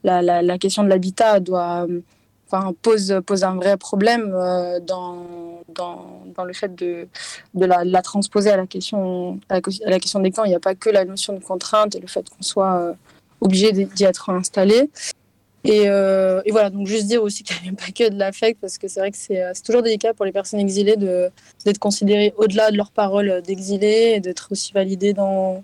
la, 0.04 0.22
la, 0.22 0.42
la, 0.42 0.58
question 0.58 0.84
de 0.84 0.90
l'habitat 0.90 1.40
doit 1.40 1.88
enfin, 2.52 2.74
pose, 2.82 3.22
pose 3.26 3.43
un 3.43 3.56
vrai 3.56 3.78
problème 3.78 4.34
euh, 4.34 4.80
dans, 4.80 5.62
dans, 5.74 6.24
dans, 6.36 6.43
le 6.43 6.54
fait 6.54 6.74
de, 6.76 7.08
de 7.54 7.66
la, 7.66 8.02
transposer 8.02 8.50
à 8.50 8.58
la, 8.58 8.66
question, 8.66 9.39
à 9.50 9.60
la, 9.86 10.00
question 10.00 10.20
des 10.20 10.32
camps. 10.32 10.43
Il 10.45 10.50
n'y 10.50 10.56
a 10.56 10.60
pas 10.60 10.76
que 10.76 10.89
la 10.89 11.06
notion 11.06 11.34
de 11.34 11.43
contrainte 11.43 11.95
et 11.95 12.00
le 12.00 12.08
fait 12.08 12.28
qu'on 12.30 12.41
soit 12.41 12.76
euh, 12.80 12.93
obligé 13.41 13.72
d'y 13.72 14.04
être 14.04 14.30
installé. 14.30 14.89
Et, 15.66 15.89
euh, 15.89 16.41
et, 16.45 16.52
voilà, 16.52 16.70
donc 16.70 16.88
juste 16.88 17.08
dire 17.08 17.22
aussi 17.22 17.43
qu'il 17.43 17.62
n'y 17.64 17.70
a 17.70 17.74
pas 17.74 17.91
que 17.91 18.10
de 18.10 18.18
l'affect, 18.18 18.60
parce 18.60 18.78
que 18.78 18.88
c'est 18.88 19.00
vrai 19.00 19.12
que 19.12 19.18
c'est 19.18 19.64
toujours 19.64 19.84
délicat 19.84 20.14
pour 20.14 20.26
les 20.26 20.32
personnes 20.32 20.60
exilées 20.60 20.95
d'être 20.97 21.80
considérées 21.80 22.34
au-delà 22.38 22.72
de 22.72 22.78
leurs 22.78 22.91
paroles 22.91 23.41
d'exilés 23.45 24.14
et 24.16 24.20
d'être 24.20 24.50
aussi 24.52 24.72
validées 24.74 25.14
dans, 25.14 25.64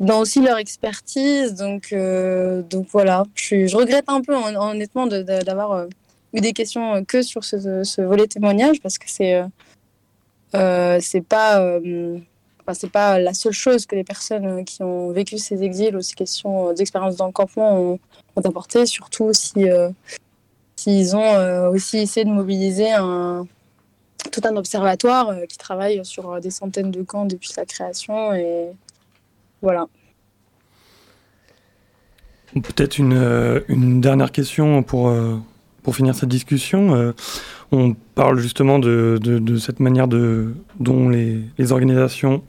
dans 0.00 0.20
aussi 0.20 0.40
leur 0.40 0.58
expertise. 0.58 1.54
Donc, 1.54 1.92
euh, 1.92 2.62
donc 2.62 2.86
voilà, 2.90 3.24
je, 3.34 3.74
regrette 3.76 4.08
un 4.08 4.20
peu 4.20 4.34
honnêtement 4.34 5.06
d'avoir 5.06 5.72
euh, 5.72 5.86
eu 6.32 6.40
des 6.40 6.52
questions 6.52 6.94
euh, 6.94 7.02
que 7.02 7.22
sur 7.22 7.44
ce, 7.44 7.84
ce 7.84 8.02
volet 8.02 8.26
témoignage 8.26 8.80
parce 8.80 8.98
que 8.98 9.08
c'est 9.08 9.42
pas 11.28 11.78
pas 12.92 13.18
la 13.18 13.34
seule 13.34 13.52
chose 13.52 13.86
que 13.86 13.96
les 13.96 14.04
personnes 14.04 14.64
qui 14.64 14.82
ont 14.82 15.10
vécu 15.10 15.38
ces 15.38 15.62
exils 15.62 15.96
ou 15.96 16.00
ces 16.00 16.14
questions 16.14 16.72
d'expérience 16.72 17.16
dans 17.16 17.26
le 17.26 17.32
campement 17.32 17.78
ont, 17.78 17.98
ont 18.36 18.40
apporté, 18.40 18.86
surtout 18.86 19.32
si 19.32 19.66
s'ils 20.76 21.14
ont 21.14 21.68
aussi 21.68 21.98
essayé 21.98 22.24
de 22.24 22.30
mobiliser 22.30 22.92
un 22.92 23.46
tout 24.32 24.40
un 24.44 24.56
observatoire 24.56 25.34
qui 25.48 25.58
travaille 25.58 26.04
sur 26.04 26.40
des 26.40 26.50
centaines 26.50 26.90
de 26.90 27.02
camps 27.02 27.26
depuis 27.26 27.50
sa 27.50 27.66
création 27.66 28.32
et 28.32 28.72
voilà. 29.64 29.86
Peut-être 32.52 32.98
une, 32.98 33.14
euh, 33.14 33.60
une, 33.68 34.02
dernière 34.02 34.30
question 34.30 34.82
pour, 34.82 35.08
euh, 35.08 35.38
pour 35.82 35.96
finir 35.96 36.14
cette 36.14 36.28
discussion. 36.28 36.94
Euh, 36.94 37.12
on 37.72 37.94
parle 38.14 38.38
justement 38.40 38.78
de, 38.78 39.18
de, 39.22 39.56
cette 39.56 39.80
manière 39.80 40.06
de, 40.06 40.52
dont 40.80 41.08
les, 41.08 41.40
les 41.56 41.72
organisations 41.72 42.44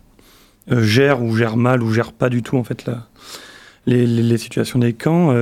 gèrent 0.70 1.24
ou 1.24 1.34
gèrent 1.38 1.56
mal 1.56 1.82
ou 1.82 1.94
gèrent 1.94 2.12
pas 2.12 2.28
du 2.28 2.44
tout 2.44 2.58
en 2.58 2.66
fait 2.66 2.86
la, 2.86 3.08
les, 3.86 4.06
les, 4.06 4.38
situations 4.38 4.80
des 4.80 4.92
camps. 4.92 5.34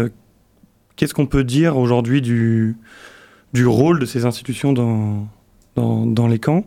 Qu'est-ce 0.95 1.15
qu'on 1.15 1.26
peut 1.26 1.43
dire 1.43 1.76
aujourd'hui 1.78 2.21
du, 2.21 2.78
du 3.51 3.65
rôle 3.65 3.99
de 3.99 4.05
ces 4.05 4.26
institutions 4.26 4.74
dans, 4.74 5.28
dans, 5.76 6.05
dans 6.05 6.28
les 6.28 6.39
camps? 6.39 6.65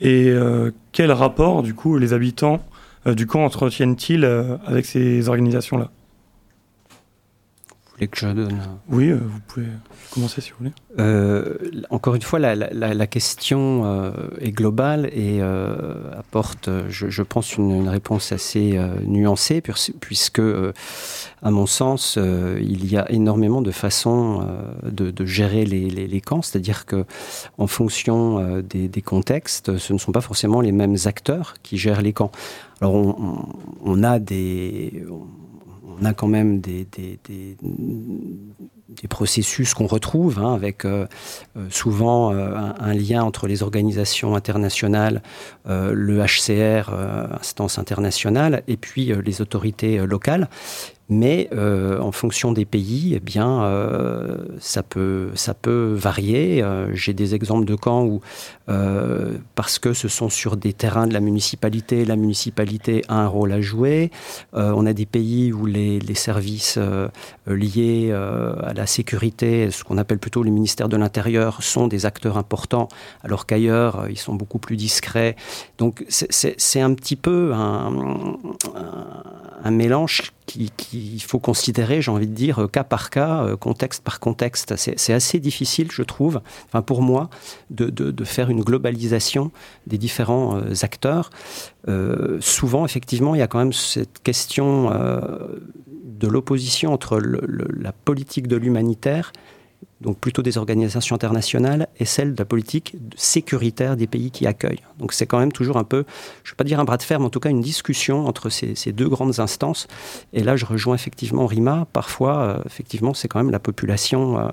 Et 0.00 0.32
quel 0.92 1.10
rapport 1.10 1.62
du 1.62 1.74
coup 1.74 1.96
les 1.96 2.12
habitants 2.12 2.60
du 3.06 3.26
coup, 3.26 3.38
entretiennent-ils 3.38 4.24
euh, 4.24 4.56
avec 4.66 4.86
ces 4.86 5.28
organisations-là? 5.28 5.90
Que 8.08 8.18
je 8.18 8.26
donne 8.26 8.58
Oui, 8.88 9.10
euh, 9.10 9.18
vous 9.22 9.40
pouvez 9.46 9.66
commencer 10.10 10.40
si 10.40 10.50
vous 10.50 10.56
voulez. 10.58 10.72
Euh, 10.98 11.56
encore 11.90 12.14
une 12.14 12.22
fois, 12.22 12.38
la, 12.38 12.54
la, 12.54 12.70
la 12.72 13.06
question 13.06 13.84
euh, 13.84 14.12
est 14.40 14.50
globale 14.50 15.06
et 15.12 15.38
euh, 15.40 16.10
apporte, 16.18 16.68
je, 16.88 17.08
je 17.08 17.22
pense, 17.22 17.56
une, 17.56 17.70
une, 17.70 17.88
réponse 17.88 18.32
assez 18.32 18.78
nuancée, 19.06 19.62
puisque, 20.00 20.42
à 21.42 21.50
mon 21.50 21.66
sens, 21.66 22.18
il 22.60 22.90
y 22.90 22.96
a 22.96 23.10
énormément 23.10 23.62
de 23.62 23.70
façons 23.70 24.46
de, 24.84 25.10
de, 25.10 25.26
gérer 25.26 25.64
les, 25.64 25.88
les, 25.88 26.06
les 26.06 26.20
camps, 26.20 26.42
c'est-à-dire 26.42 26.86
que, 26.86 27.04
en 27.58 27.66
fonction 27.66 28.60
des, 28.60 28.88
des, 28.88 29.02
contextes, 29.02 29.78
ce 29.78 29.92
ne 29.92 29.98
sont 29.98 30.12
pas 30.12 30.20
forcément 30.20 30.60
les 30.60 30.72
mêmes 30.72 30.96
acteurs 31.04 31.54
qui 31.62 31.78
gèrent 31.78 32.02
les 32.02 32.12
camps. 32.12 32.32
Alors, 32.80 32.94
on, 32.94 33.16
on, 33.18 33.48
on 33.84 34.02
a 34.02 34.18
des 34.18 35.04
on 35.10 35.41
a 36.04 36.12
quand 36.12 36.28
même 36.28 36.60
des, 36.60 36.86
des, 36.92 37.18
des, 37.24 37.56
processus 39.08 39.74
qu'on 39.74 39.86
retrouve 39.86 40.38
hein, 40.38 40.54
avec 40.54 40.84
euh, 40.84 41.06
euh, 41.56 41.66
souvent 41.70 42.32
euh, 42.32 42.54
un, 42.78 42.94
lien 42.94 43.22
entre 43.24 43.46
les 43.46 43.62
organisations 43.62 44.34
internationales, 44.34 45.22
le 45.66 46.24
HCR, 46.24 46.90
instance 47.32 47.78
internationale, 47.78 48.62
et 48.68 48.76
puis 48.76 49.12
les 49.24 49.40
autorités 49.40 49.98
locales. 50.06 50.48
Mais 51.12 51.48
en 51.52 52.12
fonction 52.12 52.52
des 52.52 52.64
pays, 52.64 53.14
eh 53.14 53.20
bien, 53.20 53.68
ça 54.58 54.82
peut 54.82 55.30
ça 55.34 55.54
peut 55.54 55.94
varier. 55.96 56.64
J'ai 56.92 57.12
des 57.12 57.34
exemples 57.34 57.64
de 57.64 57.74
camps 57.74 58.04
où 58.04 58.20
parce 59.54 59.78
que 59.78 59.92
ce 59.92 60.08
sont 60.08 60.28
sur 60.28 60.56
des 60.56 60.72
terrains 60.72 61.06
de 61.06 61.12
la 61.12 61.20
municipalité, 61.20 62.04
la 62.04 62.16
municipalité 62.16 63.02
a 63.08 63.16
un 63.16 63.26
rôle 63.26 63.52
à 63.52 63.60
jouer. 63.60 64.10
on 64.54 64.86
a 64.86 64.92
des 64.92 65.06
pays 65.06 65.52
où 65.52 65.66
les, 65.66 65.98
les 66.00 66.14
services 66.14 66.78
liés 67.46 68.12
à 68.12 68.72
la 68.72 68.86
sécurité, 68.86 69.70
ce 69.70 69.84
qu'on 69.84 69.98
appelle 69.98 70.18
plutôt 70.18 70.42
le 70.42 70.50
ministère 70.50 70.88
de 70.88 70.96
l'Intérieur, 70.96 71.62
sont 71.62 71.88
des 71.88 72.06
acteurs 72.06 72.38
importants, 72.38 72.88
alors 73.22 73.46
qu'ailleurs, 73.46 74.06
ils 74.08 74.18
sont 74.18 74.34
beaucoup 74.34 74.58
plus 74.58 74.76
discrets. 74.76 75.36
Donc 75.78 76.04
c'est 76.08 76.80
un 76.80 76.94
petit 76.94 77.16
peu 77.16 77.52
un, 77.54 78.38
mélange 79.70 80.32
qui 80.46 80.70
faut 81.20 81.38
considérer, 81.38 82.02
j'ai 82.02 82.10
envie 82.10 82.26
de 82.26 82.34
dire, 82.34 82.68
cas 82.70 82.84
par 82.84 83.10
cas, 83.10 83.56
contexte 83.56 84.02
par 84.02 84.20
contexte. 84.20 84.74
C'est 84.76 85.12
assez 85.12 85.40
difficile, 85.40 85.88
je 85.90 86.02
trouve, 86.02 86.40
pour 86.86 87.02
moi, 87.02 87.30
de, 87.70 88.24
faire 88.24 88.50
une 88.50 88.62
globalisation 88.62 89.50
des 89.86 89.98
différents 89.98 90.56
euh, 90.56 90.74
acteurs. 90.82 91.30
Euh, 91.88 92.38
souvent, 92.40 92.84
effectivement, 92.84 93.34
il 93.34 93.38
y 93.38 93.42
a 93.42 93.46
quand 93.46 93.58
même 93.58 93.72
cette 93.72 94.22
question 94.22 94.90
euh, 94.92 95.30
de 96.04 96.28
l'opposition 96.28 96.92
entre 96.92 97.18
la 97.18 97.92
politique 97.92 98.46
de 98.46 98.56
l'humanitaire 98.56 99.32
donc 100.02 100.18
plutôt 100.18 100.42
des 100.42 100.58
organisations 100.58 101.14
internationales, 101.14 101.88
et 101.98 102.04
celle 102.04 102.34
de 102.34 102.38
la 102.38 102.44
politique 102.44 102.96
sécuritaire 103.16 103.96
des 103.96 104.06
pays 104.06 104.30
qui 104.30 104.46
accueillent. 104.46 104.82
Donc 104.98 105.12
c'est 105.12 105.26
quand 105.26 105.38
même 105.38 105.52
toujours 105.52 105.76
un 105.76 105.84
peu, 105.84 106.04
je 106.44 106.50
ne 106.50 106.52
vais 106.52 106.56
pas 106.56 106.64
dire 106.64 106.80
un 106.80 106.84
bras 106.84 106.96
de 106.96 107.02
fer, 107.02 107.20
mais 107.20 107.26
en 107.26 107.30
tout 107.30 107.40
cas 107.40 107.50
une 107.50 107.60
discussion 107.60 108.26
entre 108.26 108.50
ces, 108.50 108.92
deux 108.92 109.08
grandes 109.08 109.40
instances. 109.40 109.86
Et 110.32 110.42
là, 110.42 110.56
je 110.56 110.66
rejoins 110.66 110.94
effectivement 110.94 111.46
Rima. 111.46 111.86
Parfois, 111.92 112.38
euh, 112.38 112.62
effectivement, 112.66 113.14
c'est 113.14 113.28
quand 113.28 113.38
même 113.38 113.50
la 113.50 113.60
population 113.60 114.38
euh, 114.38 114.48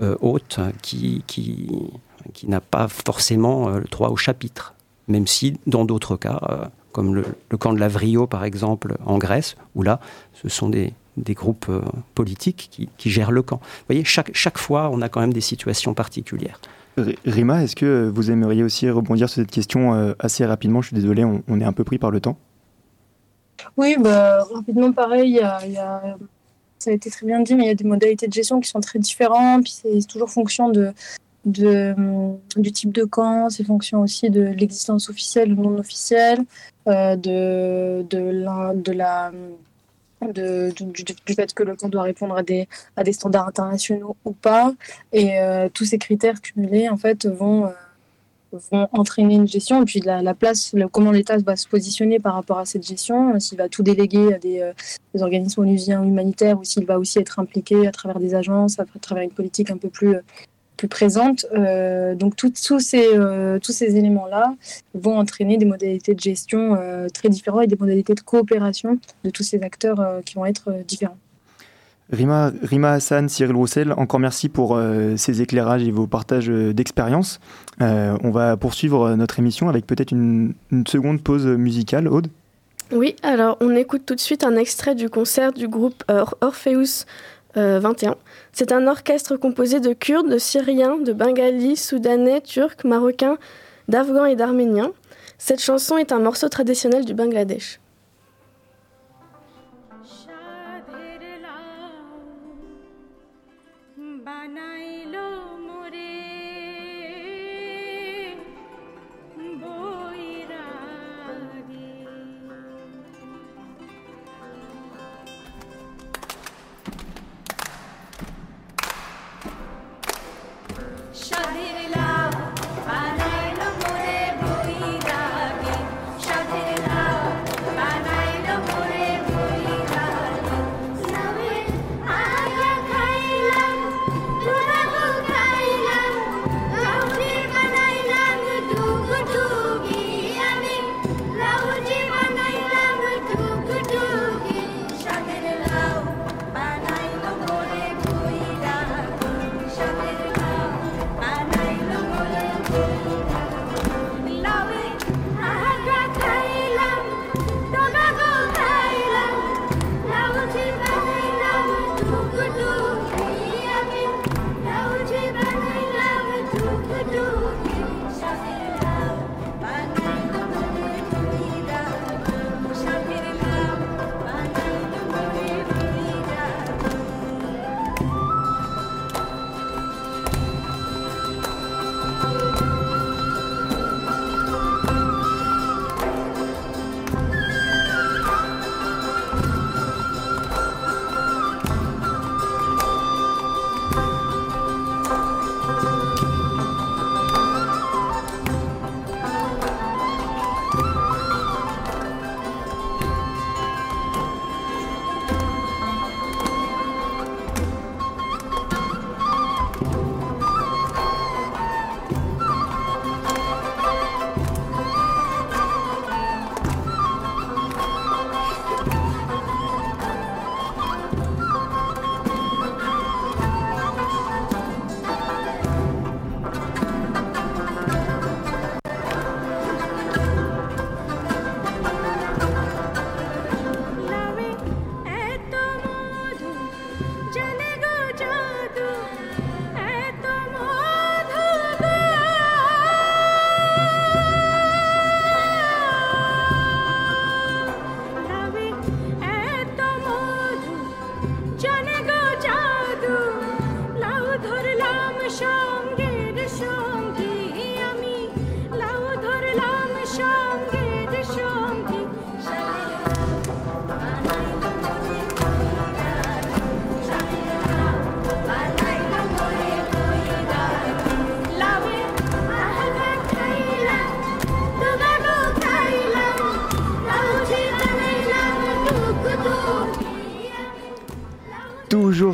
euh, 0.00 0.16
haute 0.20 0.60
qui, 0.80 1.22
qui, 1.26 1.68
n'a 2.46 2.60
pas 2.60 2.88
forcément 2.88 3.68
le 3.68 3.84
droit 3.84 4.08
au 4.08 4.16
chapitre, 4.16 4.74
même 5.08 5.26
si 5.26 5.58
dans 5.66 5.84
d'autres 5.84 6.16
cas, 6.16 6.70
comme 6.92 7.14
le, 7.14 7.24
le 7.50 7.58
camp 7.58 7.72
de 7.72 7.78
Lavrio 7.78 8.26
par 8.26 8.44
exemple 8.44 8.96
en 9.04 9.18
Grèce, 9.18 9.56
où 9.74 9.82
là, 9.82 10.00
ce 10.32 10.48
sont 10.48 10.70
des 10.70 10.94
des 11.16 11.34
groupes 11.34 11.66
euh, 11.68 11.80
politiques 12.14 12.68
qui, 12.70 12.88
qui, 12.96 13.10
gèrent 13.10 13.30
le 13.30 13.42
camp. 13.42 13.56
Vous 13.56 13.84
voyez, 13.88 14.04
chaque, 14.04 14.34
chaque 14.34 14.58
fois, 14.58 14.90
on 14.92 15.00
a 15.02 15.08
quand 15.08 15.20
même 15.20 15.32
des 15.32 15.40
situations 15.40 15.94
particulières. 15.94 16.60
Rima, 17.24 17.64
est-ce 17.64 17.74
que 17.74 18.10
vous 18.14 18.30
aimeriez 18.30 18.62
aussi 18.62 18.88
rebondir 18.88 19.28
sur 19.28 19.42
cette 19.42 19.50
question 19.50 19.94
euh, 19.94 20.14
assez 20.18 20.44
rapidement? 20.44 20.80
Je 20.80 20.88
suis 20.88 20.96
désolé, 20.96 21.24
on, 21.24 21.42
on, 21.48 21.60
est 21.60 21.64
un 21.64 21.72
peu 21.72 21.84
pris 21.84 21.98
par 21.98 22.10
le 22.10 22.20
temps. 22.20 22.36
Oui, 23.76 23.96
bah, 23.98 24.44
rapidement, 24.52 24.92
pareil, 24.92 25.30
il 25.30 25.36
y 25.36 25.40
a, 25.40 25.58
il 25.66 25.72
y 25.72 25.78
a, 25.78 26.16
ça 26.78 26.90
a 26.90 26.92
été 26.92 27.10
très 27.10 27.26
bien 27.26 27.40
dit, 27.40 27.54
mais 27.54 27.64
il 27.64 27.68
y 27.68 27.70
a 27.70 27.74
des 27.74 27.84
modalités 27.84 28.28
de 28.28 28.32
gestion 28.32 28.60
qui 28.60 28.68
sont 28.68 28.80
très 28.80 28.98
différentes, 28.98 29.64
puis 29.64 29.72
c'est 29.72 30.06
toujours 30.06 30.30
fonction 30.30 30.68
de, 30.68 30.92
de, 31.44 31.94
du 32.56 32.72
type 32.72 32.92
de 32.92 33.04
camp, 33.04 33.48
c'est 33.50 33.64
fonction 33.64 34.02
aussi 34.02 34.30
de 34.30 34.42
l'existence 34.42 35.08
officielle 35.10 35.52
ou 35.52 35.62
non 35.62 35.78
officielle, 35.78 36.40
euh, 36.88 37.16
de, 37.16 38.02
de, 38.08 38.18
la, 38.18 38.72
de 38.74 38.92
la 38.92 39.32
de, 40.22 40.72
du, 40.76 41.34
fait 41.34 41.52
que 41.52 41.62
le 41.62 41.76
camp 41.76 41.88
doit 41.88 42.02
répondre 42.02 42.36
à 42.36 42.42
des, 42.42 42.68
à 42.96 43.04
des 43.04 43.12
standards 43.12 43.48
internationaux 43.48 44.16
ou 44.24 44.32
pas. 44.32 44.72
Et 45.12 45.38
euh, 45.38 45.68
tous 45.72 45.84
ces 45.84 45.98
critères 45.98 46.40
cumulés, 46.40 46.88
en 46.88 46.96
fait, 46.96 47.26
vont, 47.26 47.66
euh, 47.66 47.70
vont 48.70 48.88
entraîner 48.92 49.34
une 49.34 49.48
gestion. 49.48 49.82
Et 49.82 49.84
puis 49.84 50.00
la, 50.00 50.22
la 50.22 50.34
place, 50.34 50.72
le, 50.72 50.88
comment 50.88 51.10
l'État 51.10 51.36
va 51.38 51.56
se 51.56 51.68
positionner 51.68 52.18
par 52.18 52.34
rapport 52.34 52.58
à 52.58 52.64
cette 52.64 52.86
gestion, 52.86 53.38
s'il 53.40 53.58
va 53.58 53.68
tout 53.68 53.82
déléguer 53.82 54.34
à 54.34 54.38
des, 54.38 54.60
euh, 54.60 54.72
des 55.14 55.22
organismes 55.22 55.62
onusiens 55.62 56.02
humanitaires 56.02 56.58
ou 56.58 56.64
s'il 56.64 56.86
va 56.86 56.98
aussi 56.98 57.18
être 57.18 57.38
impliqué 57.38 57.86
à 57.86 57.92
travers 57.92 58.20
des 58.20 58.34
agences, 58.34 58.78
à 58.78 58.84
travers 59.00 59.24
une 59.24 59.32
politique 59.32 59.70
un 59.70 59.78
peu 59.78 59.88
plus 59.88 60.16
plus 60.84 60.88
présente. 60.88 61.46
donc 62.16 62.36
tous 62.36 62.78
ces, 62.78 63.08
tous 63.62 63.72
ces 63.72 63.96
éléments-là 63.96 64.54
vont 64.94 65.18
entraîner 65.18 65.56
des 65.56 65.64
modalités 65.64 66.14
de 66.14 66.20
gestion 66.20 66.78
très 67.12 67.28
différentes 67.28 67.64
et 67.64 67.66
des 67.66 67.76
modalités 67.76 68.14
de 68.14 68.20
coopération 68.20 68.98
de 69.24 69.30
tous 69.30 69.42
ces 69.42 69.62
acteurs 69.62 70.20
qui 70.24 70.34
vont 70.34 70.46
être 70.46 70.72
différents. 70.86 71.16
Rima, 72.12 72.52
Rima 72.62 72.92
Hassan, 72.92 73.28
Cyril 73.28 73.56
Roussel, 73.56 73.94
encore 73.96 74.20
merci 74.20 74.48
pour 74.48 74.78
ces 75.16 75.42
éclairages 75.42 75.82
et 75.82 75.90
vos 75.90 76.06
partages 76.06 76.48
d'expérience. 76.48 77.40
on 77.80 78.30
va 78.30 78.56
poursuivre 78.56 79.14
notre 79.14 79.38
émission 79.38 79.68
avec 79.68 79.86
peut-être 79.86 80.12
une, 80.12 80.54
une, 80.70 80.86
seconde 80.86 81.22
pause 81.22 81.46
musicale. 81.46 82.08
Aude? 82.08 82.28
Oui, 82.92 83.16
alors 83.22 83.56
on 83.60 83.74
écoute 83.74 84.02
tout 84.04 84.14
de 84.14 84.20
suite 84.20 84.44
un 84.44 84.56
extrait 84.56 84.94
du 84.94 85.08
concert 85.08 85.52
du 85.52 85.68
groupe 85.68 86.04
Orpheus 86.40 87.06
21. 87.54 88.10
Euh, 88.10 88.14
C'est 88.52 88.72
un 88.72 88.86
orchestre 88.86 89.36
composé 89.36 89.80
de 89.80 89.92
Kurdes, 89.92 90.28
de 90.28 90.38
Syriens, 90.38 90.98
de 90.98 91.12
Bengalis, 91.12 91.76
Soudanais, 91.76 92.40
Turcs, 92.40 92.84
Marocains, 92.84 93.38
d'Afghans 93.88 94.26
et 94.26 94.36
d'Arméniens. 94.36 94.92
Cette 95.38 95.60
chanson 95.60 95.96
est 95.96 96.12
un 96.12 96.18
morceau 96.18 96.48
traditionnel 96.48 97.04
du 97.04 97.14
Bangladesh. 97.14 97.80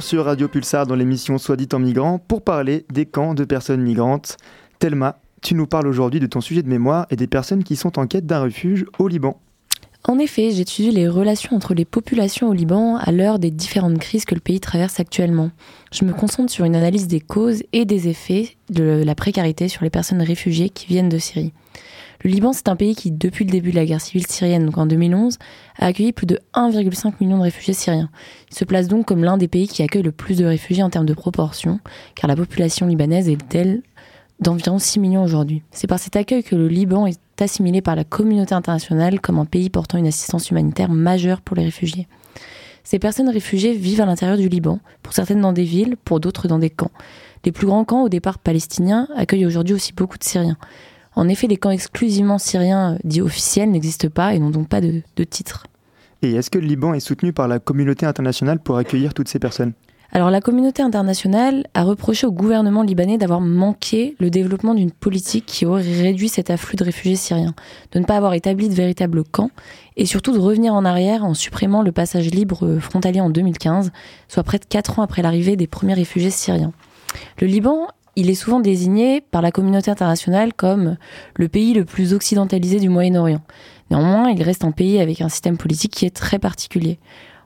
Sur 0.01 0.24
Radio 0.24 0.48
Pulsar 0.48 0.86
dans 0.86 0.94
l'émission 0.94 1.36
Soit 1.36 1.57
dit 1.57 1.68
en 1.72 1.78
migrant 1.78 2.18
pour 2.18 2.42
parler 2.42 2.86
des 2.90 3.05
camps 3.05 3.34
de 3.34 3.44
personnes 3.44 3.82
migrantes. 3.82 4.38
Thelma, 4.78 5.20
tu 5.42 5.55
nous 5.55 5.66
parles 5.66 5.86
aujourd'hui 5.86 6.20
de 6.20 6.26
ton 6.26 6.40
sujet 6.40 6.62
de 6.62 6.68
mémoire 6.68 7.07
et 7.11 7.16
des 7.16 7.26
personnes 7.26 7.62
qui 7.64 7.76
sont 7.76 7.98
en 7.98 8.07
quête 8.07 8.24
d'un 8.24 8.42
refuge 8.42 8.86
au 8.98 9.09
Liban. 9.09 9.38
En 10.11 10.18
effet, 10.18 10.50
j'étudie 10.50 10.90
les 10.90 11.06
relations 11.06 11.54
entre 11.54 11.72
les 11.72 11.84
populations 11.84 12.48
au 12.48 12.52
Liban 12.52 12.96
à 12.96 13.12
l'heure 13.12 13.38
des 13.38 13.52
différentes 13.52 14.00
crises 14.00 14.24
que 14.24 14.34
le 14.34 14.40
pays 14.40 14.58
traverse 14.58 14.98
actuellement. 14.98 15.52
Je 15.92 16.04
me 16.04 16.12
concentre 16.12 16.50
sur 16.50 16.64
une 16.64 16.74
analyse 16.74 17.06
des 17.06 17.20
causes 17.20 17.62
et 17.72 17.84
des 17.84 18.08
effets 18.08 18.56
de 18.70 19.04
la 19.06 19.14
précarité 19.14 19.68
sur 19.68 19.84
les 19.84 19.88
personnes 19.88 20.20
réfugiées 20.20 20.68
qui 20.68 20.88
viennent 20.88 21.08
de 21.08 21.18
Syrie. 21.18 21.52
Le 22.24 22.30
Liban, 22.30 22.52
c'est 22.52 22.68
un 22.68 22.74
pays 22.74 22.96
qui, 22.96 23.12
depuis 23.12 23.44
le 23.44 23.52
début 23.52 23.70
de 23.70 23.76
la 23.76 23.86
guerre 23.86 24.00
civile 24.00 24.26
syrienne, 24.26 24.66
donc 24.66 24.78
en 24.78 24.86
2011, 24.86 25.38
a 25.78 25.86
accueilli 25.86 26.12
plus 26.12 26.26
de 26.26 26.40
1,5 26.54 27.12
million 27.20 27.38
de 27.38 27.44
réfugiés 27.44 27.72
syriens. 27.72 28.11
Il 28.50 28.56
se 28.56 28.64
place 28.64 28.88
donc 28.88 29.06
comme 29.06 29.22
l'un 29.22 29.36
des 29.36 29.46
pays 29.46 29.68
qui 29.68 29.84
accueille 29.84 30.02
le 30.02 30.11
plus 30.11 30.38
de 30.38 30.44
réfugiés 30.44 30.82
en 30.82 30.90
termes 30.90 31.06
de 31.06 31.14
proportion, 31.14 31.78
car 32.16 32.26
la 32.26 32.34
population 32.34 32.88
libanaise 32.88 33.28
est, 33.28 33.54
elle, 33.54 33.82
d'environ 34.41 34.78
6 34.78 35.01
millions 35.01 35.22
aujourd'hui. 35.22 35.62
C'est 35.70 35.86
par 35.86 35.99
cet 35.99 36.16
accueil 36.16 36.43
que 36.43 36.57
le 36.57 36.68
Liban 36.68 37.07
est 37.07 37.20
assimilé 37.41 37.82
par 37.82 37.97
la 37.97 38.05
communauté 38.05 38.55
internationale 38.55 39.20
comme 39.20 39.38
un 39.38 39.45
pays 39.45 39.70
portant 39.70 39.99
une 39.99 40.07
assistance 40.07 40.51
humanitaire 40.51 40.91
majeure 40.91 41.41
pour 41.41 41.57
les 41.57 41.64
réfugiés. 41.64 42.09
Ces 42.84 42.99
personnes 42.99 43.28
réfugiées 43.28 43.74
vivent 43.74 44.01
à 44.01 44.07
l'intérieur 44.07 44.38
du 44.38 44.49
Liban, 44.49 44.80
pour 45.03 45.12
certaines 45.12 45.41
dans 45.41 45.53
des 45.53 45.64
villes, 45.64 45.97
pour 46.05 46.18
d'autres 46.20 46.49
dans 46.49 46.59
des 46.59 46.70
camps. 46.70 46.91
Les 47.45 47.53
plus 47.53 47.66
grands 47.66 47.84
camps, 47.84 48.03
au 48.03 48.09
départ 48.09 48.38
palestiniens, 48.38 49.09
accueillent 49.14 49.47
aujourd'hui 49.47 49.74
aussi 49.74 49.93
beaucoup 49.93 50.18
de 50.18 50.24
Syriens. 50.24 50.57
En 51.14 51.28
effet, 51.28 51.47
les 51.47 51.57
camps 51.57 51.70
exclusivement 51.70 52.38
syriens 52.38 52.99
dits 53.05 53.20
officiels 53.20 53.70
n'existent 53.70 54.09
pas 54.09 54.34
et 54.34 54.38
n'ont 54.38 54.51
donc 54.51 54.68
pas 54.68 54.80
de, 54.80 55.03
titre. 55.24 55.66
Et 56.22 56.34
est-ce 56.34 56.51
que 56.51 56.59
le 56.59 56.66
Liban 56.66 56.95
est 56.95 57.01
soutenu 57.01 57.32
par 57.32 57.49
la 57.49 57.59
communauté 57.59 58.07
internationale 58.07 58.61
pour 58.61 58.76
accueillir 58.76 59.14
toutes 59.14 59.28
ces 59.28 59.38
personnes? 59.38 59.72
Alors 60.12 60.30
la 60.30 60.40
communauté 60.40 60.82
internationale 60.82 61.66
a 61.74 61.84
reproché 61.84 62.26
au 62.26 62.32
gouvernement 62.32 62.82
libanais 62.82 63.16
d'avoir 63.16 63.40
manqué 63.40 64.16
le 64.18 64.28
développement 64.28 64.74
d'une 64.74 64.90
politique 64.90 65.46
qui 65.46 65.66
aurait 65.66 65.82
réduit 65.82 66.28
cet 66.28 66.50
afflux 66.50 66.76
de 66.76 66.84
réfugiés 66.84 67.16
syriens, 67.16 67.54
de 67.92 68.00
ne 68.00 68.04
pas 68.04 68.16
avoir 68.16 68.34
établi 68.34 68.68
de 68.68 68.74
véritables 68.74 69.22
camps 69.22 69.50
et 69.96 70.06
surtout 70.06 70.32
de 70.32 70.38
revenir 70.38 70.74
en 70.74 70.84
arrière 70.84 71.24
en 71.24 71.34
supprimant 71.34 71.82
le 71.82 71.92
passage 71.92 72.26
libre 72.30 72.78
frontalier 72.80 73.20
en 73.20 73.30
2015, 73.30 73.92
soit 74.28 74.42
près 74.42 74.58
de 74.58 74.64
4 74.64 74.98
ans 74.98 75.02
après 75.02 75.22
l'arrivée 75.22 75.56
des 75.56 75.68
premiers 75.68 75.94
réfugiés 75.94 76.30
syriens. 76.30 76.72
Le 77.40 77.46
Liban 77.46 77.88
il 78.16 78.28
est 78.28 78.34
souvent 78.34 78.61
désigné 78.61 79.20
par 79.20 79.40
la 79.40 79.52
communauté 79.52 79.90
internationale 79.90 80.52
comme 80.52 80.96
le 81.36 81.48
pays 81.48 81.72
le 81.74 81.84
plus 81.84 82.12
occidentalisé 82.12 82.80
du 82.80 82.88
Moyen-Orient. 82.88 83.40
Néanmoins, 83.90 84.30
il 84.30 84.42
reste 84.42 84.64
un 84.64 84.72
pays 84.72 85.00
avec 85.00 85.20
un 85.20 85.28
système 85.28 85.56
politique 85.56 85.92
qui 85.92 86.06
est 86.06 86.14
très 86.14 86.38
particulier. 86.38 86.98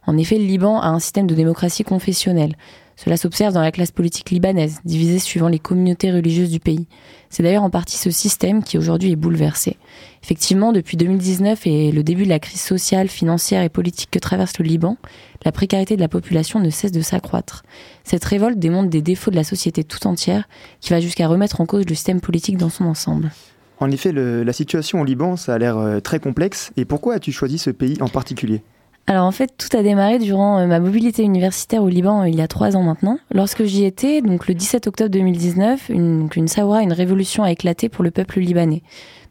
En 0.07 0.17
effet, 0.19 0.39
le 0.39 0.45
Liban 0.45 0.81
a 0.81 0.89
un 0.89 0.99
système 0.99 1.27
de 1.27 1.35
démocratie 1.35 1.85
confessionnelle. 1.85 2.57
Cela 2.97 3.17
s'observe 3.17 3.53
dans 3.53 3.61
la 3.61 3.73
classe 3.73 3.91
politique 3.91 4.31
libanaise, 4.31 4.81
divisée 4.85 5.19
suivant 5.19 5.49
les 5.49 5.59
communautés 5.59 6.13
religieuses 6.13 6.51
du 6.51 6.61
pays. 6.61 6.87
C'est 7.29 7.43
d'ailleurs 7.43 7.65
en 7.65 7.71
partie 7.71 7.97
ce 7.97 8.11
système 8.11 8.63
qui 8.63 8.79
aujourd'hui 8.79 9.11
est 9.11 9.17
bouleversé. 9.17 9.79
Effectivement, 10.23 10.73
depuis 10.73 10.97
2019 10.97 11.67
et 11.67 11.91
le 11.91 12.05
début 12.05 12.23
de 12.25 12.29
la 12.29 12.39
crise 12.39 12.61
sociale, 12.61 13.09
financière 13.09 13.63
et 13.63 13.69
politique 13.69 14.11
que 14.13 14.21
traverse 14.21 14.59
le 14.59 14.65
Liban, 14.65 14.97
la 15.45 15.51
précarité 15.51 15.97
de 15.97 16.01
la 16.01 16.09
population 16.09 16.61
ne 16.61 16.71
cesse 16.71 16.93
de 16.93 17.01
s'accroître. 17.01 17.65
Cette 18.05 18.25
révolte 18.25 18.59
démontre 18.59 18.91
des 18.91 19.03
défauts 19.03 19.33
de 19.33 19.37
la 19.37 19.45
société 19.45 19.83
tout 19.83 20.07
entière, 20.07 20.49
qui 20.81 20.91
va 20.91 21.01
jusqu'à 21.01 21.27
remettre 21.27 21.61
en 21.61 21.67
cause 21.67 21.87
le 21.89 21.95
système 21.95 22.21
politique 22.21 22.59
dans 22.59 22.71
son 22.71 22.85
ensemble. 22.85 23.33
En 23.81 23.91
effet, 23.91 24.13
la 24.13 24.53
situation 24.53 25.01
au 25.01 25.05
Liban, 25.05 25.37
ça 25.37 25.55
a 25.55 25.59
l'air 25.59 25.77
euh, 25.77 25.99
très 25.99 26.21
complexe. 26.21 26.71
Et 26.77 26.85
pourquoi 26.85 27.15
as-tu 27.15 27.33
choisi 27.33 27.59
ce 27.59 27.71
pays 27.71 28.01
en 28.01 28.09
particulier? 28.09 28.63
Alors 29.07 29.27
en 29.27 29.33
fait, 29.33 29.53
tout 29.59 29.77
a 29.77 29.83
démarré 29.83 30.19
durant 30.19 30.59
euh, 30.59 30.67
ma 30.67 30.81
mobilité 30.81 31.23
universitaire 31.23 31.83
au 31.83 31.89
Liban 31.89 32.23
euh, 32.23 32.29
il 32.29 32.37
y 32.37 32.41
a 32.41 32.49
trois 32.49 32.75
ans 32.75 32.83
maintenant. 32.83 33.19
Lorsque 33.31 33.65
j'y 33.65 33.85
étais, 33.85 34.23
donc 34.23 34.49
le 34.49 34.55
17 34.55 34.87
octobre 34.87 35.11
2019, 35.11 35.91
une, 35.91 36.29
une 36.35 36.47
une 36.47 36.93
révolution 36.93 37.43
a 37.43 37.51
éclaté 37.51 37.91
pour 37.91 38.03
le 38.03 38.11
peuple 38.11 38.41
libanais. 38.41 38.83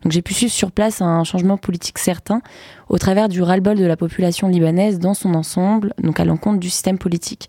Donc 0.04 0.12
j'ai 0.12 0.22
pu 0.22 0.36
suivre 0.36 0.52
sur 0.52 0.72
place 0.72 1.02
un 1.02 1.24
changement 1.24 1.58
politique 1.58 1.98
certain 1.98 2.42
au 2.88 3.00
travers 3.00 3.30
du 3.30 3.42
ras-le-bol 3.42 3.78
de 3.78 3.86
la 3.86 3.98
population 3.98 4.48
libanaise 4.48 5.00
dans 5.00 5.16
son 5.16 5.34
ensemble, 5.34 5.94
donc 5.98 6.20
à 6.20 6.26
l'encontre 6.26 6.60
du 6.60 6.70
système 6.70 7.00
politique. 7.00 7.48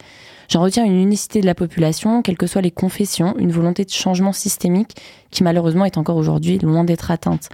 J'en 0.49 0.63
retiens 0.63 0.85
une 0.85 1.01
unicité 1.01 1.41
de 1.41 1.47
la 1.47 1.55
population, 1.55 2.23
quelles 2.23 2.39
que 2.39 2.47
soient 2.47 2.63
les 2.63 2.71
confessions, 2.71 3.35
une 3.39 3.51
volonté 3.51 3.85
de 3.85 3.91
changement 3.91 4.33
systémique 4.33 4.97
qui 5.31 5.43
malheureusement 5.43 5.85
est 5.85 5.99
encore 5.99 6.17
aujourd'hui 6.17 6.59
loin 6.59 6.85
d'être 6.85 7.11
atteinte. 7.11 7.51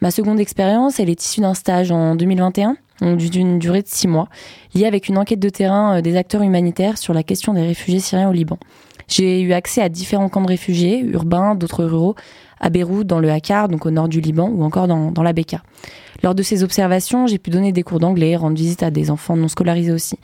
Ma 0.00 0.10
seconde 0.10 0.40
expérience, 0.40 0.98
elle 0.98 1.08
est 1.08 1.24
issue 1.24 1.40
d'un 1.40 1.54
stage 1.54 1.92
en 1.92 2.14
2021 2.14 2.76
d'une 3.16 3.58
durée 3.58 3.82
de 3.82 3.88
six 3.88 4.08
mois, 4.08 4.28
liée 4.74 4.86
avec 4.86 5.08
une 5.08 5.18
enquête 5.18 5.40
de 5.40 5.48
terrain 5.48 5.98
euh, 5.98 6.00
des 6.00 6.16
acteurs 6.16 6.42
humanitaires 6.42 6.98
sur 6.98 7.14
la 7.14 7.22
question 7.22 7.54
des 7.54 7.62
réfugiés 7.62 8.00
syriens 8.00 8.28
au 8.28 8.32
Liban. 8.32 8.58
J'ai 9.08 9.40
eu 9.40 9.52
accès 9.52 9.82
à 9.82 9.88
différents 9.88 10.28
camps 10.28 10.42
de 10.42 10.48
réfugiés, 10.48 11.00
urbains, 11.00 11.54
d'autres 11.54 11.84
ruraux, 11.84 12.14
à 12.60 12.70
Beyrouth, 12.70 13.06
dans 13.06 13.18
le 13.18 13.30
Hakar, 13.30 13.68
donc 13.68 13.84
au 13.84 13.90
nord 13.90 14.08
du 14.08 14.20
Liban, 14.20 14.48
ou 14.48 14.62
encore 14.62 14.86
dans, 14.86 15.10
dans 15.10 15.22
la 15.22 15.32
Beka. 15.32 15.62
Lors 16.22 16.34
de 16.34 16.42
ces 16.42 16.62
observations, 16.62 17.26
j'ai 17.26 17.38
pu 17.38 17.50
donner 17.50 17.72
des 17.72 17.82
cours 17.82 17.98
d'anglais, 17.98 18.36
rendre 18.36 18.56
visite 18.56 18.82
à 18.82 18.90
des 18.90 19.10
enfants 19.10 19.36
non 19.36 19.48
scolarisés 19.48 19.92
aussi. 19.92 20.18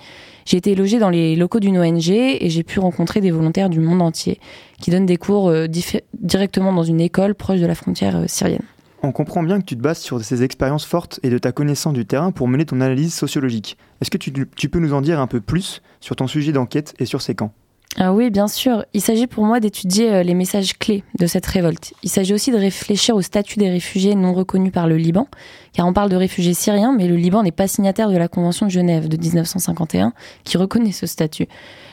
J'ai 0.47 0.57
été 0.57 0.74
logée 0.74 0.99
dans 0.99 1.11
les 1.11 1.37
locaux 1.37 1.61
d'une 1.61 1.79
ONG 1.79 2.09
et 2.09 2.49
j'ai 2.49 2.62
pu 2.62 2.79
rencontrer 2.79 3.20
des 3.20 3.31
volontaires 3.31 3.68
du 3.68 3.81
monde 3.81 4.01
entier 4.01 4.39
qui 4.81 4.91
donnent 4.91 5.05
des 5.07 5.16
cours 5.16 5.49
euh, 5.49 5.66
directement 6.14 6.72
dans 6.72 6.85
une 6.85 7.01
école 7.01 7.35
proche 7.35 7.61
de 7.61 7.66
la 7.66 7.74
frontière 7.74 8.16
euh, 8.16 8.24
syrienne. 8.29 8.62
On 9.03 9.12
comprend 9.12 9.44
bien 9.44 9.61
que 9.61 9.64
tu 9.64 9.76
te 9.76 9.80
bases 9.80 10.01
sur 10.01 10.22
ces 10.24 10.42
expériences 10.42 10.84
fortes 10.84 11.20
et 11.22 11.30
de 11.30 11.38
ta 11.38 11.53
connaissance 11.53 11.92
du 11.92 12.05
terrain 12.05 12.32
pour 12.32 12.49
mener 12.49 12.64
ton 12.64 12.80
analyse 12.80 13.14
sociologique. 13.14 13.78
Est-ce 14.01 14.11
que 14.11 14.18
tu, 14.18 14.68
peux 14.68 14.80
nous 14.80 14.92
en 14.92 15.01
dire 15.01 15.20
un 15.20 15.28
peu 15.28 15.40
plus 15.40 15.82
sur 16.01 16.16
ton 16.16 16.26
sujet 16.26 16.51
d'enquête 16.51 16.94
et 16.99 17.05
sur 17.05 17.22
ces 17.22 17.36
camps? 17.36 17.53
Ah 17.96 18.12
oui, 18.12 18.30
bien 18.30 18.49
sûr. 18.49 18.84
Il 18.94 19.01
s'agit 19.01 19.28
pour 19.28 19.44
moi 19.44 19.61
d'étudier 19.61 20.12
euh, 20.12 20.22
les 20.22 20.34
messages 20.34 20.76
clés 20.78 21.05
de 21.18 21.26
cette 21.26 21.46
révolte. 21.46 21.94
Il 22.03 22.11
s'agit 22.11 22.34
aussi 22.34 22.51
de 22.51 22.57
réfléchir 22.57 23.16
au 23.16 23.22
statut 23.22 23.59
des 23.59 23.70
réfugiés 23.70 24.14
non 24.14 24.34
reconnus 24.34 24.72
par 24.72 24.86
le 24.88 24.96
Liban, 24.96 25.26
car 25.72 25.86
on 25.86 25.92
parle 25.92 26.11
de 26.11 26.16
réfugiés 26.16 26.53
syriens, 26.53 26.94
mais 26.96 27.09
le 27.09 27.16
Liban 27.16 27.42
n'est 27.42 27.51
pas 27.51 27.66
signataire 27.66 28.11
de 28.11 28.16
la 28.16 28.28
Convention 28.28 28.66
de 28.66 28.70
Genève 28.70 29.09
de 29.09 29.16
1951 29.16 30.12
qui 30.44 30.59
reconnaît 30.59 30.92
ce 30.92 31.07
statut. 31.07 31.46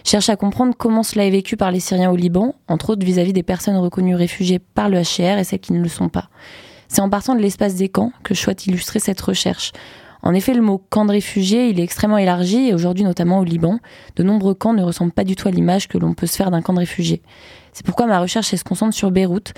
cherche 0.03 0.29
à 0.29 0.35
comprendre 0.35 0.73
comment 0.77 1.01
cela 1.01 1.25
est 1.25 1.31
vécu 1.31 1.55
par 1.55 1.71
les 1.71 1.79
Syriens 1.79 2.11
au 2.11 2.15
Liban, 2.15 2.55
entre 2.67 2.89
autres 2.91 3.05
vis-à-vis 3.05 3.31
-vis 3.31 3.35
des 3.35 3.43
personnes 3.43 3.77
reconnues 3.77 4.15
réfugiées 4.15 4.59
par 4.59 4.89
le 4.89 5.01
HCR 5.01 5.37
et 5.39 5.43
celles 5.43 5.59
qui 5.59 5.73
ne 5.73 5.81
le 5.81 5.89
sont 5.89 6.09
pas. 6.09 6.29
C'est 6.87 7.01
en 7.01 7.09
partant 7.09 7.35
de 7.35 7.41
l'espace 7.41 7.75
des 7.75 7.89
camps 7.89 8.11
que 8.23 8.33
je 8.33 8.39
souhaite 8.39 8.67
illustrer 8.67 8.99
cette 8.99 9.21
recherche. 9.21 9.71
En 10.23 10.33
effet, 10.33 10.55
le 10.55 10.61
mot 10.61 10.81
camp 10.89 11.05
de 11.05 11.11
réfugiés, 11.11 11.69
il 11.69 11.79
est 11.79 11.83
extrêmement 11.83 12.17
élargi 12.17 12.69
et 12.69 12.73
aujourd'hui, 12.73 13.03
notamment 13.03 13.39
au 13.39 13.43
Liban, 13.43 13.79
de 14.15 14.23
nombreux 14.23 14.55
camps 14.55 14.73
ne 14.73 14.81
ressemblent 14.81 15.11
pas 15.11 15.23
du 15.23 15.35
tout 15.35 15.47
à 15.47 15.51
l'image 15.51 15.87
que 15.87 15.99
l'on 15.99 16.15
peut 16.15 16.25
se 16.25 16.35
faire 16.35 16.49
d'un 16.49 16.63
camp 16.63 16.73
de 16.73 16.79
réfugiés. 16.79 17.21
C'est 17.73 17.85
pourquoi 17.85 18.07
ma 18.07 18.19
recherche 18.19 18.47
se 18.55 18.63
concentre 18.63 18.95
sur 18.95 19.11
Beyrouth, 19.11 19.53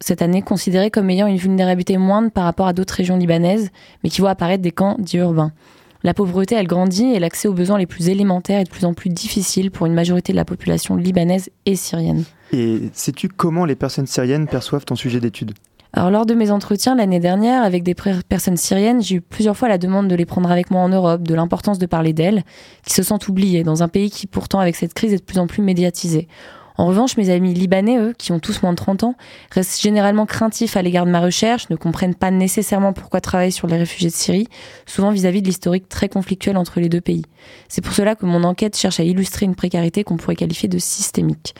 cette 0.00 0.22
année 0.22 0.42
considérée 0.42 0.90
comme 0.90 1.10
ayant 1.10 1.26
une 1.26 1.36
vulnérabilité 1.36 1.96
moindre 1.96 2.30
par 2.30 2.44
rapport 2.44 2.68
à 2.68 2.72
d'autres 2.72 2.94
régions 2.94 3.16
libanaises, 3.16 3.70
mais 4.02 4.10
qui 4.10 4.20
voit 4.20 4.30
apparaître 4.30 4.62
des 4.62 4.70
camps 4.70 4.96
dits 4.98 5.16
urbains. 5.16 5.52
La 6.04 6.12
pauvreté, 6.12 6.54
elle 6.54 6.66
grandit 6.66 7.14
et 7.14 7.18
l'accès 7.18 7.48
aux 7.48 7.54
besoins 7.54 7.78
les 7.78 7.86
plus 7.86 8.10
élémentaires 8.10 8.60
est 8.60 8.64
de 8.64 8.68
plus 8.68 8.84
en 8.84 8.92
plus 8.92 9.08
difficile 9.08 9.70
pour 9.70 9.86
une 9.86 9.94
majorité 9.94 10.32
de 10.32 10.36
la 10.36 10.44
population 10.44 10.96
libanaise 10.96 11.50
et 11.64 11.76
syrienne. 11.76 12.24
Et 12.52 12.90
sais-tu 12.92 13.28
comment 13.28 13.64
les 13.64 13.74
personnes 13.74 14.06
syriennes 14.06 14.46
perçoivent 14.46 14.84
ton 14.84 14.96
sujet 14.96 15.18
d'étude? 15.18 15.54
Alors 15.96 16.10
lors 16.10 16.26
de 16.26 16.34
mes 16.34 16.50
entretiens 16.50 16.96
l'année 16.96 17.20
dernière 17.20 17.62
avec 17.62 17.84
des 17.84 17.94
personnes 17.94 18.56
syriennes, 18.56 19.00
j'ai 19.00 19.16
eu 19.16 19.20
plusieurs 19.20 19.56
fois 19.56 19.68
la 19.68 19.78
demande 19.78 20.08
de 20.08 20.16
les 20.16 20.26
prendre 20.26 20.50
avec 20.50 20.72
moi 20.72 20.80
en 20.80 20.88
Europe, 20.88 21.22
de 21.22 21.34
l'importance 21.34 21.78
de 21.78 21.86
parler 21.86 22.12
d'elles, 22.12 22.42
qui 22.84 22.94
se 22.94 23.04
sentent 23.04 23.28
oubliées 23.28 23.62
dans 23.62 23.84
un 23.84 23.88
pays 23.88 24.10
qui 24.10 24.26
pourtant 24.26 24.58
avec 24.58 24.74
cette 24.74 24.92
crise 24.92 25.12
est 25.12 25.18
de 25.18 25.22
plus 25.22 25.38
en 25.38 25.46
plus 25.46 25.62
médiatisé. 25.62 26.26
En 26.76 26.86
revanche, 26.86 27.16
mes 27.16 27.30
amis 27.30 27.54
libanais, 27.54 27.98
eux, 27.98 28.12
qui 28.18 28.32
ont 28.32 28.40
tous 28.40 28.60
moins 28.64 28.72
de 28.72 28.76
30 28.76 29.04
ans, 29.04 29.14
restent 29.52 29.80
généralement 29.80 30.26
craintifs 30.26 30.76
à 30.76 30.82
l'égard 30.82 31.06
de 31.06 31.12
ma 31.12 31.20
recherche, 31.20 31.70
ne 31.70 31.76
comprennent 31.76 32.16
pas 32.16 32.32
nécessairement 32.32 32.92
pourquoi 32.92 33.20
travailler 33.20 33.52
sur 33.52 33.68
les 33.68 33.76
réfugiés 33.76 34.10
de 34.10 34.14
Syrie, 34.14 34.48
souvent 34.86 35.12
vis-à-vis 35.12 35.38
-vis 35.38 35.42
de 35.42 35.46
l'historique 35.46 35.88
très 35.88 36.08
conflictuel 36.08 36.56
entre 36.56 36.80
les 36.80 36.88
deux 36.88 37.00
pays. 37.00 37.24
C'est 37.68 37.84
pour 37.84 37.94
cela 37.94 38.16
que 38.16 38.26
mon 38.26 38.42
enquête 38.42 38.76
cherche 38.76 38.98
à 38.98 39.04
illustrer 39.04 39.46
une 39.46 39.54
précarité 39.54 40.02
qu'on 40.02 40.16
pourrait 40.16 40.34
qualifier 40.34 40.68
de 40.68 40.78
systémique. 40.78 41.54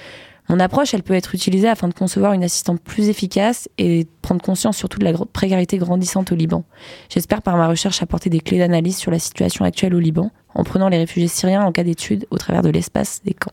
Mon 0.49 0.61
approche, 0.61 0.93
elle 0.93 1.03
peut 1.03 1.15
être 1.15 1.35
utilisée 1.35 1.69
afin 1.69 1.89
de 1.89 1.95
concevoir 1.95 2.35
une 2.35 2.45
assistante 2.45 2.81
plus 2.81 3.09
efficace 3.09 3.69
et 3.79 4.07
prendre 4.21 4.43
conscience 4.43 4.77
surtout 4.77 4.99
de 4.99 5.05
la 5.05 5.13
précarité 5.33 5.79
grandissante 5.79 6.33
au 6.33 6.35
Liban. 6.35 6.65
J'espère 7.09 7.41
par 7.41 7.57
ma 7.57 7.67
recherche 7.67 8.03
apporter 8.03 8.29
des 8.29 8.41
clés 8.41 8.59
d'analyse 8.59 8.97
sur 8.97 9.11
la 9.11 9.19
situation 9.19 9.65
actuelle 9.65 9.95
au 9.95 10.01
Liban, 10.01 10.31
en 10.55 10.65
prenant 10.65 10.89
les 10.89 10.99
réfugiés 10.99 11.29
syriens 11.29 11.63
en 11.63 11.73
cas 11.73 11.83
d'étude 11.83 12.27
au 12.31 12.37
travers 12.37 12.63
de 12.63 12.69
l'espace 12.69 13.23
des 13.25 13.33
camps. 13.33 13.53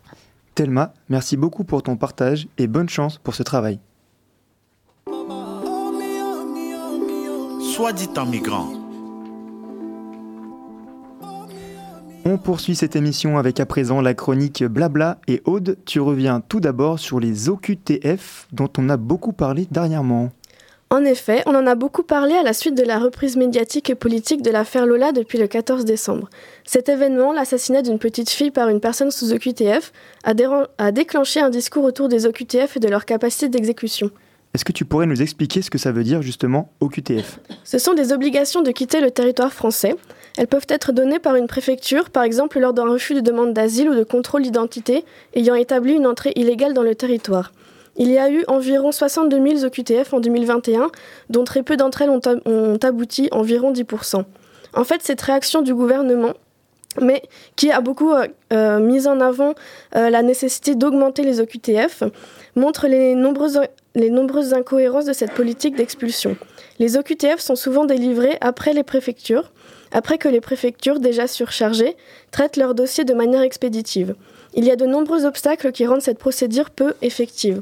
Thelma, 0.53 0.93
merci 1.07 1.37
beaucoup 1.37 1.63
pour 1.63 1.81
ton 1.81 1.95
partage 1.95 2.47
et 2.57 2.67
bonne 2.67 2.89
chance 2.89 3.17
pour 3.19 3.35
ce 3.35 3.43
travail. 3.43 3.79
Soit 7.73 7.93
dit 7.93 8.09
en 8.17 8.25
migrant 8.25 8.80
On 12.23 12.37
poursuit 12.37 12.75
cette 12.75 12.95
émission 12.95 13.39
avec 13.39 13.59
à 13.59 13.65
présent 13.65 13.99
la 13.99 14.13
chronique 14.13 14.63
Blabla 14.63 15.17
et 15.27 15.41
Aude. 15.45 15.77
Tu 15.85 15.99
reviens 15.99 16.39
tout 16.39 16.59
d'abord 16.59 16.99
sur 16.99 17.19
les 17.19 17.49
OQTF 17.49 18.47
dont 18.51 18.69
on 18.77 18.89
a 18.89 18.97
beaucoup 18.97 19.33
parlé 19.33 19.67
dernièrement. 19.71 20.29
En 20.91 21.03
effet, 21.03 21.41
on 21.47 21.55
en 21.55 21.65
a 21.65 21.73
beaucoup 21.73 22.03
parlé 22.03 22.35
à 22.35 22.43
la 22.43 22.53
suite 22.53 22.75
de 22.75 22.83
la 22.83 22.99
reprise 22.99 23.37
médiatique 23.37 23.89
et 23.89 23.95
politique 23.95 24.43
de 24.43 24.51
l'affaire 24.51 24.85
Lola 24.85 25.13
depuis 25.13 25.39
le 25.39 25.47
14 25.47 25.83
décembre. 25.83 26.29
Cet 26.63 26.89
événement, 26.89 27.33
l'assassinat 27.33 27.81
d'une 27.81 27.97
petite 27.97 28.29
fille 28.29 28.51
par 28.51 28.69
une 28.69 28.81
personne 28.81 29.09
sous 29.09 29.33
OQTF, 29.33 29.91
a, 30.23 30.91
déclenché 30.91 31.39
un 31.39 31.49
discours 31.49 31.85
autour 31.85 32.07
des 32.07 32.27
OQTF 32.27 32.77
et 32.77 32.79
de 32.79 32.89
leur 32.89 33.05
capacité 33.05 33.49
d'exécution. 33.49 34.11
Est-ce 34.53 34.65
que 34.65 34.73
tu 34.73 34.83
pourrais 34.83 35.05
nous 35.05 35.21
expliquer 35.21 35.61
ce 35.61 35.69
que 35.69 35.77
ça 35.77 35.91
veut 35.91 36.03
dire 36.03 36.21
justement 36.21 36.73
OQTF 36.81 37.39
Ce 37.63 37.77
sont 37.77 37.93
des 37.93 38.11
obligations 38.11 38.61
de 38.61 38.71
quitter 38.71 38.99
le 38.99 39.09
territoire 39.09 39.53
français. 39.53 39.95
Elles 40.37 40.47
peuvent 40.47 40.67
être 40.67 40.91
données 40.91 41.19
par 41.19 41.35
une 41.35 41.47
préfecture, 41.47 42.09
par 42.09 42.23
exemple 42.23 42.59
lors 42.59 42.73
d'un 42.73 42.89
refus 42.89 43.13
de 43.13 43.21
demande 43.21 43.53
d'asile 43.53 43.89
ou 43.89 43.95
de 43.95 44.03
contrôle 44.03 44.41
d'identité 44.41 45.05
ayant 45.35 45.55
établi 45.55 45.93
une 45.93 46.05
entrée 46.05 46.33
illégale 46.35 46.73
dans 46.73 46.83
le 46.83 46.95
territoire. 46.95 47.53
Il 47.97 48.09
y 48.09 48.17
a 48.17 48.29
eu 48.29 48.43
environ 48.47 48.91
62 48.91 49.59
000 49.59 49.65
OQTF 49.65 50.13
en 50.13 50.19
2021, 50.19 50.89
dont 51.29 51.43
très 51.43 51.63
peu 51.63 51.75
d'entre 51.75 52.01
elles 52.01 52.09
ont, 52.09 52.77
abouti, 52.81 53.27
environ 53.31 53.73
10%. 53.73 54.23
En 54.73 54.83
fait, 54.83 55.01
cette 55.03 55.21
réaction 55.21 55.61
du 55.61 55.73
gouvernement, 55.73 56.33
mais 57.01 57.21
qui 57.55 57.71
a 57.71 57.81
beaucoup 57.81 58.11
euh, 58.11 58.27
euh, 58.53 58.79
mis 58.79 59.07
en 59.07 59.19
avant 59.19 59.53
euh, 59.95 60.09
la 60.09 60.23
nécessité 60.23 60.75
d'augmenter 60.75 61.23
les 61.23 61.41
OQTF, 61.41 62.03
montre 62.55 62.87
les 62.87 63.15
nombreuses, 63.15 63.59
les 63.95 64.09
nombreuses 64.09 64.53
incohérences 64.53 65.05
de 65.05 65.13
cette 65.13 65.33
politique 65.33 65.75
d'expulsion. 65.75 66.37
Les 66.79 66.97
OQTF 66.97 67.39
sont 67.39 67.55
souvent 67.55 67.85
délivrés 67.85 68.37
après 68.41 68.73
les 68.73 68.83
préfectures, 68.83 69.51
après 69.91 70.17
que 70.17 70.29
les 70.29 70.41
préfectures, 70.41 70.99
déjà 70.99 71.27
surchargées, 71.27 71.95
traitent 72.31 72.57
leurs 72.57 72.75
dossiers 72.75 73.03
de 73.03 73.13
manière 73.13 73.41
expéditive. 73.41 74.15
Il 74.53 74.65
y 74.65 74.71
a 74.71 74.75
de 74.75 74.85
nombreux 74.85 75.25
obstacles 75.25 75.71
qui 75.71 75.85
rendent 75.85 76.01
cette 76.01 76.19
procédure 76.19 76.69
peu 76.69 76.93
effective. 77.01 77.61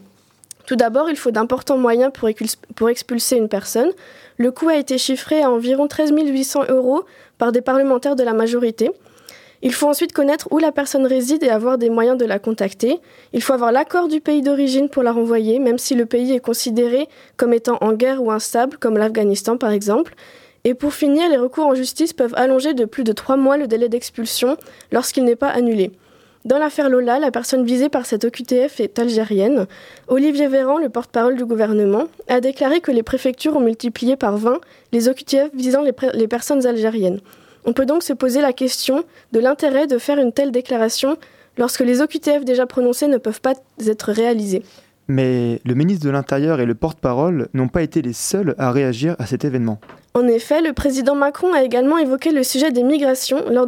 Tout 0.66 0.76
d'abord, 0.76 1.10
il 1.10 1.16
faut 1.16 1.32
d'importants 1.32 1.80
moyens 1.80 2.12
pour, 2.14 2.90
expulser 2.90 3.38
une 3.38 3.50
personne. 3.50 3.90
Le 4.38 4.52
coût 4.52 4.70
a 4.70 4.78
été 4.78 5.00
chiffré 5.00 5.42
à 5.42 5.50
environ 5.50 5.88
13 5.88 6.14
800 6.16 6.66
euros 6.70 7.06
par 7.40 7.52
des 7.52 7.62
parlementaires 7.62 8.16
de 8.16 8.24
la 8.24 8.34
majorité. 8.34 8.92
Il 9.62 9.74
faut 9.74 9.88
ensuite 9.88 10.14
connaître 10.14 10.48
où 10.52 10.58
la 10.58 10.72
personne 10.72 11.06
réside 11.06 11.44
et 11.44 11.50
avoir 11.50 11.78
des 11.78 11.90
moyens 11.90 12.18
de 12.18 12.26
la 12.26 12.40
contacter. 12.40 13.00
Il 13.34 13.42
faut 13.42 13.54
avoir 13.54 13.74
l'accord 13.74 14.08
du 14.08 14.22
pays 14.22 14.42
d'origine 14.42 14.88
pour 14.88 15.04
la 15.04 15.12
renvoyer, 15.12 15.60
même 15.60 15.78
si 15.78 15.96
le 15.96 16.06
pays 16.06 16.32
est 16.34 16.40
considéré 16.40 17.10
comme 17.36 17.54
étant 17.54 17.78
en 17.82 17.92
guerre 17.92 18.24
ou 18.24 18.32
instable, 18.32 18.78
comme 18.78 18.98
l'Afghanistan 18.98 19.58
par 19.58 19.72
exemple. 19.72 20.16
Et 20.64 20.74
pour 20.74 20.94
finir, 20.94 21.30
les 21.30 21.38
recours 21.38 21.66
en 21.66 21.76
justice 21.76 22.14
peuvent 22.14 22.34
allonger 22.36 22.74
de 22.74 22.86
plus 22.86 23.04
de 23.04 23.12
trois 23.12 23.38
mois 23.38 23.58
le 23.58 23.68
délai 23.68 23.90
d'expulsion 23.90 24.58
lorsqu'il 24.92 25.26
n'est 25.26 25.36
pas 25.36 25.50
annulé. 25.50 25.92
Dans 26.46 26.58
l'affaire 26.58 26.90
Lola, 26.90 27.20
la 27.20 27.32
personne 27.32 27.66
visée 27.66 27.90
par 27.90 28.06
cette 28.06 28.24
OQTF 28.24 28.80
est 28.80 28.98
algérienne. 28.98 29.68
Olivier 30.08 30.48
Véran, 30.48 30.78
le 30.78 30.88
porte-parole 30.88 31.36
du 31.36 31.46
gouvernement, 31.46 32.06
a 32.30 32.40
déclaré 32.40 32.80
que 32.80 32.92
les 32.92 33.04
préfectures 33.04 33.58
ont 33.58 33.62
multiplié 33.62 34.16
par 34.16 34.38
20 34.38 34.62
les 34.94 35.10
OQTF 35.10 35.50
visant 35.54 35.82
les, 35.82 35.94
les 36.14 36.28
personnes 36.30 36.66
algériennes. 36.66 37.20
On 37.66 37.74
peut 37.74 37.86
donc 37.86 38.04
se 38.04 38.14
poser 38.14 38.42
la 38.42 38.54
question 38.54 39.04
de 39.32 39.40
l'intérêt 39.40 39.88
de 39.88 39.98
faire 39.98 40.20
une 40.20 40.32
telle 40.32 40.52
déclaration 40.52 41.18
lorsque 41.58 41.82
les 41.82 42.02
OQTF 42.02 42.46
déjà 42.46 42.66
prononcés 42.66 43.08
ne 43.08 43.18
peuvent 43.18 43.42
pas 43.42 43.54
être 43.86 44.12
réalisés. 44.12 44.64
Mais 45.08 45.60
le 45.66 45.74
ministre 45.74 46.06
de 46.06 46.12
l'Intérieur 46.12 46.60
et 46.62 46.66
le 46.66 46.76
porte-parole 46.76 47.50
n'ont 47.54 47.68
pas 47.68 47.82
été 47.82 48.02
les 48.02 48.14
seuls 48.14 48.54
à 48.60 48.72
réagir 48.72 49.16
à 49.18 49.26
cet 49.26 49.44
événement. 49.44 49.80
En 50.14 50.28
effet, 50.28 50.62
le 50.62 50.74
président 50.74 51.16
Macron 51.16 51.54
a 51.54 51.64
également 51.64 51.98
évoqué 51.98 52.32
le 52.32 52.44
sujet 52.44 52.72
des 52.72 52.84
migrations 52.84 53.44
lors 53.50 53.66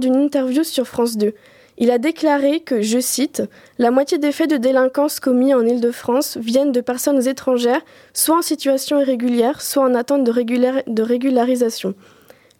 d'une 0.00 0.16
interview 0.16 0.62
sur 0.62 0.86
France 0.86 1.16
2. 1.16 1.34
Il 1.76 1.90
a 1.90 1.98
déclaré 1.98 2.60
que, 2.60 2.82
je 2.82 3.00
cite, 3.00 3.42
La 3.78 3.90
moitié 3.90 4.18
des 4.18 4.30
faits 4.30 4.48
de 4.48 4.56
délinquance 4.56 5.18
commis 5.18 5.52
en 5.54 5.66
Île-de-France 5.66 6.38
viennent 6.40 6.70
de 6.70 6.80
personnes 6.80 7.26
étrangères, 7.26 7.80
soit 8.12 8.38
en 8.38 8.42
situation 8.42 9.00
irrégulière, 9.00 9.60
soit 9.60 9.82
en 9.82 9.94
attente 9.94 10.22
de, 10.22 10.32
de 10.32 11.02
régularisation. 11.02 11.94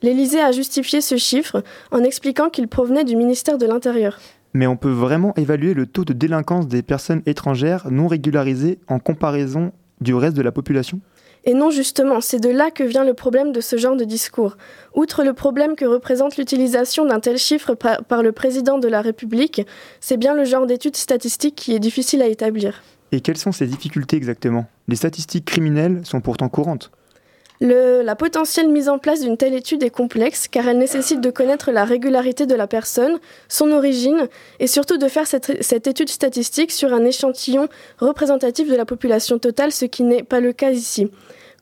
L'Élysée 0.05 0.43
a 0.43 0.53
justifié 0.53 1.01
ce 1.01 1.17
chiffre 1.17 1.65
en 1.91 2.05
expliquant 2.05 2.51
qu'il 2.51 2.69
provenait 2.69 3.05
du 3.05 3.17
ministère 3.17 3.57
de 3.57 3.65
l'Intérieur. 3.65 4.19
Mais 4.53 4.67
on 4.67 4.77
peut 4.77 4.91
vraiment 4.91 5.33
évaluer 5.37 5.73
le 5.73 5.87
taux 5.87 6.05
de 6.05 6.13
délinquance 6.13 6.69
des 6.69 6.83
personnes 6.83 7.23
étrangères 7.25 7.91
non 7.91 8.07
régularisées 8.07 8.81
en 8.87 8.99
comparaison 8.99 9.73
du 10.03 10.15
reste 10.15 10.37
de 10.37 10.43
la 10.43 10.53
population? 10.53 11.01
Et 11.45 11.55
non, 11.55 11.71
justement, 11.71 12.21
c'est 12.21 12.39
de 12.39 12.51
là 12.51 12.71
que 12.71 12.85
vient 12.85 13.05
le 13.05 13.15
problème 13.15 13.51
de 13.53 13.63
ce 13.63 13.79
genre 13.79 13.97
de 13.97 14.05
discours. 14.05 14.59
Outre 14.95 15.25
le 15.25 15.33
problème 15.33 15.75
que 15.75 15.87
représente 15.87 16.37
l'utilisation 16.37 17.07
d'un 17.07 17.21
tel 17.21 17.39
chiffre 17.39 17.75
par, 17.75 18.23
le 18.23 18.33
président 18.33 18.77
de 18.77 18.89
la 18.89 19.01
République, 19.01 19.63
c'est 20.01 20.19
bien 20.19 20.35
le 20.35 20.45
genre 20.45 20.67
d'études 20.67 20.97
statistiques 20.97 21.55
qui 21.55 21.75
est 21.75 21.81
difficile 21.81 22.21
à 22.21 22.27
établir. 22.27 22.83
Et 23.11 23.23
quelles 23.23 23.39
sont 23.39 23.53
ces 23.53 23.67
difficultés 23.67 24.19
exactement? 24.19 24.67
Les 24.87 24.97
statistiques 24.97 25.47
criminelles 25.47 26.03
sont 26.05 26.21
pourtant 26.21 26.51
courantes. 26.51 26.91
La 27.61 28.17
potentielle 28.17 28.69
mise 28.69 28.89
en 28.89 28.99
place 28.99 29.21
d'une 29.21 29.37
telle 29.37 29.55
étude 29.55 29.83
est 29.83 29.91
complexe 29.91 30.49
car 30.49 30.69
elle 30.69 30.79
nécessite 30.79 31.21
de 31.21 31.31
connaître 31.31 31.71
la 31.71 31.85
régularité 31.85 32.47
de 32.47 32.55
la 32.55 32.67
personne, 32.67 33.19
son 33.49 33.71
origine 33.71 34.29
et 34.59 34.67
surtout 34.67 34.99
de 34.99 35.09
faire 35.09 35.27
cette, 35.27 35.87
étude 35.87 36.09
statistique 36.09 36.73
sur 36.73 36.93
un 36.93 37.05
échantillon 37.05 37.69
représentatif 37.99 38.69
de 38.69 38.77
la 38.77 38.85
population 38.85 39.39
totale, 39.39 39.73
ce 39.73 39.85
qui 39.85 40.03
n'est 40.03 40.25
pas 40.25 40.41
le 40.41 40.53
cas 40.53 40.71
ici. 40.71 41.11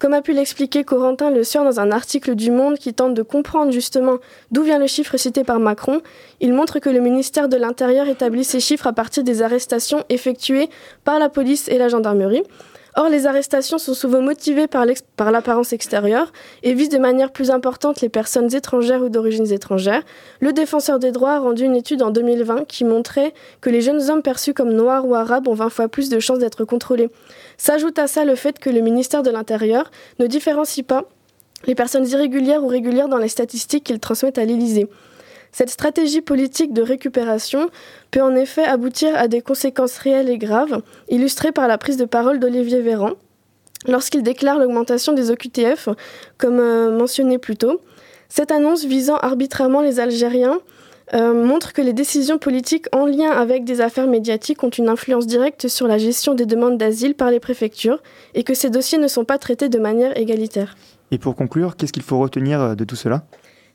Comme 0.01 0.15
a 0.15 0.23
pu 0.23 0.33
l'expliquer 0.33 0.83
Corentin 0.83 1.31
Le 1.31 1.45
Sieur 1.45 1.63
dans 1.63 1.79
un 1.79 1.93
article 1.93 2.35
du 2.35 2.51
Monde 2.51 2.77
qui 2.77 2.93
tente 2.93 3.15
de 3.15 3.23
comprendre 3.23 3.71
justement 3.71 4.17
d'où 4.51 4.65
vient 4.65 4.81
le 4.81 4.89
chiffre 4.89 5.17
cité 5.17 5.45
par 5.45 5.61
Macron, 5.61 6.01
il 6.41 6.53
montre 6.53 6.81
que 6.81 6.91
le 6.91 6.99
ministère 6.99 7.49
de 7.49 7.57
l'Intérieur 7.57 8.09
établit 8.09 8.43
ces 8.43 8.59
chiffres 8.59 8.89
à 8.89 8.93
partir 8.93 9.23
des 9.23 9.43
arrestations 9.43 10.03
effectuées 10.09 10.69
par 11.05 11.21
la 11.21 11.29
police 11.29 11.69
et 11.69 11.79
la 11.79 11.89
gendarmerie. 11.89 12.43
Or, 12.95 13.09
les 13.09 13.27
arrestations 13.27 13.79
sont 13.79 13.95
souvent 13.95 14.21
motivées 14.21 14.67
par 14.67 14.85
l'apparence 15.33 15.73
extérieure 15.73 16.31
et 16.63 16.75
visent 16.75 16.91
de 16.91 16.99
manière 16.99 17.33
plus 17.33 17.51
importante 17.51 18.03
les 18.03 18.11
personnes 18.11 18.55
étrangères 18.55 19.03
ou 19.03 19.09
d'origines 19.09 19.51
étrangères. 19.51 20.03
Le 20.41 20.53
défenseur 20.53 20.99
des 20.99 21.11
droits 21.11 21.33
a 21.33 21.39
rendu 21.39 21.65
une 21.65 21.75
étude 21.75 22.03
en 22.03 22.11
2020 22.11 22.67
qui 22.67 22.85
montrait 22.85 23.33
que 23.63 23.71
les 23.71 23.81
jeunes 23.81 24.11
hommes 24.11 24.21
perçus 24.21 24.53
comme 24.53 24.73
noirs 24.73 25.07
ou 25.07 25.15
arabes 25.15 25.49
ont 25.49 25.55
20 25.55 25.71
fois 25.71 25.89
plus 25.89 26.11
de 26.11 26.21
chances 26.21 26.39
d'être 26.39 26.67
contrôlés. 26.67 27.09
S'ajoute 27.57 27.99
à 27.99 28.07
ça 28.07 28.27
le 28.27 28.35
fait 28.35 28.59
que 28.59 28.69
le 28.69 28.83
ministère 28.83 29.23
de 29.23 29.31
l'Intérieur 29.31 29.91
ne 30.19 30.27
différencie 30.27 30.85
pas 30.85 31.05
les 31.65 31.75
personnes 31.75 32.07
irrégulières 32.07 32.63
ou 32.63 32.67
régulières 32.67 33.09
dans 33.09 33.19
les 33.19 33.29
statistiques 33.29 33.85
qu'il 33.85 34.01
transmet 34.01 34.39
à 34.39 34.45
l'Élysée. 34.45 34.89
Cette 35.53 35.69
stratégie 35.69 36.23
politique 36.23 36.73
de 36.73 36.83
récupération 36.83 37.69
peut 38.11 38.23
en 38.23 38.35
effet 38.35 38.65
aboutir 38.65 39.15
à 39.17 39.29
des 39.29 39.43
conséquences 39.43 39.99
réelles 39.99 40.31
et 40.31 40.39
graves, 40.39 40.83
illustrées 41.11 41.53
par 41.53 41.69
la 41.69 41.77
prise 41.77 41.99
de 41.99 42.07
parole 42.07 42.41
d'Olivier 42.41 42.81
Véran 42.81 43.11
lorsqu'il 43.87 44.23
déclare 44.23 44.59
l'augmentation 44.59 45.13
des 45.13 45.31
OQTF, 45.31 45.89
comme 46.39 46.59
euh, 46.59 46.97
mentionné 46.97 47.39
plus 47.39 47.57
tôt. 47.57 47.81
Cette 48.29 48.51
annonce 48.51 48.85
visant 48.85 49.17
arbitrairement 49.17 49.83
les 49.83 50.01
Algériens 50.01 50.59
euh, 51.15 51.35
montre 51.35 51.73
que 51.73 51.83
les 51.83 51.93
décisions 51.93 52.39
politiques 52.39 52.87
en 52.93 53.05
lien 53.05 53.31
avec 53.31 53.65
des 53.65 53.81
affaires 53.81 54.07
médiatiques 54.07 54.63
ont 54.63 54.71
une 54.71 54.89
influence 54.89 55.27
directe 55.27 55.69
sur 55.69 55.87
la 55.87 55.99
gestion 55.99 56.35
des 56.35 56.47
demandes 56.47 56.79
d'asile 56.79 57.15
par 57.15 57.31
les 57.31 57.41
préfectures 57.41 58.03
et 58.35 58.45
que 58.45 58.55
ces 58.55 58.71
dossiers 58.71 58.99
ne 58.99 59.09
sont 59.09 59.25
pas 59.25 59.37
traités 59.37 59.69
de 59.69 59.79
manière 59.79 60.17
égalitaire. 60.17 60.77
Et 61.11 61.19
pour 61.19 61.37
conclure, 61.37 61.77
qu'est-ce 61.77 61.93
qu'il 61.93 62.03
faut 62.03 62.19
retenir 62.19 62.61
euh, 62.61 62.75
de 62.75 62.85
tout 62.85 62.97
cela? 62.97 63.25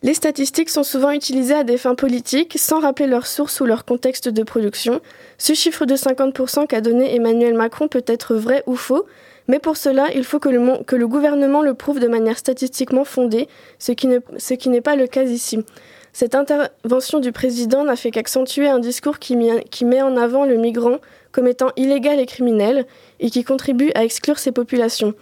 Les 0.04 0.14
statistiques 0.14 0.70
sont 0.70 0.84
souvent 0.84 1.12
utilisées 1.12 1.56
à 1.56 1.64
des 1.64 1.78
fins 1.78 1.96
politiques 1.96 2.58
sans 2.60 2.80
rappeler 2.80 3.08
leur 3.08 3.26
source 3.26 3.60
ou 3.62 3.66
leur 3.66 3.84
contexte 3.84 4.30
de 4.30 4.44
production. 4.44 5.02
Ce 5.40 5.54
chiffre 5.54 5.86
de 5.86 5.96
50% 5.96 6.68
qu'a 6.68 6.82
donné 6.82 7.16
Emmanuel 7.16 7.56
Macron 7.56 7.88
peut 7.88 8.04
être 8.06 8.36
vrai 8.36 8.64
ou 8.68 8.76
faux, 8.76 9.06
mais 9.48 9.60
pour 9.60 9.76
cela, 9.76 10.08
il 10.14 10.24
faut 10.24 10.40
que 10.40 10.50
le, 10.50 11.08
gouvernement 11.08 11.62
le 11.62 11.74
prouve 11.74 12.00
de 12.00 12.08
manière 12.08 12.38
statistiquement 12.38 13.06
fondée, 13.06 13.48
ce 13.80 13.92
qui 13.92 14.70
n'est 14.70 14.82
pas 14.82 14.96
le 14.96 15.08
cas 15.08 15.24
ici. 15.24 15.66
Cette 16.14 16.36
intervention 16.36 17.20
du 17.20 17.32
président 17.32 17.84
n'a 17.84 17.96
fait 17.96 18.12
qu'accentuer 18.12 18.68
un 18.68 18.80
discours 18.80 19.20
qui 19.20 19.36
met 19.36 20.02
en 20.02 20.18
avant 20.18 20.46
le 20.46 20.58
migrant 20.58 20.98
comme 21.32 21.48
étant 21.48 21.72
illégal 21.76 22.20
et 22.20 22.26
criminel 22.26 22.86
et 23.20 23.30
qui 23.30 23.44
contribue 23.44 23.92
à 23.96 24.04
exclure 24.04 24.40
ces 24.40 24.52
populations. 24.52 25.14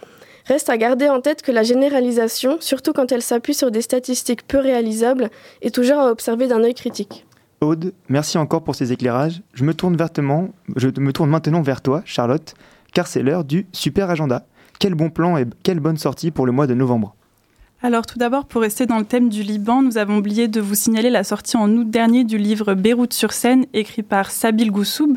Reste 0.46 0.70
à 0.70 0.76
garder 0.76 1.08
en 1.08 1.20
tête 1.20 1.42
que 1.42 1.50
la 1.50 1.64
généralisation, 1.64 2.58
surtout 2.60 2.92
quand 2.92 3.10
elle 3.10 3.22
s'appuie 3.22 3.54
sur 3.54 3.72
des 3.72 3.82
statistiques 3.82 4.46
peu 4.46 4.58
réalisables, 4.58 5.30
est 5.60 5.74
toujours 5.74 5.98
à 5.98 6.10
observer 6.10 6.46
d'un 6.46 6.62
œil 6.62 6.74
critique. 6.74 7.26
Aude, 7.60 7.92
merci 8.08 8.38
encore 8.38 8.62
pour 8.62 8.76
ces 8.76 8.92
éclairages. 8.92 9.42
Je 9.54 9.64
me 9.64 9.74
tourne, 9.74 9.96
vertement, 9.96 10.50
je 10.76 10.88
me 10.88 11.12
tourne 11.12 11.30
maintenant 11.30 11.62
vers 11.62 11.82
toi, 11.82 12.02
Charlotte, 12.04 12.54
car 12.92 13.08
c'est 13.08 13.22
l'heure 13.22 13.44
du 13.44 13.66
super 13.72 14.08
agenda. 14.08 14.46
Quel 14.78 14.94
bon 14.94 15.10
plan 15.10 15.36
et 15.36 15.46
quelle 15.64 15.80
bonne 15.80 15.96
sortie 15.96 16.30
pour 16.30 16.46
le 16.46 16.52
mois 16.52 16.68
de 16.68 16.74
novembre. 16.74 17.16
Alors 17.86 18.04
tout 18.04 18.18
d'abord, 18.18 18.46
pour 18.46 18.62
rester 18.62 18.84
dans 18.84 18.98
le 18.98 19.04
thème 19.04 19.28
du 19.28 19.44
Liban, 19.44 19.80
nous 19.80 19.96
avons 19.96 20.18
oublié 20.18 20.48
de 20.48 20.60
vous 20.60 20.74
signaler 20.74 21.08
la 21.08 21.22
sortie 21.22 21.56
en 21.56 21.70
août 21.70 21.88
dernier 21.88 22.24
du 22.24 22.36
livre 22.36 22.74
Beyrouth 22.74 23.12
sur 23.12 23.32
scène, 23.32 23.64
écrit 23.74 24.02
par 24.02 24.32
Sabil 24.32 24.72
Goussoub. 24.72 25.16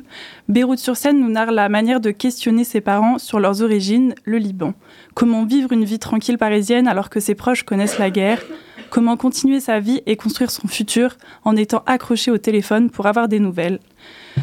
Beyrouth 0.49 0.77
sur 0.77 0.95
scène 0.95 1.19
nous 1.19 1.31
narre 1.31 1.51
la 1.51 1.67
manière 1.67 1.99
de 1.99 2.11
questionner 2.11 2.63
ses 2.63 2.79
parents 2.79 3.17
sur 3.17 3.39
leurs 3.39 3.63
origines, 3.63 4.13
le 4.23 4.37
Liban. 4.37 4.75
Comment 5.15 5.45
vivre 5.45 5.71
une 5.71 5.83
vie 5.83 5.97
tranquille 5.97 6.37
parisienne 6.37 6.87
alors 6.87 7.09
que 7.09 7.19
ses 7.19 7.33
proches 7.33 7.63
connaissent 7.63 7.97
la 7.97 8.11
guerre? 8.11 8.43
Comment 8.91 9.17
continuer 9.17 9.61
sa 9.61 9.79
vie 9.79 10.03
et 10.05 10.15
construire 10.15 10.51
son 10.51 10.67
futur 10.67 11.17
en 11.45 11.55
étant 11.55 11.81
accroché 11.87 12.29
au 12.29 12.37
téléphone 12.37 12.91
pour 12.91 13.07
avoir 13.07 13.27
des 13.27 13.39
nouvelles? 13.39 13.79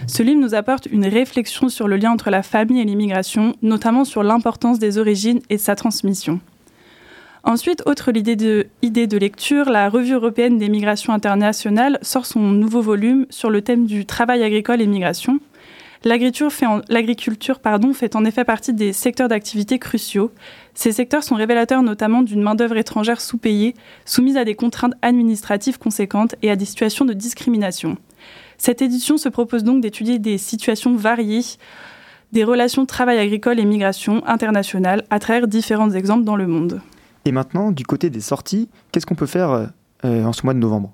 Ce 0.09 0.25
livre 0.25 0.41
nous 0.41 0.57
apporte 0.57 0.87
une 0.87 1.07
réflexion 1.07 1.69
sur 1.69 1.87
le 1.87 1.97
lien 1.97 2.11
entre 2.11 2.31
la 2.31 2.43
famille 2.43 2.81
et 2.81 2.85
l'immigration, 2.85 3.55
notamment 3.63 4.05
sur 4.05 4.25
l'importance 4.25 4.81
des 4.81 4.99
origines 4.99 5.43
et 5.49 5.59
sa 5.59 5.77
transmission. 5.77 6.41
Ensuite, 7.49 7.85
autre 7.87 8.11
idée 8.17 8.35
de, 8.35 9.17
lecture, 9.17 9.71
la 9.71 9.89
Revue 9.89 10.15
européenne 10.15 10.59
des 10.59 10.69
migrations 10.69 11.13
internationales 11.13 11.97
sort 12.03 12.27
son 12.27 12.41
nouveau 12.41 12.83
volume 12.83 13.25
sur 13.31 13.51
le 13.51 13.63
thème 13.63 13.87
du 13.87 14.05
travail 14.05 14.43
agricole 14.43 14.83
et 14.83 14.87
migration. 14.89 15.39
L'agriculture 16.03 16.51
fait, 16.51 16.67
en, 16.67 17.93
fait 17.93 18.17
en 18.17 18.25
effet 18.25 18.43
partie 18.43 18.73
des 18.73 18.93
secteurs 18.93 19.29
d'activité 19.29 19.79
cruciaux. 19.79 20.33
Ces 20.75 20.91
secteurs 20.91 21.23
sont 21.23 21.37
révélateurs 21.37 21.85
notamment 21.85 22.23
d'une 22.23 22.43
main-d'œuvre 22.43 22.79
étrangère 22.79 23.21
sous-payée, 23.21 23.75
soumise 24.05 24.37
à 24.37 24.45
des 24.45 24.57
contraintes 24.57 24.95
administratives 25.01 25.79
conséquentes 25.79 26.35
et 26.43 26.51
à 26.51 26.57
des 26.57 26.65
situations 26.65 27.05
de 27.05 27.13
discrimination. 27.13 27.97
Cette 28.59 28.83
édition 28.83 29.19
se 29.19 29.29
propose 29.29 29.63
donc 29.63 29.83
d'étudier 29.83 30.19
des 30.19 30.39
situations 30.39 30.97
variées 30.97 31.45
des 32.33 32.43
relations 32.43 32.87
travail 32.87 33.19
agricole 33.19 33.61
et 33.61 33.65
migration 33.65 34.27
internationales 34.27 35.05
à 35.11 35.21
travers 35.21 35.47
différents 35.47 35.93
exemples 35.93 36.25
dans 36.25 36.35
le 36.35 36.49
monde. 36.49 36.83
Et 37.27 37.33
maintenant, 37.33 37.73
du 37.73 37.85
côté 37.85 38.09
des 38.09 38.21
sorties, 38.21 38.69
qu'est-ce 38.93 39.05
qu'on 39.05 39.17
peut 39.17 39.27
faire 39.27 39.51
euh, 39.51 39.67
euh, 40.05 40.25
en 40.25 40.33
ce 40.33 40.45
mois 40.45 40.55
de 40.55 40.61
novembre? 40.61 40.93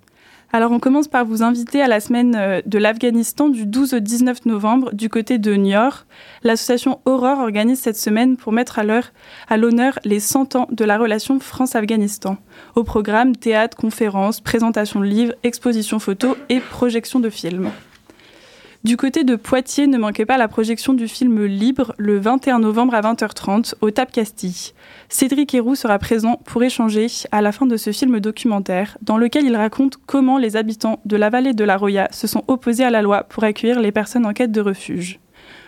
Alors 0.54 0.72
on 0.72 0.80
commence 0.80 1.06
par 1.06 1.26
vous 1.26 1.42
inviter 1.42 1.82
à 1.82 1.88
la 1.88 2.00
semaine 2.00 2.34
euh, 2.34 2.60
de 2.64 2.78
l'Afghanistan 2.78 3.50
du 3.50 3.66
12 3.66 3.94
au 3.94 4.00
19 4.00 4.46
novembre 4.46 4.94
du 4.94 5.10
côté 5.10 5.36
de 5.36 5.54
Niort. 5.54 6.06
L'association 6.42 7.00
Aurore 7.04 7.38
organise 7.40 7.80
cette 7.80 7.98
semaine 7.98 8.38
pour 8.38 8.52
mettre 8.52 8.78
à 8.78 9.56
l'honneur 9.56 9.98
les 10.04 10.20
100 10.20 10.56
ans 10.56 10.68
de 10.70 10.84
la 10.86 10.96
relation 10.96 11.38
France-Afghanistan. 11.38 12.38
Au 12.76 12.82
programme 12.82 13.36
théâtre, 13.36 13.76
conférences, 13.76 14.40
présentation 14.40 15.00
de 15.00 15.06
livres, 15.06 15.34
expositions 15.42 15.98
photos 15.98 16.36
et 16.48 16.60
projections 16.60 17.20
de 17.20 17.28
films. 17.28 17.70
Du 18.84 18.96
côté 18.96 19.22
de 19.22 19.36
Poitiers, 19.36 19.86
ne 19.86 19.96
manquez 19.96 20.26
pas 20.26 20.38
la 20.38 20.48
projection 20.48 20.92
du 20.92 21.06
film 21.06 21.44
Libre 21.44 21.94
le 21.98 22.18
21 22.18 22.58
novembre 22.58 22.96
à 22.96 23.00
20h30 23.00 23.74
au 23.80 23.92
TAP 23.92 24.10
Castille. 24.10 24.72
Cédric 25.08 25.54
Héroux 25.54 25.76
sera 25.76 26.00
présent 26.00 26.40
pour 26.44 26.64
échanger 26.64 27.06
à 27.30 27.42
la 27.42 27.52
fin 27.52 27.66
de 27.66 27.76
ce 27.76 27.92
film 27.92 28.18
documentaire 28.18 28.98
dans 29.00 29.18
lequel 29.18 29.44
il 29.44 29.54
raconte 29.54 29.98
comment 30.04 30.36
les 30.36 30.56
habitants 30.56 30.98
de 31.04 31.16
la 31.16 31.30
vallée 31.30 31.52
de 31.52 31.62
la 31.62 31.76
Roya 31.76 32.08
se 32.10 32.26
sont 32.26 32.42
opposés 32.48 32.82
à 32.82 32.90
la 32.90 33.02
loi 33.02 33.22
pour 33.22 33.44
accueillir 33.44 33.78
les 33.78 33.92
personnes 33.92 34.26
en 34.26 34.32
quête 34.32 34.50
de 34.50 34.60
refuge. 34.60 35.20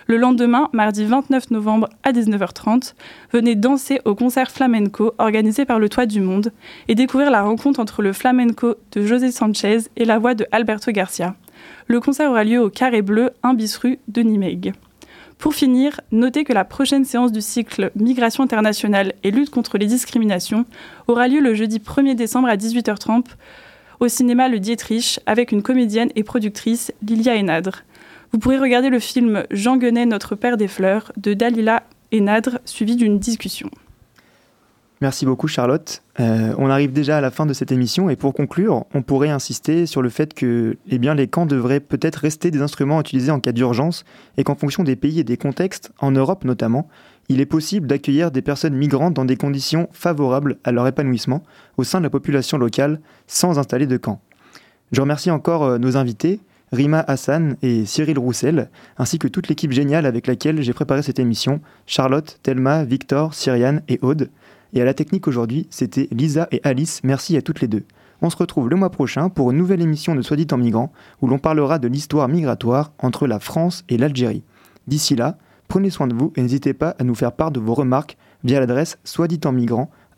Le 0.08 0.16
lendemain, 0.16 0.68
mardi 0.72 1.04
29 1.04 1.52
novembre 1.52 1.88
à 2.02 2.10
19h30, 2.10 2.94
venez 3.32 3.54
danser 3.54 4.00
au 4.04 4.16
concert 4.16 4.50
flamenco 4.50 5.14
organisé 5.18 5.64
par 5.64 5.78
le 5.78 5.88
Toit 5.88 6.06
du 6.06 6.20
Monde 6.20 6.50
et 6.88 6.96
découvrir 6.96 7.30
la 7.30 7.42
rencontre 7.42 7.78
entre 7.78 8.02
le 8.02 8.12
flamenco 8.12 8.74
de 8.90 9.06
José 9.06 9.30
Sanchez 9.30 9.78
et 9.96 10.04
la 10.04 10.18
voix 10.18 10.34
de 10.34 10.46
Alberto 10.50 10.90
Garcia. 10.90 11.36
Le 11.86 12.00
concert 12.00 12.30
aura 12.30 12.44
lieu 12.44 12.60
au 12.60 12.70
Carré 12.70 13.02
Bleu, 13.02 13.30
1 13.42 13.54
bis 13.54 13.76
rue 13.76 13.98
de 14.08 14.22
Nimègue. 14.22 14.72
Pour 15.38 15.54
finir, 15.54 16.00
notez 16.12 16.44
que 16.44 16.52
la 16.52 16.64
prochaine 16.64 17.04
séance 17.04 17.32
du 17.32 17.40
cycle 17.40 17.90
Migration 17.96 18.44
internationale 18.44 19.12
et 19.22 19.30
lutte 19.30 19.50
contre 19.50 19.78
les 19.78 19.86
discriminations 19.86 20.64
aura 21.06 21.28
lieu 21.28 21.40
le 21.40 21.54
jeudi 21.54 21.78
1er 21.78 22.14
décembre 22.14 22.48
à 22.48 22.56
18h30 22.56 23.24
au 24.00 24.08
cinéma 24.08 24.48
Le 24.48 24.58
Dietrich 24.58 25.20
avec 25.26 25.52
une 25.52 25.62
comédienne 25.62 26.10
et 26.16 26.22
productrice, 26.24 26.92
Lilia 27.06 27.34
Enadre. 27.34 27.82
Vous 28.32 28.38
pourrez 28.38 28.58
regarder 28.58 28.90
le 28.90 28.98
film 28.98 29.44
Jean 29.50 29.76
Guenet, 29.76 30.06
Notre 30.06 30.34
Père 30.34 30.56
des 30.56 30.68
Fleurs 30.68 31.12
de 31.16 31.34
Dalila 31.34 31.84
Enadre, 32.12 32.58
suivi 32.64 32.96
d'une 32.96 33.18
discussion. 33.18 33.70
Merci 35.00 35.26
beaucoup 35.26 35.48
Charlotte. 35.48 36.02
Euh, 36.20 36.54
on 36.56 36.70
arrive 36.70 36.92
déjà 36.92 37.18
à 37.18 37.20
la 37.20 37.30
fin 37.30 37.46
de 37.46 37.52
cette 37.52 37.72
émission 37.72 38.08
et 38.08 38.16
pour 38.16 38.32
conclure, 38.32 38.84
on 38.94 39.02
pourrait 39.02 39.28
insister 39.28 39.86
sur 39.86 40.02
le 40.02 40.08
fait 40.08 40.34
que 40.34 40.76
eh 40.88 40.98
bien, 40.98 41.14
les 41.14 41.26
camps 41.26 41.46
devraient 41.46 41.80
peut-être 41.80 42.16
rester 42.16 42.50
des 42.50 42.62
instruments 42.62 43.00
utilisés 43.00 43.32
en 43.32 43.40
cas 43.40 43.52
d'urgence 43.52 44.04
et 44.36 44.44
qu'en 44.44 44.54
fonction 44.54 44.84
des 44.84 44.96
pays 44.96 45.18
et 45.18 45.24
des 45.24 45.36
contextes, 45.36 45.92
en 45.98 46.12
Europe 46.12 46.44
notamment, 46.44 46.88
il 47.28 47.40
est 47.40 47.46
possible 47.46 47.86
d'accueillir 47.86 48.30
des 48.30 48.42
personnes 48.42 48.74
migrantes 48.74 49.14
dans 49.14 49.24
des 49.24 49.36
conditions 49.36 49.88
favorables 49.92 50.58
à 50.62 50.72
leur 50.72 50.86
épanouissement 50.86 51.42
au 51.76 51.84
sein 51.84 51.98
de 51.98 52.04
la 52.04 52.10
population 52.10 52.56
locale 52.56 53.00
sans 53.26 53.58
installer 53.58 53.86
de 53.86 53.96
camps. 53.96 54.20
Je 54.92 55.00
remercie 55.00 55.30
encore 55.30 55.64
euh, 55.64 55.78
nos 55.78 55.96
invités, 55.96 56.40
Rima 56.72 57.00
Hassan 57.06 57.56
et 57.62 57.84
Cyril 57.84 58.18
Roussel, 58.18 58.68
ainsi 58.98 59.18
que 59.18 59.28
toute 59.28 59.48
l'équipe 59.48 59.72
géniale 59.72 60.06
avec 60.06 60.26
laquelle 60.26 60.62
j'ai 60.62 60.72
préparé 60.72 61.02
cette 61.02 61.18
émission, 61.18 61.60
Charlotte, 61.86 62.38
Thelma, 62.42 62.84
Victor, 62.84 63.34
Cyriane 63.34 63.82
et 63.88 63.98
Aude. 64.02 64.30
Et 64.74 64.82
à 64.82 64.84
la 64.84 64.92
technique 64.92 65.28
aujourd'hui, 65.28 65.68
c'était 65.70 66.08
Lisa 66.10 66.48
et 66.50 66.60
Alice. 66.64 67.00
Merci 67.04 67.36
à 67.36 67.42
toutes 67.42 67.60
les 67.60 67.68
deux. 67.68 67.84
On 68.22 68.30
se 68.30 68.36
retrouve 68.36 68.68
le 68.68 68.76
mois 68.76 68.90
prochain 68.90 69.28
pour 69.28 69.52
une 69.52 69.56
nouvelle 69.56 69.80
émission 69.80 70.16
de 70.16 70.22
Soit 70.22 70.36
dit 70.36 70.48
en 70.50 70.56
migrant, 70.56 70.92
où 71.22 71.28
l'on 71.28 71.38
parlera 71.38 71.78
de 71.78 71.86
l'histoire 71.86 72.28
migratoire 72.28 72.92
entre 72.98 73.28
la 73.28 73.38
France 73.38 73.84
et 73.88 73.96
l'Algérie. 73.96 74.42
D'ici 74.88 75.14
là, 75.14 75.38
prenez 75.68 75.90
soin 75.90 76.08
de 76.08 76.14
vous 76.14 76.32
et 76.36 76.42
n'hésitez 76.42 76.74
pas 76.74 76.96
à 76.98 77.04
nous 77.04 77.14
faire 77.14 77.32
part 77.32 77.52
de 77.52 77.60
vos 77.60 77.74
remarques 77.74 78.16
via 78.42 78.58
l'adresse 78.58 78.98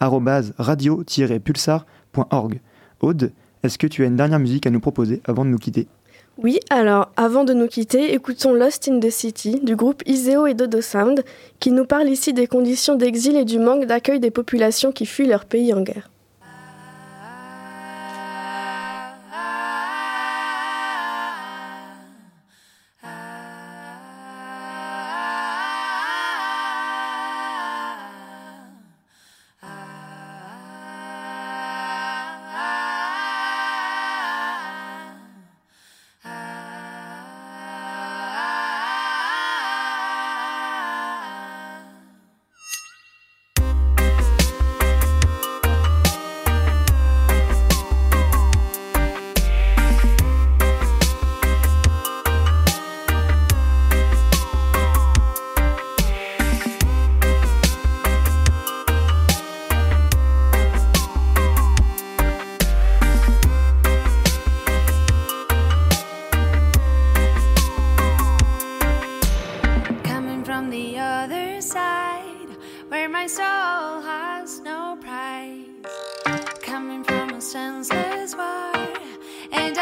radio-pulsar.org. 0.00 2.60
Aude, 3.00 3.32
est-ce 3.62 3.78
que 3.78 3.86
tu 3.86 4.04
as 4.04 4.06
une 4.06 4.16
dernière 4.16 4.38
musique 4.38 4.66
à 4.66 4.70
nous 4.70 4.80
proposer 4.80 5.20
avant 5.26 5.44
de 5.44 5.50
nous 5.50 5.58
quitter? 5.58 5.86
Oui, 6.38 6.60
alors 6.68 7.10
avant 7.16 7.44
de 7.44 7.54
nous 7.54 7.66
quitter, 7.66 8.12
écoutons 8.12 8.52
Lost 8.52 8.88
in 8.88 9.00
the 9.00 9.08
City 9.08 9.58
du 9.62 9.74
groupe 9.74 10.02
Iseo 10.04 10.46
et 10.46 10.52
Dodo 10.52 10.82
Sound 10.82 11.24
qui 11.60 11.70
nous 11.70 11.86
parle 11.86 12.10
ici 12.10 12.34
des 12.34 12.46
conditions 12.46 12.94
d'exil 12.94 13.36
et 13.36 13.46
du 13.46 13.58
manque 13.58 13.86
d'accueil 13.86 14.20
des 14.20 14.30
populations 14.30 14.92
qui 14.92 15.06
fuient 15.06 15.28
leur 15.28 15.46
pays 15.46 15.72
en 15.72 15.80
guerre. 15.80 16.10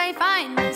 I 0.07 0.13
find 0.13 0.74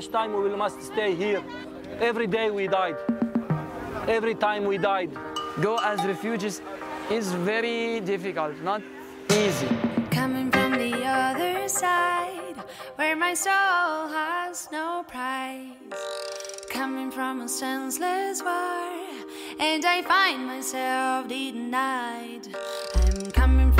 much 0.00 0.10
time 0.10 0.32
we 0.32 0.48
must 0.56 0.80
stay 0.82 1.14
here. 1.14 1.42
Every 2.00 2.26
day 2.26 2.50
we 2.50 2.68
died. 2.68 2.96
Every 4.08 4.34
time 4.34 4.64
we 4.64 4.78
died. 4.78 5.10
Go 5.60 5.78
as 5.78 6.02
refugees 6.06 6.62
is 7.10 7.32
very 7.32 8.00
difficult, 8.00 8.54
not 8.62 8.82
easy. 9.30 9.68
Coming 10.10 10.50
from 10.50 10.72
the 10.72 11.04
other 11.04 11.68
side, 11.68 12.56
where 12.96 13.16
my 13.16 13.34
soul 13.34 14.08
has 14.08 14.68
no 14.72 15.04
price. 15.06 15.66
Coming 16.70 17.10
from 17.10 17.42
a 17.42 17.48
senseless 17.48 18.42
war, 18.42 19.04
and 19.58 19.84
I 19.84 20.02
find 20.02 20.46
myself 20.46 21.28
denied. 21.28 22.48
I'm 22.94 23.30
coming 23.32 23.72